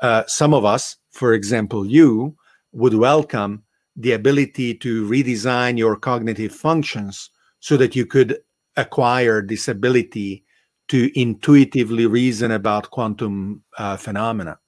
uh, 0.00 0.24
some 0.26 0.52
of 0.54 0.64
us, 0.64 0.96
for 1.10 1.32
example, 1.32 1.86
you, 1.86 2.36
would 2.72 2.94
welcome 2.94 3.62
the 3.96 4.12
ability 4.12 4.74
to 4.74 5.06
redesign 5.08 5.76
your 5.76 5.96
cognitive 5.96 6.54
functions 6.54 7.30
so 7.60 7.76
that 7.76 7.94
you 7.94 8.06
could 8.06 8.38
acquire 8.76 9.42
this 9.42 9.68
ability 9.68 10.44
to 10.88 11.10
intuitively 11.18 12.06
reason 12.06 12.50
about 12.50 12.90
quantum 12.90 13.62
uh, 13.78 13.96
phenomena. 13.96 14.58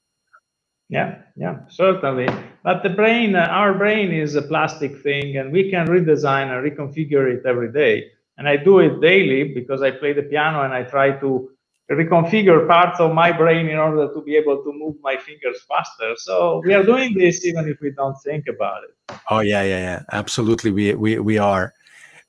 Yeah, 0.90 1.22
yeah, 1.36 1.60
certainly. 1.68 2.28
But 2.62 2.82
the 2.82 2.90
brain, 2.90 3.34
uh, 3.34 3.46
our 3.50 3.74
brain 3.74 4.12
is 4.12 4.34
a 4.34 4.42
plastic 4.42 4.98
thing, 5.02 5.38
and 5.38 5.50
we 5.50 5.70
can 5.70 5.86
redesign 5.88 6.52
and 6.52 6.62
reconfigure 6.62 7.32
it 7.32 7.46
every 7.46 7.72
day. 7.72 8.10
And 8.36 8.48
I 8.48 8.56
do 8.56 8.80
it 8.80 9.00
daily 9.00 9.54
because 9.54 9.80
I 9.82 9.90
play 9.90 10.12
the 10.12 10.22
piano 10.22 10.62
and 10.62 10.74
I 10.74 10.82
try 10.82 11.12
to 11.20 11.50
reconfigure 11.90 12.66
parts 12.66 12.98
of 12.98 13.12
my 13.12 13.30
brain 13.30 13.68
in 13.68 13.76
order 13.76 14.12
to 14.12 14.22
be 14.22 14.36
able 14.36 14.62
to 14.64 14.72
move 14.72 14.96
my 15.02 15.16
fingers 15.16 15.60
faster. 15.68 16.14
So 16.16 16.62
we 16.64 16.74
are 16.74 16.82
doing 16.82 17.14
this 17.14 17.44
even 17.44 17.68
if 17.68 17.80
we 17.80 17.90
don't 17.90 18.16
think 18.22 18.46
about 18.48 18.82
it. 18.84 19.18
Oh 19.30 19.40
yeah, 19.40 19.62
yeah, 19.62 19.78
yeah. 19.78 20.02
Absolutely, 20.12 20.70
we 20.70 20.94
we 20.94 21.18
we 21.18 21.38
are. 21.38 21.74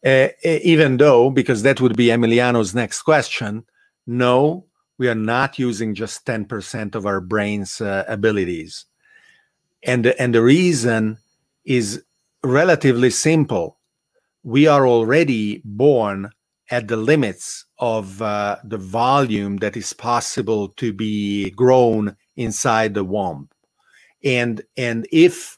Uh, 0.06 0.27
even 0.44 0.98
though, 0.98 1.32
because 1.32 1.64
that 1.64 1.82
would 1.82 1.95
be 1.95 2.07
Emiliano's 2.07 2.76
next 2.76 3.02
question. 3.02 3.64
No, 4.06 4.65
we 4.99 5.07
are 5.07 5.15
not 5.15 5.57
using 5.57 5.95
just 5.95 6.26
ten 6.26 6.45
percent 6.45 6.94
of 6.94 7.06
our 7.06 7.22
brain's 7.22 7.82
uh, 7.82 8.03
abilities, 8.07 8.86
and 9.84 10.07
and 10.07 10.36
the 10.36 10.44
reason 10.44 11.18
is 11.64 12.03
relatively 12.44 13.10
simple. 13.10 13.80
We 14.44 14.68
are 14.68 14.86
already 14.86 15.61
born 15.65 16.30
at 16.69 16.88
the 16.88 16.98
limits 16.98 17.65
of 17.77 18.22
uh, 18.22 18.57
the 18.64 18.77
volume 18.77 19.57
that 19.57 19.76
is 19.76 19.93
possible 19.93 20.69
to 20.69 20.93
be 20.93 21.49
grown 21.52 22.15
inside 22.35 22.93
the 22.93 23.03
womb. 23.03 23.49
And 24.23 24.61
and 24.77 25.07
if 25.11 25.57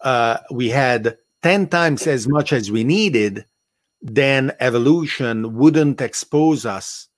uh, 0.00 0.38
we 0.50 0.68
had 0.68 1.16
10 1.42 1.68
times 1.68 2.06
as 2.06 2.26
much 2.28 2.52
as 2.52 2.70
we 2.70 2.84
needed 2.84 3.46
then 4.04 4.52
evolution 4.60 5.56
wouldn't 5.56 6.00
expose 6.00 6.66
us 6.66 7.08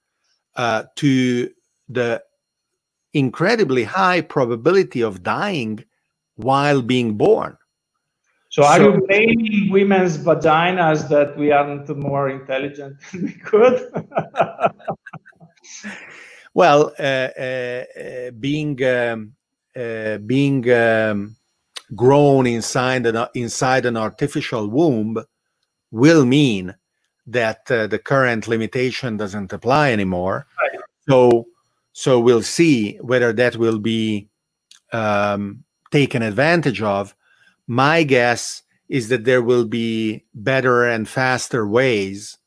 uh, 0.54 0.84
to 0.94 1.50
the 1.88 2.22
incredibly 3.12 3.82
high 3.82 4.20
probability 4.20 5.02
of 5.02 5.24
dying 5.24 5.84
while 6.36 6.82
being 6.82 7.14
born 7.16 7.58
so 8.56 8.64
are 8.64 8.78
so, 8.78 8.94
you 8.94 9.06
blaming 9.06 9.70
women's 9.70 10.16
vaginas 10.16 11.10
that 11.10 11.36
we 11.36 11.52
aren't 11.52 11.94
more 11.94 12.30
intelligent 12.30 12.96
than 13.12 13.24
we 13.24 13.32
could? 13.32 13.92
well, 16.54 16.90
uh, 16.98 17.28
uh, 17.38 17.84
uh, 18.00 18.30
being 18.30 18.82
um, 18.82 19.34
uh, 19.76 20.16
being 20.16 20.72
um, 20.72 21.36
grown 21.94 22.46
inside 22.46 23.04
an 23.04 23.26
inside 23.34 23.84
an 23.84 23.98
artificial 23.98 24.68
womb 24.68 25.22
will 25.90 26.24
mean 26.24 26.74
that 27.26 27.70
uh, 27.70 27.86
the 27.86 27.98
current 27.98 28.48
limitation 28.48 29.18
doesn't 29.18 29.52
apply 29.52 29.92
anymore. 29.92 30.46
Right. 30.62 30.80
So, 31.06 31.44
so 31.92 32.20
we'll 32.20 32.40
see 32.40 32.96
whether 33.02 33.34
that 33.34 33.56
will 33.56 33.80
be 33.80 34.30
um, 34.94 35.62
taken 35.90 36.22
advantage 36.22 36.80
of 36.80 37.14
my 37.66 38.02
guess 38.02 38.62
is 38.88 39.08
that 39.08 39.24
there 39.24 39.42
will 39.42 39.64
be 39.64 40.24
better 40.34 40.84
and 40.84 41.08
faster 41.08 41.66
ways 41.66 42.38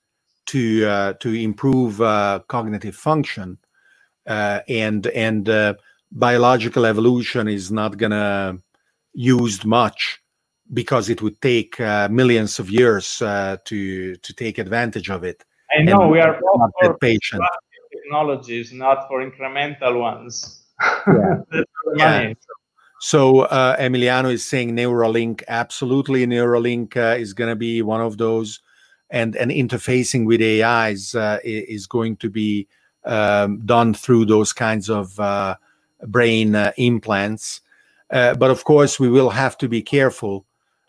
to 0.48 0.86
uh, 0.86 1.14
to 1.14 1.34
improve 1.34 2.02
uh, 2.02 2.40
cognitive 2.48 2.96
function, 2.96 3.58
uh, 4.28 4.62
and 4.68 5.08
and 5.08 5.50
uh, 5.50 5.74
biological 6.12 6.86
evolution 6.86 7.48
is 7.48 7.72
not 7.72 7.98
gonna 7.98 8.58
used 9.14 9.66
much 9.66 10.20
because 10.74 11.10
it 11.10 11.22
would 11.22 11.42
take 11.42 11.80
uh, 11.80 12.08
millions 12.10 12.60
of 12.60 12.70
years 12.70 13.22
uh, 13.22 13.58
to 13.66 14.16
to 14.16 14.34
take 14.34 14.58
advantage 14.58 15.10
of 15.10 15.24
it. 15.24 15.44
I 15.78 15.84
know 15.84 16.08
we 16.08 16.20
are 16.20 16.40
both 16.42 16.72
for 16.80 16.98
patient 16.98 17.44
technologies, 17.94 18.72
not 18.74 19.08
for 19.08 19.24
incremental 19.24 20.00
ones. 20.00 20.66
Yeah. 21.08 21.42
yeah. 21.96 22.34
So 23.00 23.42
uh, 23.42 23.78
Emiliano 23.78 24.32
is 24.32 24.44
saying 24.44 24.76
Neuralink. 24.76 25.42
Absolutely, 25.48 26.28
Neuralink 26.28 26.98
uh, 26.98 27.18
is 27.18 27.34
going 27.34 27.50
to 27.50 27.56
be 27.56 27.82
one 27.82 28.02
of 28.02 28.18
those, 28.18 28.60
and 29.10 29.38
and 29.38 29.52
interfacing 29.52 30.26
with 30.26 30.42
AIs 30.42 31.16
uh, 31.16 31.40
is 31.44 31.88
going 31.88 32.18
to 32.18 32.30
be 32.30 32.68
um, 33.06 33.66
done 33.66 33.94
through 33.94 34.26
those 34.26 34.52
kinds 34.52 34.90
of 34.90 35.18
uh, 35.18 35.56
brain 36.08 36.56
uh, 36.56 36.74
implants. 36.76 37.62
Uh, 38.12 38.34
but 38.36 38.52
of 38.52 38.66
course, 38.66 39.00
we 39.00 39.08
will 39.08 39.30
have 39.30 39.58
to 39.60 39.70
be 39.70 39.82
careful. 39.82 40.46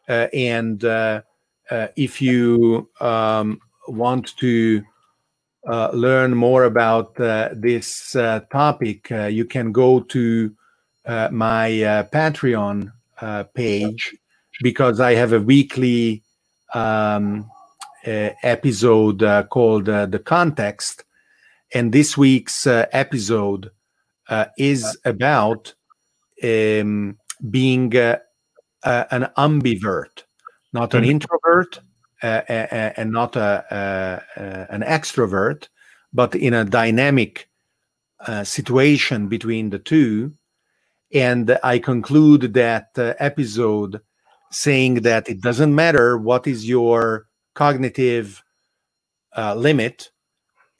and 0.08 0.82
if 1.96 2.20
you 2.20 2.88
um, 3.00 3.60
want 3.86 4.36
to 4.36 4.82
learn 5.92 6.34
more 6.34 6.64
about 6.64 7.14
this 7.14 8.16
topic, 8.50 9.10
you 9.10 9.44
can 9.44 9.70
go 9.70 10.00
to 10.00 10.52
uh, 11.06 11.28
my 11.32 11.82
uh, 11.82 12.02
Patreon 12.04 12.92
uh, 13.20 13.44
page 13.54 14.14
because 14.62 15.00
I 15.00 15.14
have 15.14 15.32
a 15.32 15.40
weekly 15.40 16.22
um, 16.74 17.50
episode 18.04 19.20
called 19.50 19.86
The 19.86 20.22
Context. 20.24 21.04
And 21.72 21.92
this 21.92 22.16
week's 22.16 22.66
episode 22.66 23.70
is 24.58 24.98
about 25.04 25.74
um, 26.42 27.16
being 27.50 27.94
an 27.94 29.28
ambivert, 29.38 30.24
not 30.72 30.94
an 30.94 31.02
mm-hmm. 31.02 31.10
introvert 31.10 31.80
uh, 32.22 32.42
and 32.46 33.12
not 33.12 33.36
a, 33.36 34.66
an 34.70 34.82
extrovert, 34.82 35.68
but 36.12 36.34
in 36.34 36.54
a 36.54 36.64
dynamic 36.64 37.48
uh, 38.26 38.44
situation 38.44 39.28
between 39.28 39.70
the 39.70 39.78
two, 39.78 40.34
and 41.12 41.58
I 41.62 41.78
conclude 41.78 42.54
that 42.54 42.90
uh, 42.96 43.14
episode 43.18 44.00
saying 44.52 45.02
that 45.02 45.28
it 45.28 45.40
doesn't 45.40 45.74
matter 45.74 46.18
what 46.18 46.46
is 46.46 46.68
your 46.68 47.26
cognitive 47.54 48.42
uh, 49.36 49.54
limit, 49.54 50.10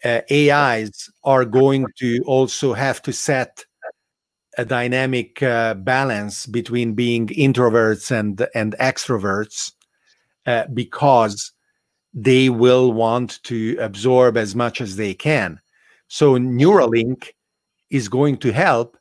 uh, 0.05 0.20
AIs 0.31 1.11
are 1.24 1.44
going 1.44 1.86
to 1.98 2.20
also 2.27 2.73
have 2.73 3.02
to 3.02 3.12
set 3.12 3.65
a 4.59 4.65
dynamic 4.65 5.43
uh, 5.43 5.74
balance 5.74 6.47
between 6.47 6.94
being 6.94 7.28
introverts 7.28 8.11
and 8.11 8.47
and 8.55 8.74
extroverts 8.81 9.73
uh, 10.47 10.65
because 10.74 11.52
they 12.12 12.48
will 12.48 12.93
want 12.93 13.43
to 13.44 13.77
absorb 13.78 14.36
as 14.36 14.55
much 14.57 14.81
as 14.81 14.97
they 14.97 15.15
can. 15.15 15.61
So 16.09 16.35
Neuralink 16.36 17.28
is 17.90 18.09
going 18.09 18.39
to 18.39 18.52
help 18.52 18.97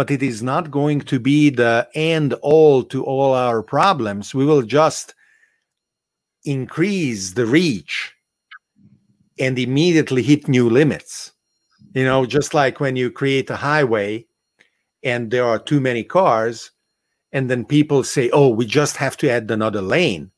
but 0.00 0.10
it 0.10 0.22
is 0.22 0.42
not 0.42 0.70
going 0.70 0.98
to 0.98 1.20
be 1.20 1.50
the 1.50 1.86
end 1.94 2.32
all 2.40 2.82
to 2.82 3.04
all 3.04 3.34
our 3.34 3.62
problems. 3.62 4.34
We 4.34 4.46
will 4.46 4.62
just 4.62 5.14
increase 6.46 7.32
the 7.32 7.44
reach 7.44 8.14
and 9.38 9.58
immediately 9.58 10.22
hit 10.22 10.48
new 10.48 10.70
limits. 10.70 11.32
You 11.92 12.04
know, 12.04 12.24
just 12.24 12.54
like 12.54 12.80
when 12.80 12.96
you 12.96 13.10
create 13.10 13.50
a 13.50 13.56
highway 13.56 14.24
and 15.02 15.30
there 15.30 15.44
are 15.44 15.58
too 15.58 15.80
many 15.80 16.02
cars, 16.02 16.70
and 17.32 17.50
then 17.50 17.66
people 17.66 18.02
say, 18.02 18.30
oh, 18.30 18.48
we 18.48 18.64
just 18.64 18.96
have 18.96 19.18
to 19.18 19.28
add 19.28 19.50
another 19.50 19.82
lane 19.82 20.30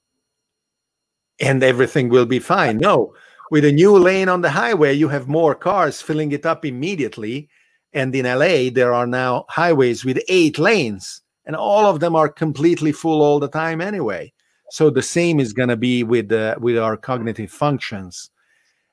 and 1.38 1.62
everything 1.62 2.08
will 2.08 2.26
be 2.26 2.40
fine. 2.40 2.78
No, 2.78 3.14
with 3.52 3.64
a 3.64 3.70
new 3.70 3.96
lane 3.96 4.28
on 4.28 4.40
the 4.40 4.50
highway, 4.50 4.92
you 4.92 5.06
have 5.06 5.28
more 5.28 5.54
cars 5.54 6.02
filling 6.02 6.32
it 6.32 6.44
up 6.44 6.64
immediately 6.64 7.48
and 7.92 8.14
in 8.14 8.24
LA, 8.24 8.70
there 8.72 8.92
are 8.92 9.06
now 9.06 9.44
highways 9.48 10.04
with 10.04 10.22
eight 10.28 10.58
lanes, 10.58 11.22
and 11.44 11.54
all 11.54 11.86
of 11.86 12.00
them 12.00 12.16
are 12.16 12.28
completely 12.28 12.92
full 12.92 13.22
all 13.22 13.38
the 13.38 13.48
time 13.48 13.80
anyway. 13.80 14.32
So 14.70 14.88
the 14.88 15.02
same 15.02 15.38
is 15.38 15.52
going 15.52 15.68
to 15.68 15.76
be 15.76 16.02
with 16.02 16.32
uh, 16.32 16.56
with 16.58 16.78
our 16.78 16.96
cognitive 16.96 17.50
functions, 17.50 18.30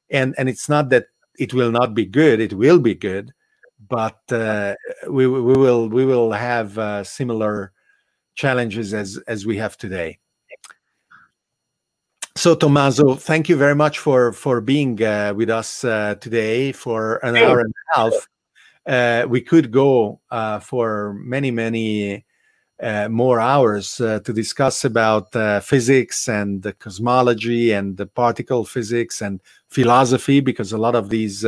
and 0.10 0.36
and 0.38 0.50
it's 0.50 0.68
not 0.68 0.90
that 0.90 1.06
it 1.38 1.54
will 1.54 1.72
not 1.72 1.94
be 1.94 2.06
good; 2.06 2.42
it 2.42 2.54
will 2.54 2.80
be 2.80 2.96
good, 2.96 3.32
but 3.88 4.20
uh, 4.32 4.76
we 5.10 5.26
we 5.28 5.54
will 5.54 5.88
we 5.88 6.06
will 6.06 6.34
have 6.34 6.78
uh, 6.78 7.04
similar 7.04 7.72
challenges 8.36 8.94
as 8.94 9.18
as 9.28 9.46
we 9.46 9.58
have 9.58 9.78
today. 9.78 10.20
So 12.36 12.56
Tommaso, 12.56 13.16
thank 13.16 13.50
you 13.50 13.56
very 13.56 13.76
much 13.76 14.00
for 14.00 14.34
for 14.34 14.60
being 14.60 15.02
uh, 15.02 15.34
with 15.36 15.50
us 15.50 15.86
uh, 15.86 16.16
today 16.16 16.74
for 16.74 17.18
an 17.18 17.38
hour 17.38 17.60
and 17.62 17.70
a 17.70 18.00
half 18.00 18.28
uh, 18.90 19.28
we 19.30 19.40
could 19.40 19.72
go 19.72 20.20
uh, 20.32 20.60
for 20.60 21.14
many, 21.14 21.52
many 21.52 22.26
uh, 22.82 23.08
more 23.08 23.40
hours 23.40 24.02
uh, 24.02 24.20
to 24.22 24.34
discuss 24.34 24.84
about 24.84 25.36
uh, 25.36 25.60
physics 25.60 26.28
and 26.28 26.74
cosmology 26.80 27.72
and 27.72 27.98
the 27.98 28.08
particle 28.08 28.66
physics 28.66 29.22
and 29.22 29.42
philosophy, 29.68 30.40
because 30.40 30.72
a 30.72 30.78
lot 30.78 30.96
of 30.96 31.10
these 31.10 31.46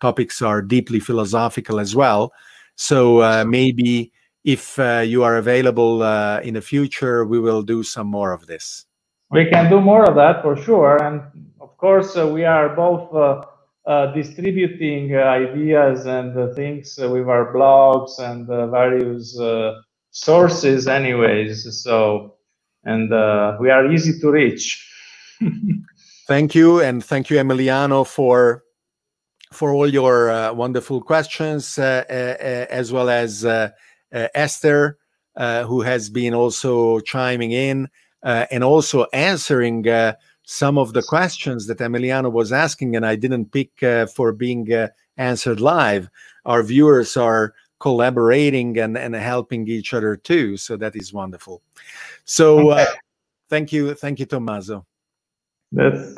topics 0.00 0.40
are 0.42 0.62
deeply 0.62 1.00
philosophical 1.00 1.80
as 1.80 1.96
well. 1.96 2.32
So 2.76 3.44
maybe 3.44 4.12
if 4.44 4.78
you 4.78 5.24
are 5.24 5.38
available 5.38 6.02
in 6.40 6.54
the 6.54 6.60
future, 6.60 7.24
we 7.24 7.40
will 7.40 7.62
do 7.62 7.82
some 7.82 8.06
more 8.06 8.32
of 8.32 8.46
this. 8.46 8.86
We 9.30 9.46
can 9.46 9.68
do 9.70 9.80
more 9.80 10.04
of 10.04 10.14
that 10.14 10.42
for 10.42 10.56
sure. 10.56 11.02
And 11.02 11.22
of 11.60 11.76
course, 11.78 12.14
we 12.14 12.44
are 12.44 12.68
both 12.76 13.55
Uh, 13.86 14.12
distributing 14.12 15.14
uh, 15.14 15.18
ideas 15.18 16.06
and 16.06 16.36
uh, 16.36 16.52
things 16.54 16.98
with 16.98 17.28
our 17.28 17.54
blogs 17.54 18.18
and 18.18 18.44
various 18.48 19.38
sources, 20.10 20.88
anyways. 20.88 21.84
So, 21.84 22.34
and 22.82 23.08
we 23.60 23.70
are 23.70 23.92
easy 23.92 24.18
to 24.18 24.30
reach. 24.32 24.84
thank 26.26 26.56
you, 26.56 26.80
and 26.80 27.04
thank 27.04 27.30
you, 27.30 27.36
Emiliano, 27.36 28.04
for 28.04 28.64
for 29.52 29.72
all 29.72 29.88
your 29.88 30.30
uh, 30.30 30.52
wonderful 30.52 31.00
questions, 31.00 31.78
uh, 31.78 32.02
uh, 32.10 32.66
as 32.68 32.92
well 32.92 33.08
as 33.08 33.44
Esther, 34.10 34.98
who 35.36 35.82
has 35.82 36.10
been 36.10 36.34
also 36.34 36.98
chiming 36.98 37.52
in 37.52 37.88
and 38.24 38.64
also 38.64 39.06
answering 39.12 39.84
some 40.46 40.78
of 40.78 40.94
the 40.94 41.02
questions 41.02 41.66
that 41.66 41.78
Emiliano 41.78 42.32
was 42.32 42.52
asking, 42.52 42.96
and 42.96 43.04
I 43.04 43.16
didn't 43.16 43.52
pick 43.52 43.70
for 44.14 44.32
being 44.32 44.88
answered 45.18 45.60
live. 45.60 46.08
Our 46.46 46.62
viewers 46.62 47.16
are 47.16 47.52
collaborating 47.80 48.78
and, 48.78 48.96
and 48.96 49.14
helping 49.14 49.68
each 49.68 49.92
other 49.92 50.16
too. 50.16 50.56
So 50.56 50.76
that 50.78 50.96
is 50.96 51.12
wonderful. 51.12 51.62
So 52.24 52.70
uh, 52.70 52.86
thank 53.50 53.72
you. 53.72 53.94
Thank 53.94 54.20
you, 54.20 54.26
Tommaso. 54.26 54.86
That's 55.72 56.16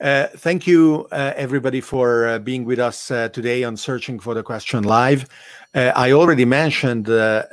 uh, 0.00 0.26
thank 0.36 0.66
you, 0.66 1.06
uh, 1.12 1.32
everybody, 1.36 1.80
for 1.80 2.26
uh, 2.26 2.38
being 2.38 2.64
with 2.64 2.78
us 2.78 3.10
uh, 3.10 3.28
today 3.28 3.62
on 3.62 3.76
Searching 3.76 4.18
for 4.18 4.34
the 4.34 4.42
Question 4.42 4.82
Live. 4.82 5.26
Uh, 5.72 5.92
I 5.94 6.12
already 6.12 6.44
mentioned 6.44 7.08
uh, 7.08 7.44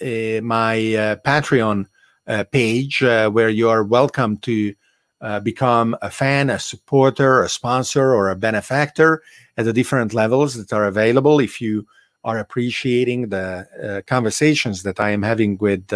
my 0.00 0.76
Patreon 1.24 1.86
Uh, 2.28 2.42
page, 2.42 3.04
uh, 3.04 3.30
where 3.30 3.48
you 3.48 3.68
are 3.68 3.84
welcome 3.84 4.36
to 4.38 4.74
uh, 5.20 5.38
become 5.38 5.96
a 6.02 6.10
fan, 6.10 6.50
a 6.50 6.58
supporter, 6.58 7.42
a 7.42 7.48
sponsor, 7.48 8.12
or 8.12 8.30
a 8.30 8.34
benefactor 8.34 9.22
at 9.56 9.64
the 9.64 9.72
different 9.72 10.12
levels 10.12 10.54
that 10.54 10.72
are 10.72 10.86
available. 10.86 11.38
If 11.38 11.60
you 11.60 11.86
are 12.24 12.38
appreciating 12.38 13.28
the 13.28 14.02
conversations 14.08 14.82
that 14.82 14.98
I 14.98 15.10
am 15.10 15.22
having 15.22 15.56
with 15.58 15.92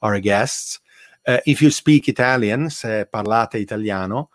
our 0.00 0.18
guests, 0.20 0.80
if 1.26 1.60
you 1.60 1.70
speak 1.70 2.08
Italian, 2.08 2.70
se 2.70 3.04
parlate 3.12 3.56
italiano, 3.56 4.30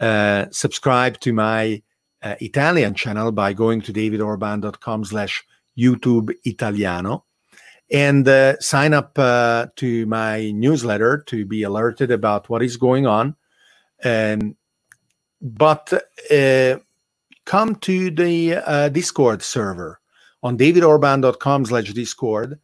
uh, 0.00 0.46
subscribe 0.50 1.18
to 1.20 1.32
my 1.32 1.82
uh, 2.22 2.34
Italian 2.40 2.94
channel 2.94 3.32
by 3.32 3.52
going 3.52 3.80
to 3.82 3.92
davidorban.com 3.92 5.04
slash 5.04 5.44
YouTube 5.76 6.32
Italiano 6.44 7.24
and 7.90 8.26
uh, 8.26 8.58
sign 8.60 8.92
up 8.94 9.18
uh, 9.18 9.66
to 9.76 10.06
my 10.06 10.50
newsletter 10.50 11.18
to 11.26 11.44
be 11.44 11.62
alerted 11.62 12.10
about 12.10 12.48
what 12.48 12.62
is 12.62 12.76
going 12.76 13.06
on. 13.06 13.36
Um, 14.04 14.56
but 15.40 15.92
uh, 16.30 16.78
come 17.44 17.76
to 17.76 18.10
the 18.10 18.56
uh, 18.56 18.88
Discord 18.88 19.42
server 19.42 20.00
on 20.42 20.58
davidorban.com 20.58 21.66
slash 21.66 21.92
Discord. 21.92 22.58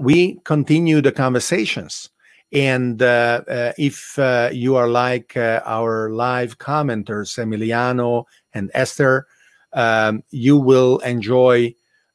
we 0.00 0.40
continue 0.44 1.00
the 1.00 1.12
conversations. 1.12 2.10
And 2.52 3.00
uh, 3.00 3.42
uh, 3.48 3.72
if 3.78 4.18
uh, 4.18 4.50
you 4.52 4.76
are 4.76 4.88
like 4.88 5.36
our 5.36 6.10
live 6.10 6.58
commenters, 6.58 7.38
Emiliano 7.38 8.24
and 8.52 8.70
Esther, 8.74 9.26
um, 9.72 10.24
you 10.30 10.56
will 10.56 10.98
enjoy 10.98 11.74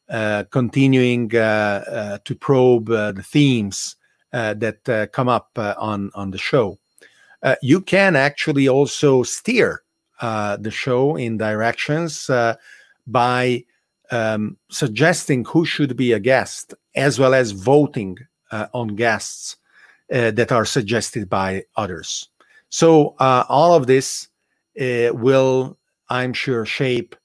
continuing 0.10 1.30
to 1.30 2.38
probe 2.40 2.88
the 2.88 3.24
themes 3.24 3.96
that 4.32 5.10
come 5.12 5.30
up 5.30 5.50
on, 5.56 6.12
on 6.14 6.32
the 6.32 6.38
show. 6.38 6.78
you 7.62 7.82
can 7.82 8.16
actually 8.16 8.68
also 8.68 9.24
steer 9.24 9.84
the 10.22 10.72
show 10.72 11.16
in 11.16 11.38
directions 11.38 12.30
by 13.08 13.64
um, 14.12 14.58
suggesting 14.70 15.46
who 15.46 15.66
should 15.66 15.96
be 15.96 16.14
a 16.14 16.20
guest, 16.20 16.74
as 16.96 17.20
well 17.20 17.34
as 17.34 17.52
voting 17.52 18.18
uh, 18.52 18.68
on 18.74 18.90
guests 18.90 19.58
uh, 20.14 20.32
that 20.32 20.52
are 20.52 20.66
suggested 20.66 21.30
by 21.30 21.64
others. 21.76 22.30
So 22.70 23.16
uh, 23.20 23.46
all 23.50 23.74
of 23.74 23.88
this 23.88 24.28
uh, 24.80 25.10
will, 25.14 25.78
I'm 26.10 26.34
sure, 26.34 26.66
shape 26.66 27.16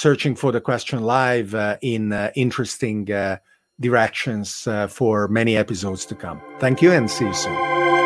searching 0.00 0.34
for 0.34 0.50
the 0.50 0.62
question 0.62 1.02
live 1.02 1.54
uh, 1.54 1.76
in 1.82 2.10
uh, 2.10 2.30
interesting 2.34 3.12
uh, 3.12 3.36
directions 3.80 4.66
for 4.88 5.28
many 5.28 5.56
episodes 5.56 6.06
to 6.06 6.14
come. 6.14 6.40
Thank 6.58 6.80
you 6.80 6.90
and 6.92 7.10
see 7.10 7.26
you 7.26 7.34
soon. 7.34 7.99